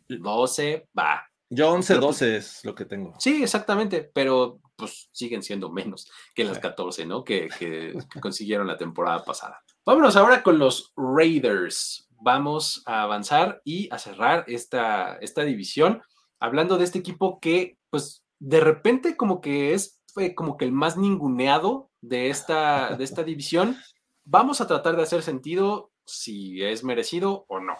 12 0.08 0.88
va. 0.98 1.26
Yo 1.50 1.70
11, 1.70 1.94
12 1.94 2.36
es 2.36 2.64
lo 2.64 2.74
que 2.74 2.84
tengo. 2.84 3.14
Sí, 3.18 3.42
exactamente, 3.42 4.10
pero 4.12 4.60
pues 4.76 5.08
siguen 5.12 5.42
siendo 5.42 5.70
menos 5.70 6.10
que 6.34 6.44
las 6.44 6.58
14, 6.58 7.06
¿no? 7.06 7.24
Que, 7.24 7.48
que 7.58 7.94
consiguieron 8.20 8.66
la 8.66 8.76
temporada 8.76 9.24
pasada. 9.24 9.62
Vámonos 9.84 10.14
ahora 10.16 10.42
con 10.42 10.58
los 10.58 10.92
Raiders. 10.94 12.06
Vamos 12.20 12.82
a 12.84 13.02
avanzar 13.02 13.62
y 13.64 13.88
a 13.90 13.98
cerrar 13.98 14.44
esta, 14.46 15.16
esta 15.22 15.42
división 15.42 16.02
hablando 16.40 16.78
de 16.78 16.84
este 16.84 16.98
equipo 16.98 17.40
que, 17.40 17.78
pues, 17.90 18.22
de 18.38 18.60
repente 18.60 19.16
como 19.16 19.40
que 19.40 19.74
es 19.74 19.98
como 20.34 20.56
que 20.56 20.64
el 20.64 20.72
más 20.72 20.96
ninguneado 20.96 21.90
de 22.00 22.30
esta, 22.30 22.96
de 22.96 23.04
esta 23.04 23.22
división. 23.24 23.76
Vamos 24.24 24.60
a 24.60 24.66
tratar 24.66 24.96
de 24.96 25.02
hacer 25.02 25.22
sentido 25.22 25.90
si 26.04 26.62
es 26.62 26.84
merecido 26.84 27.44
o 27.48 27.60
no. 27.60 27.74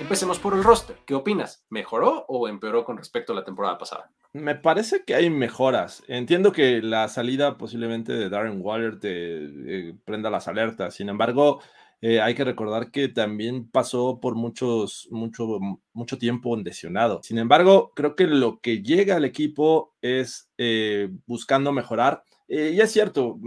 Empecemos 0.00 0.38
por 0.38 0.54
el 0.54 0.64
roster. 0.64 0.98
¿Qué 1.06 1.14
opinas? 1.14 1.64
¿Mejoró 1.70 2.26
o 2.28 2.48
empeoró 2.48 2.84
con 2.84 2.98
respecto 2.98 3.32
a 3.32 3.36
la 3.36 3.44
temporada 3.44 3.78
pasada? 3.78 4.10
Me 4.32 4.54
parece 4.54 5.04
que 5.04 5.14
hay 5.14 5.30
mejoras. 5.30 6.02
Entiendo 6.08 6.52
que 6.52 6.82
la 6.82 7.08
salida 7.08 7.56
posiblemente 7.56 8.12
de 8.12 8.28
Darren 8.28 8.60
Waller 8.60 8.98
te 8.98 9.08
eh, 9.44 9.94
prenda 10.04 10.28
las 10.28 10.48
alertas. 10.48 10.94
Sin 10.94 11.08
embargo, 11.08 11.62
eh, 12.04 12.20
hay 12.20 12.34
que 12.34 12.42
recordar 12.42 12.90
que 12.90 13.06
también 13.06 13.70
pasó 13.70 14.18
por 14.20 14.34
muchos, 14.34 15.06
mucho, 15.12 15.60
mucho 15.92 16.18
tiempo 16.18 16.56
lesionado. 16.56 17.20
Sin 17.22 17.38
embargo, 17.38 17.92
creo 17.94 18.16
que 18.16 18.26
lo 18.26 18.58
que 18.58 18.82
llega 18.82 19.14
al 19.14 19.24
equipo 19.24 19.94
es 20.02 20.50
eh, 20.58 21.10
buscando 21.26 21.70
mejorar. 21.70 22.24
Eh, 22.48 22.72
y 22.74 22.80
es 22.80 22.90
cierto, 22.90 23.38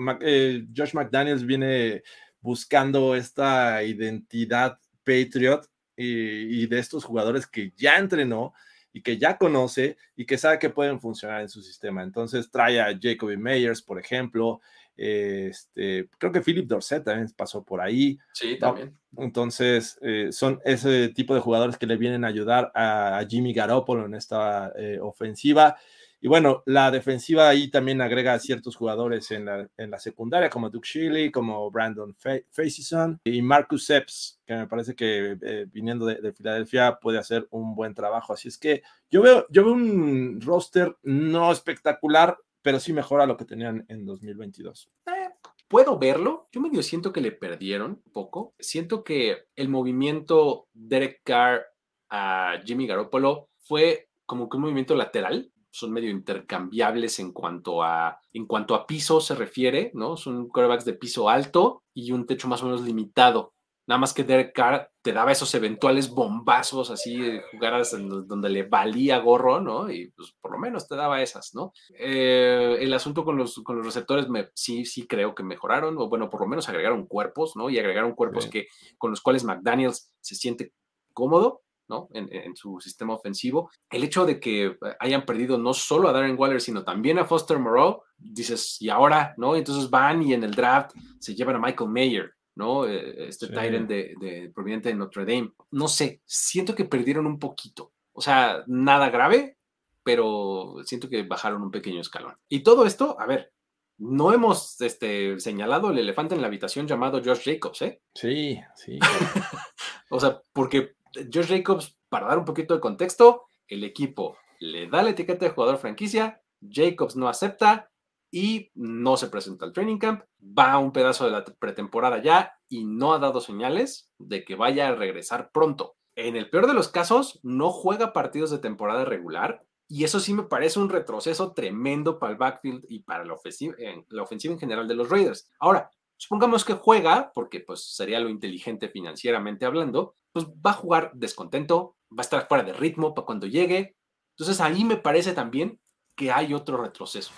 Josh 0.74 0.94
McDaniels 0.94 1.46
viene 1.46 2.02
buscando 2.40 3.14
esta 3.14 3.84
identidad 3.84 4.80
Patriot 5.04 5.70
y, 5.98 6.66
de 6.68 6.80
estos 6.80 7.04
jugadores 7.04 7.48
que 7.48 7.74
ya 7.76 7.98
entrenó 7.98 8.54
y 8.94 9.02
que 9.02 9.18
ya 9.18 9.38
conoce 9.38 9.98
y 10.16 10.26
que 10.26 10.38
sabe 10.38 10.60
que 10.60 10.70
pueden 10.70 11.02
funcionar 11.02 11.42
en 11.42 11.50
su 11.50 11.62
sistema. 11.62 12.04
Entonces 12.04 12.50
trae 12.50 12.80
a 12.80 12.98
Jacoby 12.98 13.36
Meyers, 13.36 13.82
por 13.82 14.00
ejemplo, 14.00 14.62
este, 14.98 16.10
creo 16.18 16.32
que 16.32 16.42
Philip 16.42 16.68
Dorset 16.68 17.04
también 17.04 17.30
pasó 17.36 17.64
por 17.64 17.82
ahí. 17.82 18.18
Sí, 18.34 18.58
también. 18.58 18.98
Entonces, 19.18 19.98
eh, 20.02 20.30
son 20.32 20.60
ese 20.66 21.10
tipo 21.10 21.34
de 21.36 21.42
jugadores 21.42 21.78
que 21.78 21.88
le 21.88 21.98
vienen 21.98 22.26
a 22.26 22.30
ayudar 22.30 22.72
a, 22.76 23.24
Jimmy 23.30 23.54
Garoppolo 23.54 24.06
en 24.06 24.16
esta 24.16 24.72
eh, 24.78 25.00
ofensiva. 25.02 25.78
Y 26.26 26.28
bueno, 26.28 26.64
la 26.66 26.90
defensiva 26.90 27.48
ahí 27.48 27.70
también 27.70 28.02
agrega 28.02 28.34
a 28.34 28.40
ciertos 28.40 28.76
jugadores 28.76 29.30
en 29.30 29.46
la, 29.46 29.70
en 29.78 29.92
la 29.92 30.00
secundaria, 30.00 30.50
como 30.50 30.72
Duke 30.72 30.88
Shiley, 30.88 31.30
como 31.30 31.70
Brandon 31.70 32.16
Facyson 32.50 33.20
y 33.24 33.44
Marcus 33.44 33.90
Epps, 33.92 34.40
que 34.44 34.56
me 34.56 34.68
parece 34.68 34.96
que 34.96 35.38
eh, 35.40 35.68
viniendo 35.72 36.06
de, 36.06 36.16
de, 36.16 36.34
Filadelfia 36.34 36.98
puede 37.00 37.20
hacer 37.20 37.48
un 37.52 37.76
buen 37.76 37.94
trabajo. 37.94 38.34
Así 38.34 38.48
es 38.48 38.58
que 38.58 38.82
yo 39.12 39.22
veo, 39.22 39.46
yo 39.52 39.66
veo 39.66 39.74
un 39.74 40.42
roster 40.42 40.98
no 41.04 41.52
espectacular, 41.52 42.36
pero 42.66 42.80
sí 42.80 42.94
mejora 42.94 43.28
lo 43.28 43.38
que 43.38 43.46
tenían 43.46 43.86
en 43.90 44.08
2022. 44.08 44.90
Eh, 45.06 45.30
puedo 45.68 46.00
verlo. 46.00 46.50
Yo 46.52 46.62
medio 46.62 46.82
siento 46.82 47.14
que 47.14 47.22
le 47.22 47.32
perdieron 47.32 48.02
un 48.04 48.12
poco. 48.12 48.56
Siento 48.58 49.04
que 49.04 49.44
el 49.56 49.70
movimiento 49.70 50.68
Derek 50.74 51.22
Carr 51.24 51.64
a 52.10 52.60
Jimmy 52.66 52.88
Garoppolo 52.88 53.50
fue 53.60 54.10
como 54.26 54.50
que 54.50 54.58
un 54.58 54.64
movimiento 54.64 54.96
lateral. 54.96 55.52
son 55.70 55.92
medio 55.92 56.10
intercambiables 56.10 57.20
en 57.20 57.34
cuanto 57.34 57.84
a, 57.84 58.20
en 58.34 58.48
cuanto 58.48 58.74
a 58.74 58.88
piso 58.88 59.22
se 59.22 59.36
refiere, 59.36 59.92
¿no? 59.94 60.18
Son 60.18 60.48
quarterbacks 60.48 60.86
de 60.86 60.94
piso 60.94 61.30
alto 61.30 61.84
y 61.94 62.14
un 62.14 62.26
techo 62.26 62.48
más 62.48 62.64
o 62.64 62.66
menos 62.66 62.82
limitado. 62.82 63.54
Nada 63.88 64.00
más 64.00 64.14
que 64.14 64.24
Derek 64.24 64.54
Carr 64.54 64.90
te 65.02 65.14
daba 65.14 65.32
esos 65.32 65.54
eventuales 65.54 66.10
bombazos, 66.10 66.90
así, 66.90 67.40
jugadas 67.52 67.94
en 67.94 68.10
donde 68.28 68.50
le 68.50 68.64
valía 68.64 69.20
gorro, 69.20 69.62
¿no? 69.62 69.92
Y 69.92 70.10
pues 70.12 70.36
por 70.42 70.52
lo 70.52 70.58
menos 70.58 70.88
te 70.88 70.96
daba 70.96 71.22
esas, 71.22 71.54
¿no? 71.54 71.72
Eh, 72.00 72.78
el 72.80 72.92
asunto 72.94 73.24
con 73.24 73.38
los, 73.38 73.62
con 73.64 73.78
los 73.78 73.86
receptores, 73.86 74.28
me, 74.28 74.50
sí, 74.56 74.86
sí 74.86 75.06
creo 75.06 75.36
que 75.36 75.44
mejoraron, 75.44 75.98
o 76.00 76.10
bueno, 76.10 76.30
por 76.30 76.42
lo 76.42 76.48
menos 76.48 76.68
agregaron 76.68 77.06
cuerpos, 77.06 77.56
¿no? 77.56 77.70
Y 77.70 77.78
agregaron 77.78 78.16
cuerpos 78.16 78.48
que, 78.48 78.68
con 78.98 79.12
los 79.12 79.22
cuales 79.22 79.44
McDaniels 79.44 80.12
se 80.20 80.34
siente 80.34 80.74
cómodo, 81.14 81.62
¿no? 81.88 82.08
En, 82.12 82.28
en, 82.34 82.56
su 82.56 82.80
sistema 82.80 83.14
ofensivo. 83.14 83.70
El 83.92 84.04
hecho 84.04 84.26
de 84.26 84.40
que 84.40 84.78
hayan 85.00 85.26
perdido 85.26 85.60
no 85.60 85.76
solo 85.76 86.10
a 86.10 86.12
Darren 86.12 86.40
Waller, 86.40 86.60
sino 86.60 86.84
también 86.84 87.20
a 87.20 87.26
Foster 87.26 87.60
Moreau, 87.60 88.02
dices, 88.18 88.82
¿y 88.82 88.90
ahora? 88.90 89.36
¿No? 89.38 89.56
Entonces 89.56 89.92
van 89.92 90.24
y 90.24 90.34
en 90.34 90.44
el 90.44 90.56
draft 90.56 90.96
se 91.20 91.36
llevan 91.36 91.58
a 91.58 91.60
Michael 91.60 91.92
Mayer, 91.92 92.32
¿no? 92.56 92.88
Eh, 92.88 93.28
este 93.28 93.48
sí. 93.48 93.54
Tyrant 93.54 93.88
de, 93.88 94.16
de, 94.20 94.52
proveniente 94.54 94.90
de 94.90 94.96
Notre 94.96 95.26
Dame. 95.26 95.54
No 95.72 95.88
sé, 95.88 96.22
siento 96.26 96.74
que 96.76 96.86
perdieron 96.86 97.26
un 97.26 97.40
poquito. 97.40 97.94
O 98.14 98.22
sea, 98.22 98.64
nada 98.68 99.10
grave, 99.10 99.58
pero 100.04 100.76
siento 100.86 101.10
que 101.10 101.24
bajaron 101.24 101.64
un 101.64 101.72
pequeño 101.72 102.02
escalón. 102.02 102.38
Y 102.48 102.62
todo 102.62 102.86
esto, 102.86 103.20
a 103.20 103.26
ver, 103.26 103.52
no 103.98 104.34
hemos 104.34 104.80
este, 104.82 105.40
señalado 105.40 105.92
el 105.92 106.00
elefante 106.00 106.36
en 106.36 106.42
la 106.42 106.48
habitación 106.48 106.88
llamado 106.88 107.22
Josh 107.24 107.44
Jacobs, 107.44 107.82
¿eh? 107.82 108.02
Sí, 108.14 108.60
sí. 108.76 109.00
o 110.10 110.20
sea, 110.20 110.42
porque 110.54 110.96
Josh 111.14 111.48
Jacobs, 111.48 111.98
para 112.10 112.28
dar 112.28 112.38
un 112.38 112.46
poquito 112.46 112.74
de 112.74 112.82
contexto, 112.82 113.44
el 113.68 113.84
equipo 113.84 114.38
le 114.60 114.88
da 114.88 115.04
la 115.04 115.12
etiqueta 115.12 115.46
de 115.46 115.52
jugador 115.52 115.78
franquicia, 115.78 116.42
Jacobs 116.62 117.16
no 117.16 117.28
acepta, 117.28 117.92
y 118.36 118.70
no 118.76 119.16
se 119.16 119.30
presenta 119.30 119.64
al 119.64 119.72
training 119.72 119.98
camp, 119.98 120.24
va 120.42 120.78
un 120.78 120.92
pedazo 120.92 121.24
de 121.24 121.32
la 121.32 121.46
pretemporada 121.46 122.22
ya 122.22 122.52
y 122.68 122.84
no 122.84 123.14
ha 123.14 123.20
dado 123.20 123.40
señales 123.40 124.12
de 124.20 124.44
que 124.44 124.56
vaya 124.56 124.90
a 124.90 124.96
regresar 124.96 125.52
pronto. 125.54 125.96
En 126.18 126.36
el 126.36 126.50
peor 126.50 126.68
de 126.68 126.74
los 126.74 126.90
casos, 126.90 127.40
no 127.44 127.72
juega 127.72 128.12
partidos 128.12 128.52
de 128.52 128.60
temporada 128.60 129.06
regular 129.06 129.66
y 129.88 130.04
eso 130.04 130.20
sí 130.20 130.34
me 130.34 130.44
parece 130.44 130.82
un 130.82 130.90
retroceso 130.90 131.54
tremendo 131.54 132.20
para 132.20 132.34
el 132.34 132.38
backfield 132.38 132.84
y 132.90 133.04
para 133.04 133.24
la 133.24 133.36
ofensiva, 133.36 133.74
la 134.10 134.24
ofensiva 134.24 134.54
en 134.54 134.60
general 134.60 134.86
de 134.90 134.96
los 134.96 135.10
Raiders. 135.10 135.50
Ahora, 135.58 135.90
supongamos 136.18 136.66
que 136.66 136.74
juega, 136.74 137.32
porque 137.34 137.62
pues 137.62 137.96
sería 137.96 138.20
lo 138.20 138.28
inteligente 138.28 138.90
financieramente 138.90 139.66
hablando, 139.66 140.18
pues 140.34 140.46
va 140.46 140.72
a 140.72 140.74
jugar 140.74 141.12
descontento, 141.14 141.96
va 142.12 142.20
a 142.20 142.22
estar 142.24 142.50
fuera 142.50 142.66
de 142.66 142.74
ritmo 142.74 143.14
para 143.14 143.28
cuando 143.28 143.48
llegue. 143.48 143.96
Entonces 144.38 144.60
ahí 144.60 144.84
me 144.84 144.98
parece 144.98 145.32
también 145.32 145.80
que 146.18 146.34
hay 146.34 146.54
otro 146.54 146.76
retroceso. 146.76 147.32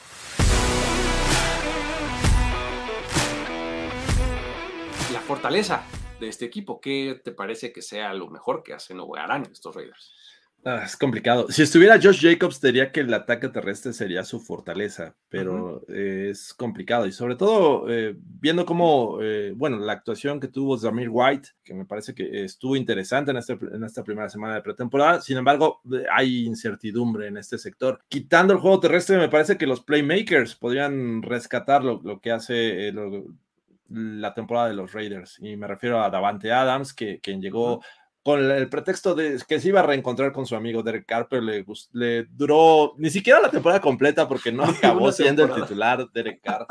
Fortaleza 5.38 5.83
de 6.19 6.29
este 6.29 6.45
equipo. 6.45 6.81
¿Qué 6.81 7.21
te 7.23 7.31
parece 7.31 7.71
que 7.71 7.83
sea 7.83 8.11
lo 8.15 8.27
mejor 8.27 8.63
que 8.63 8.73
hacen 8.73 8.99
o 8.99 9.15
harán 9.15 9.43
estos 9.51 9.75
Raiders? 9.75 10.11
Ah, 10.65 10.81
es 10.83 10.97
complicado. 10.97 11.45
Si 11.51 11.61
estuviera 11.61 11.99
Josh 12.01 12.19
Jacobs, 12.19 12.59
diría 12.59 12.91
que 12.91 13.01
el 13.01 13.13
ataque 13.13 13.47
terrestre 13.47 13.93
sería 13.93 14.23
su 14.23 14.39
fortaleza, 14.39 15.15
pero 15.29 15.53
uh 15.53 15.81
-huh. 15.88 16.29
es 16.31 16.55
complicado. 16.55 17.05
Y 17.05 17.11
sobre 17.11 17.35
todo, 17.35 17.85
eh, 17.88 18.15
viendo 18.17 18.65
cómo, 18.65 19.19
eh, 19.21 19.53
bueno, 19.55 19.77
la 19.77 19.93
actuación 19.93 20.39
que 20.39 20.47
tuvo 20.47 20.75
Zamir 20.75 21.09
White, 21.11 21.49
que 21.63 21.75
me 21.75 21.85
parece 21.85 22.15
que 22.15 22.43
estuvo 22.43 22.75
interesante 22.75 23.29
en, 23.29 23.38
este, 23.38 23.53
en 23.53 23.83
esta 23.83 24.03
primera 24.03 24.29
semana 24.29 24.55
de 24.55 24.63
pretemporada. 24.63 25.21
Sin 25.21 25.38
embargo, 25.38 25.81
hay 26.11 26.47
incertidumbre 26.47 27.27
en 27.27 27.38
este 27.38 27.59
sector. 27.59 27.99
Quitando 28.09 28.53
el 28.53 28.59
juego 28.59 28.79
terrestre, 28.79 29.17
me 29.17 29.29
parece 29.29 29.55
que 29.55 29.67
los 29.67 29.81
playmakers 29.81 30.55
podrían 30.55 31.21
rescatar 31.21 31.83
lo, 31.83 32.01
lo 32.03 32.19
que 32.19 32.31
hace. 32.31 32.88
Eh, 32.88 32.91
lo, 32.91 33.23
la 33.89 34.33
temporada 34.33 34.67
de 34.67 34.73
los 34.73 34.93
Raiders. 34.93 35.38
Y 35.39 35.55
me 35.55 35.67
refiero 35.67 36.01
a 36.01 36.09
Davante 36.09 36.51
Adams, 36.51 36.93
que, 36.93 37.19
quien 37.19 37.41
llegó 37.41 37.81
con 38.27 38.51
el 38.51 38.67
pretexto 38.67 39.15
de 39.15 39.41
que 39.47 39.57
se 39.61 39.69
iba 39.69 39.79
a 39.79 39.83
reencontrar 39.83 40.33
con 40.33 40.45
su 40.45 40.53
amigo 40.57 40.83
Derek 40.83 41.05
Carr, 41.05 41.27
pero 41.29 41.41
le, 41.41 41.63
le 41.93 42.25
duró 42.25 42.93
ni 42.97 43.09
siquiera 43.09 43.39
la 43.39 43.49
temporada 43.49 43.79
completa 43.79 44.27
porque 44.27 44.51
no 44.51 44.63
acabó 44.65 45.13
siendo 45.13 45.45
el 45.45 45.53
titular 45.53 46.09
Derek 46.11 46.41
Carr. 46.41 46.67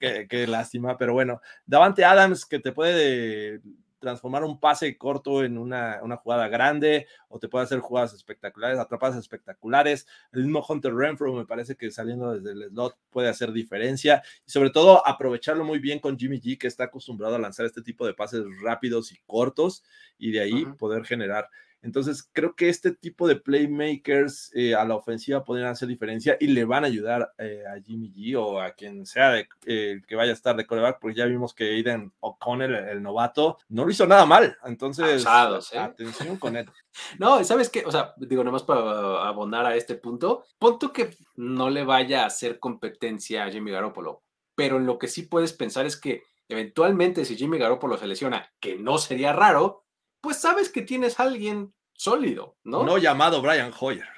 qué, 0.00 0.46
lástima, 0.46 0.96
pero 0.96 1.12
bueno, 1.12 1.42
Davante 1.66 2.06
Adams 2.06 2.46
que 2.46 2.58
te 2.58 2.72
puede 2.72 3.60
transformar 4.04 4.44
un 4.44 4.60
pase 4.60 4.96
corto 4.98 5.42
en 5.42 5.56
una, 5.56 6.00
una, 6.02 6.16
jugada 6.16 6.48
grande 6.48 7.06
o 7.28 7.38
te 7.38 7.48
puede 7.48 7.64
hacer 7.64 7.80
jugadas 7.80 8.12
espectaculares, 8.12 8.78
atrapadas 8.78 9.16
espectaculares. 9.16 10.06
El 10.32 10.42
mismo 10.42 10.64
Hunter 10.68 10.94
Renfro 10.94 11.32
me 11.32 11.46
parece 11.46 11.74
que 11.74 11.90
saliendo 11.90 12.32
desde 12.38 12.52
el 12.52 12.70
slot 12.70 12.98
puede 13.10 13.28
hacer 13.28 13.52
diferencia 13.52 14.22
y 14.46 14.50
sobre 14.50 14.70
todo 14.70 15.06
aprovecharlo 15.06 15.64
muy 15.64 15.78
bien 15.78 15.98
con 15.98 16.18
Jimmy 16.18 16.38
G 16.40 16.58
que 16.58 16.66
está 16.66 16.84
acostumbrado 16.84 17.36
a 17.36 17.38
lanzar 17.38 17.64
este 17.64 17.82
tipo 17.82 18.06
de 18.06 18.14
pases 18.14 18.44
rápidos 18.62 19.10
y 19.10 19.16
cortos 19.26 19.82
y 20.18 20.32
de 20.32 20.40
ahí 20.40 20.64
uh 20.64 20.68
-huh. 20.68 20.76
poder 20.76 21.04
generar 21.04 21.48
entonces, 21.84 22.26
creo 22.32 22.56
que 22.56 22.70
este 22.70 22.92
tipo 22.92 23.28
de 23.28 23.36
playmakers 23.36 24.50
eh, 24.54 24.74
a 24.74 24.86
la 24.86 24.96
ofensiva 24.96 25.44
podrían 25.44 25.68
hacer 25.68 25.86
diferencia 25.86 26.34
y 26.40 26.46
le 26.46 26.64
van 26.64 26.82
a 26.82 26.86
ayudar 26.86 27.34
eh, 27.36 27.62
a 27.68 27.78
Jimmy 27.82 28.10
G 28.10 28.36
o 28.36 28.58
a 28.58 28.70
quien 28.70 29.04
sea 29.04 29.32
de, 29.32 29.46
eh, 29.66 30.00
que 30.08 30.16
vaya 30.16 30.30
a 30.30 30.34
estar 30.34 30.56
de 30.56 30.66
coreback, 30.66 30.98
porque 30.98 31.18
ya 31.18 31.26
vimos 31.26 31.52
que 31.52 31.74
Aiden 31.74 32.10
O'Connell, 32.20 32.74
el, 32.74 32.88
el, 32.88 33.02
novato, 33.02 33.58
no 33.68 33.84
lo 33.84 33.90
hizo 33.90 34.06
nada 34.06 34.24
mal. 34.24 34.56
Entonces, 34.64 35.26
Asados, 35.26 35.74
atención 35.74 36.38
con 36.38 36.56
él. 36.56 36.70
no, 37.18 37.44
¿sabes 37.44 37.68
qué? 37.68 37.84
O 37.84 37.92
sea, 37.92 38.14
digo, 38.16 38.42
nomás 38.42 38.62
para 38.62 39.28
abonar 39.28 39.66
a 39.66 39.76
este 39.76 39.96
punto, 39.96 40.46
punto 40.58 40.90
que 40.90 41.14
no 41.36 41.68
le 41.68 41.84
vaya 41.84 42.22
a 42.22 42.28
hacer 42.28 42.58
competencia 42.58 43.44
a 43.44 43.50
Jimmy 43.50 43.70
Garoppolo, 43.70 44.22
pero 44.54 44.78
en 44.78 44.86
lo 44.86 44.98
que 44.98 45.08
sí 45.08 45.24
puedes 45.24 45.52
pensar 45.52 45.84
es 45.84 46.00
que 46.00 46.22
eventualmente 46.48 47.26
si 47.26 47.36
Jimmy 47.36 47.58
Garoppolo 47.58 47.98
se 47.98 48.06
lesiona, 48.06 48.50
que 48.58 48.76
no 48.76 48.96
sería 48.96 49.34
raro, 49.34 49.83
pues 50.24 50.38
sabes 50.38 50.70
que 50.70 50.80
tienes 50.80 51.20
a 51.20 51.24
alguien 51.24 51.74
sólido, 51.92 52.56
¿no? 52.64 52.82
No 52.82 52.96
llamado 52.96 53.42
Brian 53.42 53.72
Hoyer. 53.78 54.08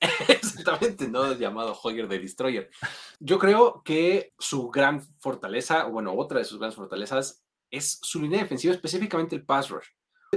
Exactamente, 0.28 1.06
no 1.06 1.34
llamado 1.34 1.78
Hoyer 1.80 2.08
de 2.08 2.18
Destroyer. 2.18 2.68
Yo 3.20 3.38
creo 3.38 3.80
que 3.84 4.34
su 4.40 4.68
gran 4.70 5.00
fortaleza, 5.20 5.86
o 5.86 5.92
bueno, 5.92 6.14
otra 6.14 6.40
de 6.40 6.44
sus 6.44 6.58
grandes 6.58 6.74
fortalezas 6.74 7.44
es 7.70 8.00
su 8.02 8.20
línea 8.20 8.40
defensiva, 8.40 8.74
específicamente 8.74 9.36
el 9.36 9.44
pass 9.44 9.70
rush. 9.70 9.86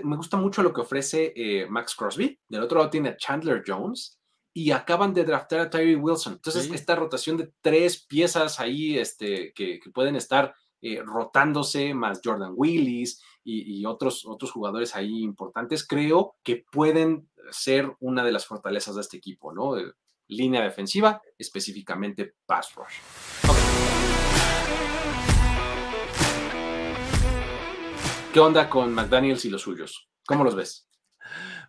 Me 0.04 0.16
gusta 0.16 0.38
mucho 0.38 0.62
lo 0.62 0.72
que 0.72 0.82
ofrece 0.82 1.34
eh, 1.36 1.66
Max 1.68 1.96
Crosby. 1.96 2.40
Del 2.48 2.62
otro 2.62 2.78
lado 2.78 2.92
tiene 2.92 3.10
a 3.10 3.18
Chandler 3.18 3.64
Jones 3.66 4.22
y 4.54 4.70
acaban 4.70 5.12
de 5.12 5.24
draftar 5.24 5.60
a 5.60 5.70
Tyree 5.72 5.96
Wilson. 5.96 6.34
Entonces, 6.34 6.66
sí. 6.66 6.76
esta 6.76 6.96
rotación 6.96 7.38
de 7.38 7.52
tres 7.62 8.06
piezas 8.06 8.60
ahí 8.60 9.00
este, 9.00 9.54
que, 9.54 9.80
que 9.80 9.90
pueden 9.90 10.16
estar 10.16 10.54
eh, 10.82 11.02
rotándose, 11.04 11.96
más 11.96 12.22
Jordan 12.24 12.54
Willis 12.56 13.20
y, 13.48 13.86
otros, 13.86 14.26
otros 14.26 14.52
jugadores 14.52 14.96
ahí 14.96 15.22
importantes, 15.22 15.88
creo 15.88 16.36
que 16.44 16.66
pueden 16.72 17.30
ser 17.52 17.96
una 18.00 18.24
de 18.24 18.32
las 18.32 18.46
fortalezas 18.48 18.96
de 18.96 19.02
este 19.02 19.18
equipo, 19.18 19.54
¿no? 19.54 19.76
Línea 20.28 20.64
defensiva, 20.64 21.22
específicamente 21.38 22.34
pass 22.48 22.74
rush. 22.74 22.96
¿Qué 28.34 28.40
onda 28.40 28.68
con 28.68 28.94
McDaniels 28.94 29.46
y 29.46 29.50
los 29.50 29.62
suyos? 29.62 30.10
¿Cómo 30.26 30.44
los 30.44 30.56
ves? 30.56 30.90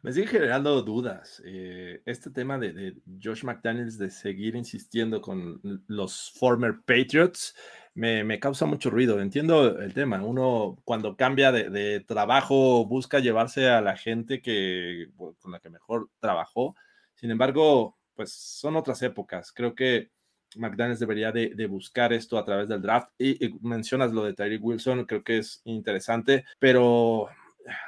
Me 0.02 0.12
sigue 0.12 0.26
generando 0.26 0.82
dudas. 0.82 1.42
Eh, 1.44 2.02
este 2.06 2.30
tema 2.30 2.58
de, 2.58 2.72
de, 2.72 2.96
Josh 3.22 3.44
McDaniels 3.44 3.98
de 3.98 4.10
seguir 4.10 4.56
insistiendo 4.56 5.20
con 5.20 5.60
los 5.86 6.32
former 6.38 6.80
Patriots 6.86 7.54
me, 7.96 8.24
me, 8.24 8.38
causa 8.38 8.66
mucho 8.66 8.90
ruido. 8.90 9.20
Entiendo 9.20 9.78
el 9.80 9.94
tema. 9.94 10.22
Uno 10.22 10.76
cuando 10.84 11.16
cambia 11.16 11.50
de, 11.50 12.00
trabajo 12.00 12.84
busca 12.86 13.20
llevarse 13.20 13.68
a 13.68 13.80
la 13.80 13.96
gente 13.96 14.42
que, 14.42 15.08
con 15.16 15.50
la 15.50 15.60
que 15.60 15.70
mejor 15.70 16.10
trabajó. 16.20 16.76
Sin 17.14 17.30
embargo, 17.30 17.96
pues 18.14 18.32
son 18.32 18.76
otras 18.76 19.00
épocas. 19.02 19.50
Creo 19.50 19.74
que 19.74 20.10
McDaniels 20.56 21.00
debería 21.00 21.32
de, 21.32 21.54
de 21.54 21.66
buscar 21.66 22.12
esto 22.12 22.36
a 22.38 22.44
través 22.44 22.68
del 22.68 22.82
draft. 22.82 23.08
Y, 23.18 23.44
y 23.44 23.58
mencionas 23.62 24.12
lo 24.12 24.24
de 24.24 24.34
Tyreek 24.34 24.62
Wilson, 24.62 25.06
creo 25.06 25.24
que 25.24 25.38
es 25.38 25.62
interesante, 25.64 26.44
pero 26.58 27.28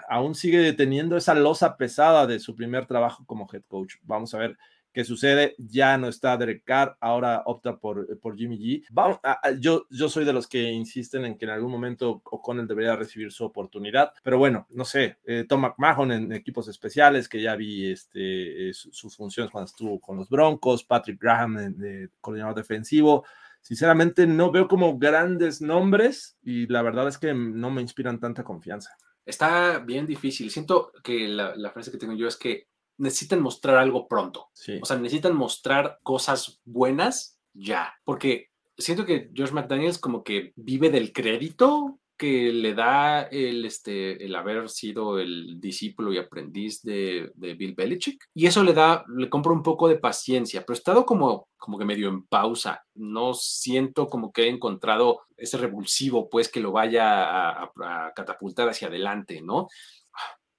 aún 0.09 0.35
sigue 0.35 0.73
teniendo 0.73 1.19
esa 1.19 1.35
losa 1.35 1.77
pesada 1.77 2.27
de 2.27 2.41
su 2.41 2.57
primer 2.57 2.87
trabajo 2.87 3.25
como 3.27 3.47
head 3.53 3.63
coach. 3.69 3.97
Vamos 4.03 4.35
a 4.35 4.39
ver 4.39 4.57
qué 4.93 5.05
sucede. 5.05 5.55
Ya 5.59 5.97
no 5.99 6.09
está 6.09 6.37
Derek 6.37 6.65
Carr, 6.65 6.97
ahora 7.01 7.43
opta 7.47 7.77
por, 7.79 8.19
por 8.21 8.37
Jimmy 8.37 8.59
G. 8.59 8.85
Vamos, 8.91 9.19
a, 9.23 9.39
a, 9.43 9.53
yo, 9.53 9.87
yo 9.91 10.09
soy 10.09 10.25
de 10.25 10.33
los 10.33 10.47
que 10.47 10.71
insisten 10.71 11.25
en 11.25 11.37
que 11.37 11.45
en 11.45 11.53
algún 11.53 11.71
momento 11.71 12.23
O'Connell 12.25 12.67
debería 12.67 12.97
recibir 12.97 13.33
su 13.33 13.45
oportunidad, 13.45 14.13
pero 14.23 14.39
bueno, 14.39 14.67
no 14.71 14.85
sé, 14.85 15.19
eh, 15.25 15.45
Tom 15.49 15.63
McMahon 15.63 16.13
en 16.13 16.33
equipos 16.33 16.69
especiales, 16.69 17.29
que 17.29 17.43
ya 17.43 17.57
vi 17.57 17.91
este, 17.91 18.71
eh, 18.71 18.73
sus 18.73 19.17
funciones 19.17 19.51
cuando 19.51 19.67
estuvo 19.67 20.01
con 20.01 20.17
los 20.17 20.29
Broncos, 20.29 20.85
Patrick 20.85 21.21
Graham, 21.21 21.59
en, 21.59 21.79
de 21.79 22.11
coordinador 22.21 22.57
defensivo. 22.57 23.25
Sinceramente, 23.61 24.27
no 24.27 24.51
veo 24.51 24.69
como 24.69 24.99
grandes 24.99 25.61
nombres 25.61 26.39
y 26.43 26.67
la 26.69 26.83
verdad 26.83 27.09
es 27.09 27.19
que 27.19 27.35
no 27.35 27.71
me 27.71 27.83
inspiran 27.83 28.21
tanta 28.21 28.45
confianza 28.45 28.97
está 29.29 29.79
bien 29.81 30.07
difícil. 30.07 30.51
Siento 30.51 30.91
que 31.05 31.29
la, 31.29 31.55
la, 31.55 31.71
frase 31.71 31.91
que 31.91 31.99
tengo 31.99 32.15
yo 32.15 32.27
es 32.27 32.37
que 32.37 32.68
necesitan 32.99 33.41
mostrar 33.41 33.79
algo 33.79 34.07
pronto. 34.09 34.51
O 34.81 34.87
sea, 34.87 34.97
necesitan 34.99 35.35
mostrar 35.35 35.99
cosas 36.03 36.61
buenas 36.65 37.39
ya, 37.55 37.95
porque 38.05 38.51
siento 38.77 39.05
que 39.05 39.31
George 39.35 39.55
McDaniels 39.55 39.99
como 39.99 40.23
que 40.23 40.53
vive 40.57 40.91
del 40.91 41.13
crédito 41.13 41.99
que 42.19 42.53
le 42.53 42.75
da 42.75 43.23
el, 43.23 43.65
este, 43.65 44.25
el 44.25 44.35
haber 44.35 44.69
sido 44.69 45.21
el 45.21 45.61
discípulo 45.61 46.13
y 46.13 46.19
aprendiz 46.19 46.83
de, 46.83 47.31
Bill 47.37 47.75
Belichick. 47.75 48.25
Y 48.35 48.47
eso 48.47 48.65
le 48.65 48.75
da, 48.75 49.05
le 49.17 49.31
compra 49.31 49.53
un 49.53 49.63
poco 49.63 49.89
de 49.89 49.99
paciencia, 49.99 50.63
pero 50.63 50.75
he 50.75 50.79
estado 50.79 51.07
como, 51.07 51.49
como 51.57 51.79
que 51.79 51.85
medio 51.85 52.09
en 52.09 52.27
pausa. 52.27 52.85
No 52.95 53.35
siento 53.35 54.09
como 54.09 54.33
que 54.33 54.43
he 54.43 54.49
encontrado 54.49 55.21
ese 55.37 55.59
revulsivo, 55.59 56.29
pues, 56.29 56.49
que 56.49 56.61
lo 56.61 56.73
vaya 56.73 57.51
a, 57.51 58.13
catapultar 58.17 58.69
hacia 58.69 58.89
adelante, 58.89 59.41
¿no? 59.41 59.69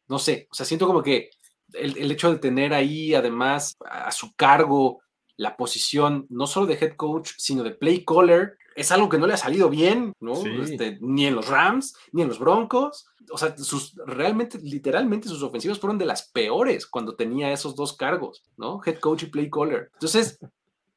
No 0.08 0.18
sé, 0.18 0.48
o 0.50 0.56
sea, 0.56 0.66
siento 0.66 0.88
como 0.88 1.04
que 1.04 1.30
el, 1.74 1.98
el 1.98 2.12
hecho 2.12 2.32
de 2.32 2.40
tener 2.40 2.74
ahí 2.74 3.14
además 3.14 3.78
a 3.86 4.12
su 4.12 4.36
cargo 4.36 5.02
la 5.40 5.56
posición 5.56 6.26
no 6.30 6.48
solo 6.48 6.66
de 6.66 6.74
head 6.74 6.96
coach, 6.98 7.32
sino 7.38 7.64
de 7.64 7.72
play 7.72 8.04
caller, 8.04 8.58
es 8.76 8.92
algo 8.92 9.08
que 9.08 9.18
no 9.18 9.26
le 9.26 9.34
ha 9.34 9.38
salido 9.38 9.70
bien, 9.70 10.14
¿no? 10.20 10.34
Este, 10.34 10.98
ni 11.00 11.28
en 11.28 11.36
los 11.36 11.48
Rams, 11.48 11.96
ni 12.12 12.22
en 12.22 12.28
los 12.28 12.40
Broncos. 12.40 13.08
O 13.32 13.38
sea, 13.38 13.58
sus, 13.58 13.96
realmente, 14.06 14.60
literalmente, 14.60 15.30
sus 15.30 15.42
ofensivas 15.42 15.80
fueron 15.80 15.98
de 15.98 16.06
las 16.06 16.30
peores 16.30 16.86
cuando 16.86 17.16
tenía 17.16 17.54
esos 17.54 17.74
dos 17.74 17.96
cargos, 17.96 18.44
¿no? 18.58 18.82
Head 18.86 19.00
coach 19.00 19.24
y 19.24 19.26
play 19.28 19.50
caller. 19.50 19.90
Entonces, 19.94 20.40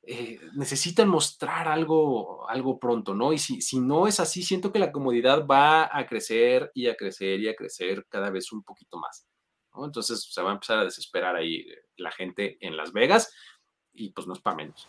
eh, 0.03 0.41
necesitan 0.57 1.09
mostrar 1.09 1.69
algo, 1.69 2.49
algo 2.49 2.81
pronto, 2.81 3.15
¿no? 3.15 3.33
Y 3.33 3.39
si, 3.39 3.61
si 3.61 3.79
no 3.79 4.09
es 4.09 4.19
así, 4.19 4.43
siento 4.43 4.73
que 4.73 4.81
la 4.81 4.91
comodidad 4.91 5.47
va 5.47 5.89
a 5.97 6.05
crecer 6.07 6.73
y 6.75 6.89
a 6.89 6.97
crecer 6.97 7.39
y 7.39 7.49
a 7.49 7.55
crecer 7.55 8.07
cada 8.09 8.31
vez 8.31 8.51
un 8.51 8.65
poquito 8.65 8.99
más. 8.99 9.25
Entonces 9.75 10.29
se 10.31 10.43
va 10.43 10.51
a 10.51 10.55
empezar 10.55 10.79
a 10.79 10.85
desesperar 10.85 11.37
ahí 11.37 11.67
la 11.97 12.11
gente 12.11 12.59
en 12.61 12.77
Las 12.77 12.93
Vegas 12.93 13.35
y 13.93 14.11
pues 14.11 14.27
no 14.27 14.35
es 14.35 14.41
para 14.41 14.57
menos. 14.57 14.87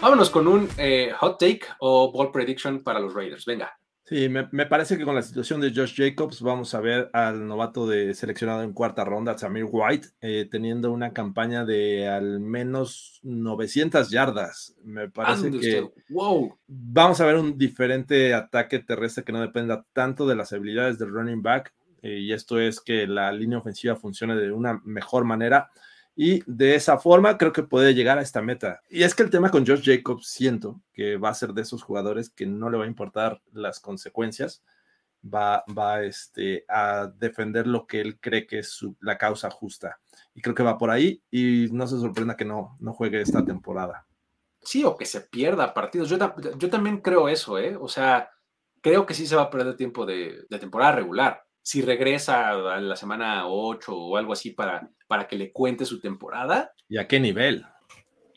Vámonos 0.00 0.30
con 0.30 0.48
un 0.48 0.68
eh, 0.78 1.12
hot 1.18 1.38
take 1.38 1.60
o 1.78 2.10
ball 2.10 2.32
prediction 2.32 2.82
para 2.82 3.00
los 3.00 3.12
Raiders. 3.12 3.44
Venga. 3.44 3.79
Sí, 4.10 4.28
me, 4.28 4.66
parece 4.66 4.98
que 4.98 5.04
con 5.04 5.14
la 5.14 5.22
situación 5.22 5.60
de 5.60 5.72
Josh 5.72 5.94
Jacobs 5.94 6.42
vamos 6.42 6.74
a 6.74 6.80
ver 6.80 7.08
al 7.12 7.46
novato 7.46 7.86
de 7.86 8.12
seleccionado 8.12 8.64
en 8.64 8.72
cuarta 8.72 9.04
ronda, 9.04 9.38
Samir 9.38 9.68
White, 9.70 10.08
eh, 10.20 10.48
teniendo 10.50 10.90
una 10.90 11.12
campaña 11.12 11.64
de 11.64 12.08
al 12.08 12.40
menos 12.40 13.20
900 13.22 14.10
yardas. 14.10 14.74
Me 14.82 15.08
parece 15.08 15.52
que 15.52 15.88
wow. 16.08 16.58
vamos 16.66 17.20
a 17.20 17.24
ver 17.24 17.36
un 17.36 17.56
diferente 17.56 18.34
ataque 18.34 18.80
terrestre 18.80 19.22
que 19.22 19.30
no 19.30 19.40
dependa 19.40 19.86
tanto 19.92 20.26
de 20.26 20.34
las 20.34 20.52
habilidades 20.52 20.98
del 20.98 21.10
running 21.10 21.40
back 21.40 21.72
eh, 22.02 22.18
y 22.18 22.32
esto 22.32 22.58
es 22.58 22.80
que 22.80 23.06
la 23.06 23.30
línea 23.30 23.58
ofensiva 23.58 23.94
funcione 23.94 24.34
de 24.34 24.50
una 24.50 24.80
mejor 24.84 25.24
manera 25.24 25.70
y 26.14 26.42
de 26.46 26.74
esa 26.74 26.98
forma 26.98 27.38
creo 27.38 27.52
que 27.52 27.62
puede 27.62 27.94
llegar 27.94 28.18
a 28.18 28.22
esta 28.22 28.42
meta. 28.42 28.82
Y 28.88 29.02
es 29.02 29.14
que 29.14 29.22
el 29.22 29.30
tema 29.30 29.50
con 29.50 29.64
George 29.64 29.96
Jacobs 29.96 30.26
siento 30.26 30.80
que 30.92 31.16
va 31.16 31.30
a 31.30 31.34
ser 31.34 31.52
de 31.52 31.62
esos 31.62 31.82
jugadores 31.82 32.30
que 32.30 32.46
no 32.46 32.70
le 32.70 32.78
va 32.78 32.84
a 32.84 32.88
importar 32.88 33.40
las 33.52 33.80
consecuencias, 33.80 34.62
va, 35.22 35.64
va 35.76 36.02
este, 36.02 36.64
a 36.68 37.10
defender 37.18 37.66
lo 37.66 37.86
que 37.86 38.00
él 38.00 38.18
cree 38.20 38.46
que 38.46 38.58
es 38.58 38.84
la 39.00 39.18
causa 39.18 39.50
justa. 39.50 40.00
Y 40.34 40.42
creo 40.42 40.54
que 40.54 40.62
va 40.62 40.78
por 40.78 40.90
ahí 40.90 41.22
y 41.30 41.68
no 41.72 41.86
se 41.86 41.98
sorprenda 41.98 42.36
que 42.36 42.44
no, 42.44 42.76
no 42.80 42.92
juegue 42.92 43.20
esta 43.20 43.44
temporada. 43.44 44.06
Sí, 44.62 44.84
o 44.84 44.96
que 44.96 45.06
se 45.06 45.22
pierda 45.22 45.72
partidos. 45.72 46.10
Yo, 46.10 46.18
yo 46.58 46.70
también 46.70 47.00
creo 47.00 47.28
eso, 47.28 47.58
¿eh? 47.58 47.76
O 47.80 47.88
sea, 47.88 48.30
creo 48.82 49.06
que 49.06 49.14
sí 49.14 49.26
se 49.26 49.36
va 49.36 49.42
a 49.42 49.50
perder 49.50 49.76
tiempo 49.76 50.04
de, 50.04 50.44
de 50.48 50.58
temporada 50.58 50.92
regular 50.92 51.42
si 51.70 51.82
regresa 51.82 52.48
a 52.48 52.80
la 52.80 52.96
semana 52.96 53.46
8 53.46 53.96
o 53.96 54.16
algo 54.16 54.32
así 54.32 54.50
para, 54.50 54.90
para 55.06 55.28
que 55.28 55.36
le 55.36 55.52
cuente 55.52 55.84
su 55.84 56.00
temporada. 56.00 56.74
¿Y 56.88 56.98
a 56.98 57.06
qué 57.06 57.20
nivel? 57.20 57.64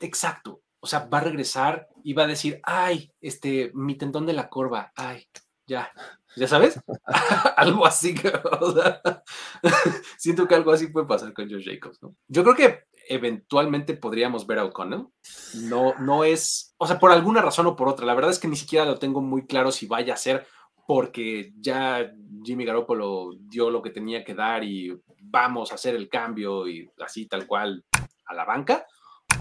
Exacto. 0.01 0.61
O 0.79 0.85
sea, 0.85 1.07
va 1.11 1.17
a 1.17 1.21
regresar 1.21 1.87
y 2.03 2.13
va 2.13 2.25
a 2.25 2.27
decir, 2.27 2.59
ay, 2.61 3.11
este, 3.21 3.71
mi 3.73 3.95
tendón 3.95 4.27
de 4.27 4.33
la 4.33 4.49
corva, 4.49 4.91
ay, 4.95 5.25
ya, 5.65 5.91
¿ya 6.35 6.47
sabes? 6.47 6.79
algo 7.57 7.87
así. 7.87 8.13
siento 10.19 10.47
que 10.47 10.53
algo 10.53 10.71
así 10.71 10.89
puede 10.89 11.07
pasar 11.07 11.33
con 11.33 11.49
Josh 11.49 11.65
Jacobs, 11.65 12.03
¿no? 12.03 12.15
Yo 12.27 12.43
creo 12.43 12.55
que 12.55 12.83
eventualmente 13.09 13.95
podríamos 13.95 14.45
ver 14.45 14.59
a 14.59 14.65
O'Connell. 14.65 15.07
No, 15.55 15.95
no 15.99 16.23
es, 16.23 16.75
o 16.77 16.85
sea, 16.85 16.99
por 16.99 17.11
alguna 17.11 17.41
razón 17.41 17.65
o 17.65 17.75
por 17.75 17.89
otra. 17.89 18.05
La 18.05 18.13
verdad 18.13 18.29
es 18.29 18.37
que 18.37 18.47
ni 18.47 18.57
siquiera 18.57 18.85
lo 18.85 18.99
tengo 18.99 19.21
muy 19.21 19.47
claro 19.47 19.71
si 19.71 19.87
vaya 19.87 20.13
a 20.13 20.17
ser 20.17 20.45
porque 20.87 21.53
ya 21.59 22.11
Jimmy 22.43 22.65
Garoppolo 22.65 23.31
dio 23.39 23.69
lo 23.69 23.81
que 23.81 23.89
tenía 23.89 24.23
que 24.23 24.35
dar 24.35 24.63
y 24.63 24.95
vamos 25.21 25.71
a 25.71 25.75
hacer 25.75 25.95
el 25.95 26.09
cambio 26.09 26.67
y 26.67 26.89
así 26.99 27.27
tal 27.27 27.47
cual 27.47 27.85
a 28.25 28.33
la 28.33 28.45
banca, 28.45 28.85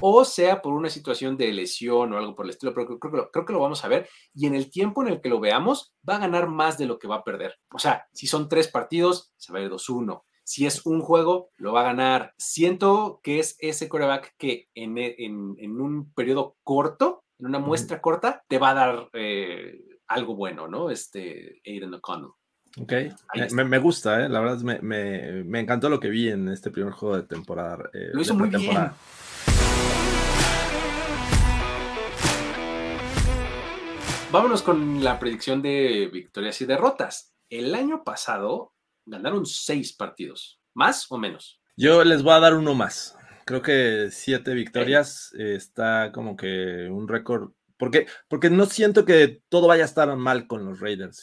o 0.00 0.24
sea 0.24 0.62
por 0.62 0.72
una 0.72 0.88
situación 0.88 1.36
de 1.36 1.52
lesión 1.52 2.12
o 2.12 2.18
algo 2.18 2.34
por 2.34 2.46
el 2.46 2.50
estilo, 2.50 2.72
pero 2.74 2.98
creo, 2.98 3.30
creo, 3.30 3.44
que 3.44 3.52
lo 3.52 3.60
vamos 3.60 3.84
a 3.84 3.88
ver 3.88 4.08
y 4.34 4.46
en 4.46 4.54
el 4.54 4.70
tiempo 4.70 5.02
en 5.02 5.08
el 5.08 5.20
que 5.20 5.28
lo 5.28 5.40
veamos 5.40 5.94
va 6.08 6.16
a 6.16 6.20
ganar 6.20 6.48
más 6.48 6.78
de 6.78 6.86
lo 6.86 6.98
que 6.98 7.08
va 7.08 7.16
a 7.16 7.24
perder. 7.24 7.58
O 7.72 7.78
sea, 7.78 8.06
si 8.12 8.26
son 8.26 8.48
tres 8.48 8.68
partidos, 8.68 9.32
se 9.36 9.52
va 9.52 9.58
a 9.58 9.62
ir 9.62 9.70
2-1. 9.70 10.22
Si 10.44 10.66
es 10.66 10.84
un 10.86 11.00
juego, 11.00 11.50
lo 11.56 11.72
va 11.72 11.82
a 11.82 11.84
ganar. 11.84 12.34
Siento 12.36 13.20
que 13.22 13.38
es 13.38 13.56
ese 13.60 13.88
coreback 13.88 14.34
que 14.38 14.68
en, 14.74 14.98
en, 14.98 15.80
un 15.80 16.12
periodo 16.12 16.56
corto, 16.64 17.24
en 17.38 17.46
una 17.46 17.60
muestra 17.60 18.00
corta, 18.00 18.44
te 18.48 18.58
va 18.58 18.70
a 18.70 18.74
dar 18.74 19.08
eh, 19.12 19.78
algo 20.12 20.36
bueno, 20.36 20.68
¿no? 20.68 20.90
Este 20.90 21.60
Aiden 21.66 21.94
O'Connell. 21.94 22.30
Ok, 22.80 22.92
me, 23.52 23.78
gusta, 23.78 24.24
¿eh? 24.24 24.28
la 24.30 24.40
verdad 24.40 24.60
me, 24.60 24.80
me, 24.80 25.60
encantó 25.60 25.90
lo 25.90 26.00
que 26.00 26.08
vi 26.08 26.30
en 26.30 26.48
este 26.48 26.70
primer 26.70 26.94
juego 26.94 27.16
de 27.16 27.24
temporada. 27.24 27.90
Eh, 27.92 28.10
lo 28.14 28.22
hizo 28.22 28.34
muy 28.34 28.48
bien. 28.48 28.90
Vámonos 34.30 34.62
con 34.62 35.04
la 35.04 35.18
predicción 35.18 35.60
de 35.60 36.08
victorias 36.10 36.62
y 36.62 36.64
derrotas. 36.64 37.34
El 37.50 37.74
año 37.74 38.04
pasado 38.04 38.72
ganaron 39.04 39.44
seis 39.44 39.92
partidos, 39.92 40.58
más 40.72 41.12
o 41.12 41.18
menos. 41.18 41.60
Yo 41.76 42.02
les 42.04 42.22
voy 42.22 42.32
a 42.32 42.40
dar 42.40 42.54
uno 42.54 42.74
más. 42.74 43.18
Creo 43.44 43.60
que 43.60 44.08
siete 44.10 44.54
victorias 44.54 45.34
está 45.34 46.10
como 46.12 46.36
que 46.36 46.88
un 46.90 47.06
récord 47.06 47.50
porque, 47.82 48.06
porque 48.28 48.48
no 48.48 48.66
siento 48.66 49.04
que 49.04 49.42
todo 49.48 49.66
vaya 49.66 49.82
a 49.82 49.86
estar 49.86 50.14
mal 50.14 50.46
con 50.46 50.64
los 50.64 50.78
Raiders. 50.78 51.18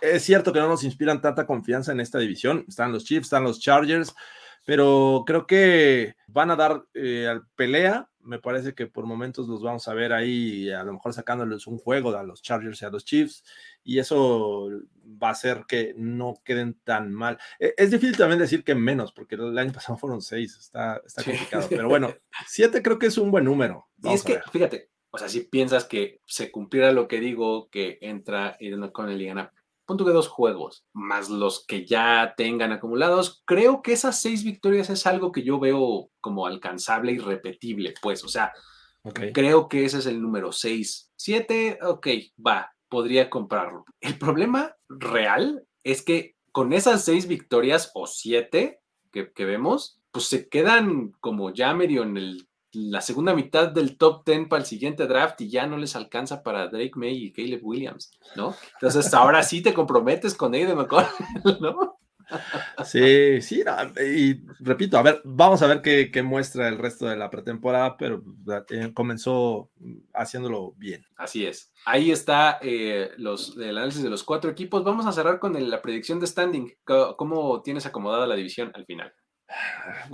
es 0.00 0.22
cierto 0.22 0.52
que 0.52 0.60
no 0.60 0.68
nos 0.68 0.84
inspiran 0.84 1.20
tanta 1.20 1.48
confianza 1.48 1.90
en 1.90 1.98
esta 1.98 2.20
división. 2.20 2.64
Están 2.68 2.92
los 2.92 3.04
Chiefs, 3.04 3.26
están 3.26 3.42
los 3.42 3.58
Chargers, 3.58 4.14
pero 4.64 5.24
creo 5.26 5.48
que 5.48 6.14
van 6.28 6.52
a 6.52 6.54
dar 6.54 6.84
eh, 6.94 7.40
pelea. 7.56 8.08
Me 8.24 8.38
parece 8.38 8.74
que 8.74 8.86
por 8.86 9.06
momentos 9.06 9.48
los 9.48 9.62
vamos 9.62 9.86
a 9.88 9.94
ver 9.94 10.12
ahí, 10.12 10.70
a 10.70 10.82
lo 10.82 10.92
mejor 10.92 11.12
sacándoles 11.12 11.66
un 11.66 11.78
juego 11.78 12.16
a 12.16 12.22
los 12.22 12.42
Chargers 12.42 12.82
y 12.82 12.84
a 12.84 12.90
los 12.90 13.04
Chiefs, 13.04 13.44
y 13.82 13.98
eso 13.98 14.68
va 15.22 15.28
a 15.28 15.32
hacer 15.32 15.64
que 15.68 15.94
no 15.96 16.40
queden 16.44 16.74
tan 16.84 17.12
mal. 17.12 17.38
E, 17.58 17.74
es 17.76 17.90
difícil 17.90 18.16
también 18.16 18.40
decir 18.40 18.64
que 18.64 18.74
menos, 18.74 19.12
porque 19.12 19.34
el 19.34 19.58
año 19.58 19.72
pasado 19.72 19.98
fueron 19.98 20.22
seis, 20.22 20.56
está, 20.58 21.00
está 21.04 21.22
complicado, 21.22 21.66
pero 21.68 21.88
bueno, 21.88 22.14
siete 22.46 22.82
creo 22.82 22.98
que 22.98 23.06
es 23.06 23.18
un 23.18 23.30
buen 23.30 23.44
número. 23.44 23.88
y 24.02 24.14
es 24.14 24.22
que, 24.22 24.40
fíjate, 24.50 24.90
o 25.14 25.18
sea, 25.18 25.28
si 25.28 25.42
piensas 25.42 25.84
que 25.84 26.20
se 26.26 26.50
cumpliera 26.50 26.90
lo 26.90 27.06
que 27.06 27.20
digo, 27.20 27.68
que 27.70 27.98
entra 28.00 28.58
con 28.92 29.08
el 29.08 29.22
y 29.22 29.26
gana, 29.26 29.52
punto 29.86 30.04
que 30.04 30.12
dos 30.12 30.28
juegos, 30.28 30.86
más 30.92 31.28
los 31.28 31.64
que 31.66 31.86
ya 31.86 32.34
tengan 32.36 32.72
acumulados, 32.72 33.42
creo 33.44 33.82
que 33.82 33.92
esas 33.92 34.20
seis 34.20 34.44
victorias 34.44 34.90
es 34.90 35.06
algo 35.06 35.32
que 35.32 35.42
yo 35.42 35.60
veo 35.60 36.10
como 36.20 36.46
alcanzable 36.46 37.12
y 37.12 37.18
repetible, 37.18 37.94
pues, 38.00 38.24
o 38.24 38.28
sea, 38.28 38.52
creo 39.32 39.68
que 39.68 39.84
ese 39.84 39.98
es 39.98 40.06
el 40.06 40.22
número 40.22 40.52
seis. 40.52 41.12
Siete, 41.16 41.78
ok, 41.82 42.08
va, 42.44 42.72
podría 42.88 43.28
comprarlo. 43.28 43.84
El 44.00 44.18
problema 44.18 44.74
real 44.88 45.66
es 45.82 46.02
que 46.02 46.36
con 46.52 46.72
esas 46.72 47.04
seis 47.04 47.26
victorias 47.26 47.90
o 47.94 48.06
siete 48.06 48.80
que, 49.12 49.32
que 49.32 49.44
vemos, 49.44 50.00
pues 50.10 50.26
se 50.26 50.48
quedan 50.48 51.12
como 51.20 51.52
ya 51.52 51.74
medio 51.74 52.02
en 52.02 52.16
el 52.16 52.48
la 52.74 53.00
segunda 53.00 53.34
mitad 53.34 53.68
del 53.68 53.96
top 53.96 54.24
10 54.24 54.48
para 54.48 54.60
el 54.60 54.66
siguiente 54.66 55.06
draft 55.06 55.40
y 55.40 55.50
ya 55.50 55.66
no 55.66 55.76
les 55.76 55.96
alcanza 55.96 56.42
para 56.42 56.68
Drake 56.68 56.92
May 56.94 57.16
y 57.16 57.32
Caleb 57.32 57.60
Williams, 57.62 58.12
¿no? 58.36 58.54
Entonces 58.74 59.12
ahora 59.14 59.42
sí 59.42 59.62
te 59.62 59.74
comprometes 59.74 60.34
con 60.34 60.54
Aiden 60.54 60.76
McConnell, 60.76 61.10
¿no? 61.60 61.98
Sí, 62.84 63.40
sí, 63.42 63.62
y 64.00 64.40
repito, 64.60 64.98
a 64.98 65.02
ver, 65.02 65.20
vamos 65.24 65.62
a 65.62 65.66
ver 65.66 65.82
qué, 65.82 66.22
muestra 66.22 66.68
el 66.68 66.78
resto 66.78 67.06
de 67.06 67.16
la 67.16 67.30
pretemporada, 67.30 67.96
pero 67.96 68.22
eh, 68.70 68.92
comenzó 68.94 69.70
haciéndolo 70.12 70.72
bien. 70.76 71.04
Así 71.16 71.46
es. 71.46 71.72
Ahí 71.84 72.10
está 72.10 72.58
eh, 72.62 73.10
los, 73.18 73.56
el 73.56 73.76
análisis 73.76 74.02
de 74.02 74.10
los 74.10 74.24
cuatro 74.24 74.50
equipos. 74.50 74.84
Vamos 74.84 75.06
a 75.06 75.12
cerrar 75.12 75.38
con 75.38 75.70
la 75.70 75.82
predicción 75.82 76.18
de 76.18 76.26
standing. 76.26 76.72
¿Cómo 77.16 77.62
tienes 77.62 77.86
acomodada 77.86 78.26
la 78.26 78.36
división 78.36 78.72
al 78.74 78.86
final? 78.86 79.12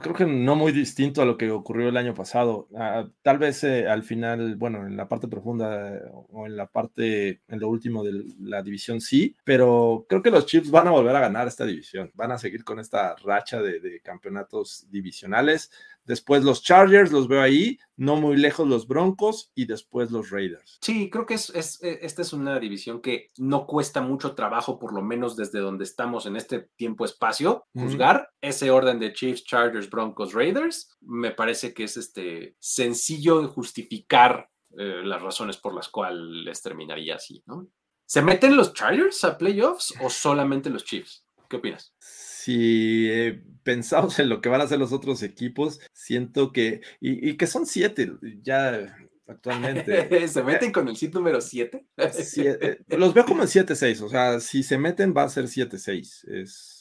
Creo 0.00 0.14
que 0.14 0.26
no 0.26 0.56
muy 0.56 0.72
distinto 0.72 1.22
a 1.22 1.24
lo 1.24 1.36
que 1.36 1.50
ocurrió 1.50 1.88
el 1.88 1.96
año 1.96 2.14
pasado. 2.14 2.68
Ah, 2.76 3.08
tal 3.22 3.38
vez 3.38 3.64
eh, 3.64 3.88
al 3.88 4.02
final, 4.02 4.56
bueno, 4.56 4.86
en 4.86 4.96
la 4.96 5.08
parte 5.08 5.28
profunda 5.28 5.96
eh, 5.96 6.02
o 6.12 6.46
en 6.46 6.56
la 6.56 6.66
parte, 6.66 7.42
en 7.48 7.60
lo 7.60 7.68
último 7.68 8.04
de 8.04 8.24
la 8.40 8.62
división 8.62 9.00
sí, 9.00 9.36
pero 9.44 10.06
creo 10.08 10.22
que 10.22 10.30
los 10.30 10.46
Chiefs 10.46 10.70
van 10.70 10.88
a 10.88 10.92
volver 10.92 11.14
a 11.16 11.20
ganar 11.20 11.48
esta 11.48 11.64
división. 11.64 12.10
Van 12.14 12.32
a 12.32 12.38
seguir 12.38 12.64
con 12.64 12.78
esta 12.80 13.14
racha 13.16 13.60
de 13.60 14.00
campeonatos 14.02 14.86
divisionales. 14.90 15.70
Después 16.10 16.42
los 16.42 16.64
Chargers, 16.64 17.12
los 17.12 17.28
veo 17.28 17.40
ahí, 17.40 17.78
no 17.96 18.16
muy 18.16 18.36
lejos 18.36 18.66
los 18.66 18.88
Broncos 18.88 19.52
y 19.54 19.66
después 19.66 20.10
los 20.10 20.30
Raiders. 20.30 20.76
Sí, 20.82 21.08
creo 21.08 21.24
que 21.24 21.34
es, 21.34 21.50
e, 21.54 22.00
esta 22.02 22.22
es 22.22 22.32
una 22.32 22.58
división 22.58 23.00
que 23.00 23.30
no 23.38 23.64
cuesta 23.64 24.00
mucho 24.00 24.34
trabajo, 24.34 24.80
por 24.80 24.92
lo 24.92 25.02
menos 25.02 25.36
desde 25.36 25.60
donde 25.60 25.84
estamos 25.84 26.26
en 26.26 26.34
este 26.34 26.68
tiempo-espacio, 26.74 27.64
juzgar 27.74 28.28
ese 28.40 28.72
orden 28.72 28.98
de 28.98 29.12
Chiefs, 29.12 29.44
Chargers, 29.44 29.88
Broncos, 29.88 30.32
Raiders. 30.32 30.98
Me 31.00 31.30
parece 31.30 31.72
que 31.72 31.84
es 31.84 31.96
este, 31.96 32.56
sencillo 32.58 33.42
de 33.42 33.46
justificar 33.46 34.50
eh, 34.76 35.02
las 35.04 35.22
razones 35.22 35.58
por 35.58 35.76
las 35.76 35.88
cuales 35.90 36.60
terminaría 36.60 37.14
así, 37.14 37.40
¿no? 37.46 37.68
¿Se 38.04 38.20
meten 38.20 38.56
los 38.56 38.74
Chargers 38.74 39.22
a 39.22 39.38
playoffs 39.38 39.94
o 40.02 40.10
solamente 40.10 40.70
los 40.70 40.82
Chiefs? 40.82 41.24
¿Qué 41.48 41.58
opinas? 41.58 41.94
Si 42.40 43.08
eh, 43.10 43.42
pensamos 43.62 44.18
en 44.18 44.30
lo 44.30 44.40
que 44.40 44.48
van 44.48 44.60
a 44.62 44.64
hacer 44.64 44.78
los 44.78 44.92
otros 44.92 45.22
equipos, 45.22 45.80
siento 45.92 46.52
que, 46.52 46.80
y, 47.00 47.36
que 47.36 47.46
son 47.46 47.66
siete, 47.66 48.12
ya 48.42 48.96
actualmente. 49.30 50.28
¿Se 50.28 50.42
meten 50.42 50.72
con 50.72 50.88
el 50.88 50.96
sit 50.96 51.14
número 51.14 51.40
7? 51.40 51.86
Eh, 51.96 52.78
los 52.88 53.14
veo 53.14 53.24
como 53.24 53.42
en 53.42 53.48
7-6, 53.48 54.02
o 54.02 54.08
sea, 54.08 54.40
si 54.40 54.62
se 54.62 54.78
meten 54.78 55.14
va 55.16 55.22
a 55.22 55.28
ser 55.28 55.44
7-6, 55.44 56.28
es 56.28 56.80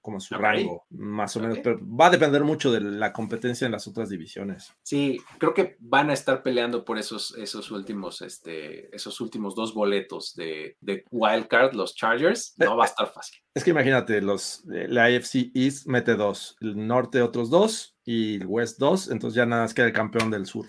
como 0.00 0.20
su 0.20 0.34
rango, 0.34 0.84
más 0.90 1.34
o 1.36 1.40
menos, 1.40 1.58
pero 1.62 1.80
va 1.82 2.06
a 2.06 2.10
depender 2.10 2.44
mucho 2.44 2.70
de 2.70 2.80
la 2.80 3.12
competencia 3.12 3.64
en 3.66 3.72
las 3.72 3.86
otras 3.88 4.10
divisiones. 4.10 4.74
Sí, 4.82 5.20
creo 5.38 5.54
que 5.54 5.76
van 5.80 6.10
a 6.10 6.12
estar 6.12 6.42
peleando 6.42 6.84
por 6.84 6.98
esos, 6.98 7.34
esos 7.36 7.70
últimos, 7.70 8.20
este, 8.22 8.94
esos 8.94 9.20
últimos 9.20 9.54
dos 9.54 9.74
boletos 9.74 10.34
de, 10.34 10.76
de 10.80 11.04
Wildcard, 11.10 11.74
los 11.74 11.94
Chargers, 11.94 12.54
no 12.58 12.76
va 12.76 12.84
a 12.84 12.88
estar 12.88 13.10
fácil. 13.12 13.38
Es 13.54 13.64
que 13.64 13.70
imagínate, 13.70 14.20
los, 14.20 14.64
eh, 14.72 14.86
la 14.88 15.04
AFC 15.04 15.50
East 15.54 15.86
mete 15.86 16.14
dos, 16.14 16.56
el 16.60 16.86
norte 16.86 17.22
otros 17.22 17.50
dos 17.50 17.96
y 18.04 18.36
el 18.36 18.46
West 18.46 18.78
dos, 18.78 19.10
entonces 19.10 19.36
ya 19.36 19.46
nada 19.46 19.62
más 19.62 19.74
queda 19.74 19.86
el 19.86 19.92
campeón 19.92 20.30
del 20.30 20.46
sur. 20.46 20.66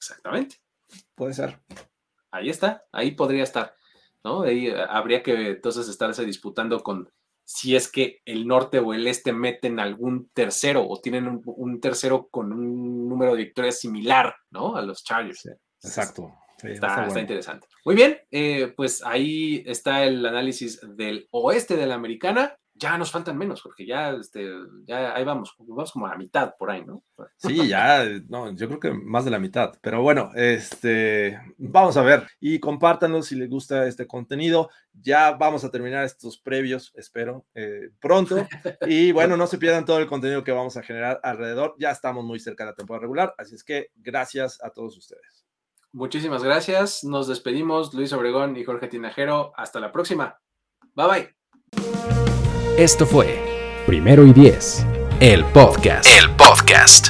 Exactamente. 0.00 0.56
Puede 1.14 1.34
ser. 1.34 1.60
Ahí 2.30 2.48
está, 2.48 2.84
ahí 2.90 3.10
podría 3.10 3.42
estar. 3.42 3.74
¿no? 4.24 4.42
Ahí 4.42 4.68
eh, 4.68 4.76
habría 4.88 5.22
que 5.22 5.50
entonces 5.50 5.88
estarse 5.88 6.24
disputando 6.24 6.82
con 6.82 7.10
si 7.44 7.74
es 7.74 7.90
que 7.90 8.20
el 8.24 8.46
norte 8.46 8.78
o 8.78 8.94
el 8.94 9.06
este 9.08 9.32
meten 9.32 9.80
algún 9.80 10.30
tercero 10.32 10.86
o 10.88 11.00
tienen 11.00 11.42
un, 11.44 11.80
tercero 11.80 12.28
con 12.30 12.52
un 12.52 13.08
número 13.08 13.32
de 13.32 13.38
victorias 13.38 13.80
similar, 13.80 14.34
¿no? 14.50 14.76
A 14.76 14.82
los 14.82 15.02
Chargers. 15.02 15.48
exacto. 15.82 16.32
está, 16.62 17.08
interesante. 17.18 17.66
Muy 17.84 17.96
bien, 17.96 18.20
eh, 18.30 18.72
pues 18.76 19.04
ahí 19.04 19.64
está 19.66 20.04
el 20.04 20.24
análisis 20.24 20.80
del 20.96 21.26
oeste 21.32 21.76
de 21.76 21.86
la 21.86 21.96
americana 21.96 22.56
ya 22.80 22.96
nos 22.96 23.12
faltan 23.12 23.36
menos, 23.36 23.60
porque 23.62 23.86
ya, 23.86 24.12
este, 24.12 24.48
ya 24.86 25.14
ahí 25.14 25.22
vamos, 25.22 25.54
vamos 25.58 25.92
como 25.92 26.06
a 26.06 26.10
la 26.10 26.16
mitad 26.16 26.54
por 26.58 26.70
ahí, 26.70 26.84
¿no? 26.84 27.04
Sí, 27.36 27.68
ya, 27.68 28.04
no, 28.28 28.52
yo 28.56 28.66
creo 28.68 28.80
que 28.80 28.90
más 28.92 29.24
de 29.24 29.30
la 29.30 29.38
mitad, 29.38 29.74
pero 29.82 30.02
bueno, 30.02 30.30
este, 30.34 31.38
vamos 31.58 31.96
a 31.98 32.02
ver 32.02 32.26
y 32.40 32.58
compártanos 32.58 33.26
si 33.26 33.36
les 33.36 33.50
gusta 33.50 33.86
este 33.86 34.06
contenido. 34.06 34.70
Ya 34.92 35.32
vamos 35.32 35.62
a 35.62 35.70
terminar 35.70 36.04
estos 36.04 36.38
previos, 36.38 36.92
espero, 36.96 37.44
eh, 37.54 37.90
pronto. 38.00 38.36
Y 38.88 39.12
bueno, 39.12 39.36
no 39.36 39.46
se 39.46 39.58
pierdan 39.58 39.84
todo 39.84 39.98
el 39.98 40.06
contenido 40.06 40.42
que 40.42 40.52
vamos 40.52 40.76
a 40.76 40.82
generar 40.82 41.20
alrededor. 41.22 41.76
Ya 41.78 41.90
estamos 41.90 42.24
muy 42.24 42.40
cerca 42.40 42.64
de 42.64 42.70
la 42.70 42.76
temporada 42.76 43.02
regular, 43.02 43.34
así 43.38 43.54
es 43.54 43.62
que 43.62 43.90
gracias 43.94 44.58
a 44.64 44.70
todos 44.70 44.96
ustedes. 44.96 45.44
Muchísimas 45.92 46.42
gracias. 46.42 47.04
Nos 47.04 47.28
despedimos, 47.28 47.92
Luis 47.94 48.12
Obregón 48.12 48.56
y 48.56 48.64
Jorge 48.64 48.88
Tinajero. 48.88 49.52
Hasta 49.56 49.80
la 49.80 49.92
próxima. 49.92 50.40
Bye 50.94 51.34
bye. 51.72 52.29
Esto 52.76 53.06
fue 53.06 53.38
Primero 53.86 54.26
y 54.26 54.32
Diez, 54.32 54.86
el 55.20 55.44
podcast. 55.46 56.06
El 56.06 56.30
podcast. 56.30 57.08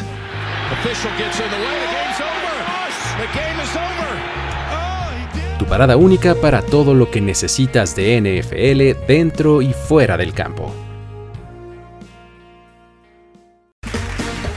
Tu 5.58 5.64
parada 5.66 5.96
única 5.96 6.34
para 6.34 6.62
todo 6.62 6.94
lo 6.94 7.10
que 7.10 7.20
necesitas 7.20 7.94
de 7.94 8.20
NFL 8.20 9.06
dentro 9.06 9.62
y 9.62 9.72
fuera 9.72 10.16
del 10.16 10.32
campo. 10.32 10.72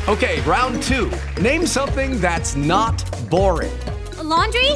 Okay, 0.08 0.42
round 0.46 0.82
two. 0.82 1.10
Name 1.42 1.66
something 1.66 2.20
that's 2.20 2.56
not 2.56 3.04
boring. 3.30 3.72
laundry? 4.22 4.72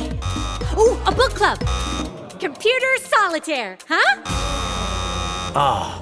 Ooh, 0.77 0.97
a 1.05 1.11
book 1.11 1.33
club. 1.33 1.59
Computer 2.39 2.97
solitaire, 2.99 3.77
huh? 3.87 4.21
Ah. 5.55 6.01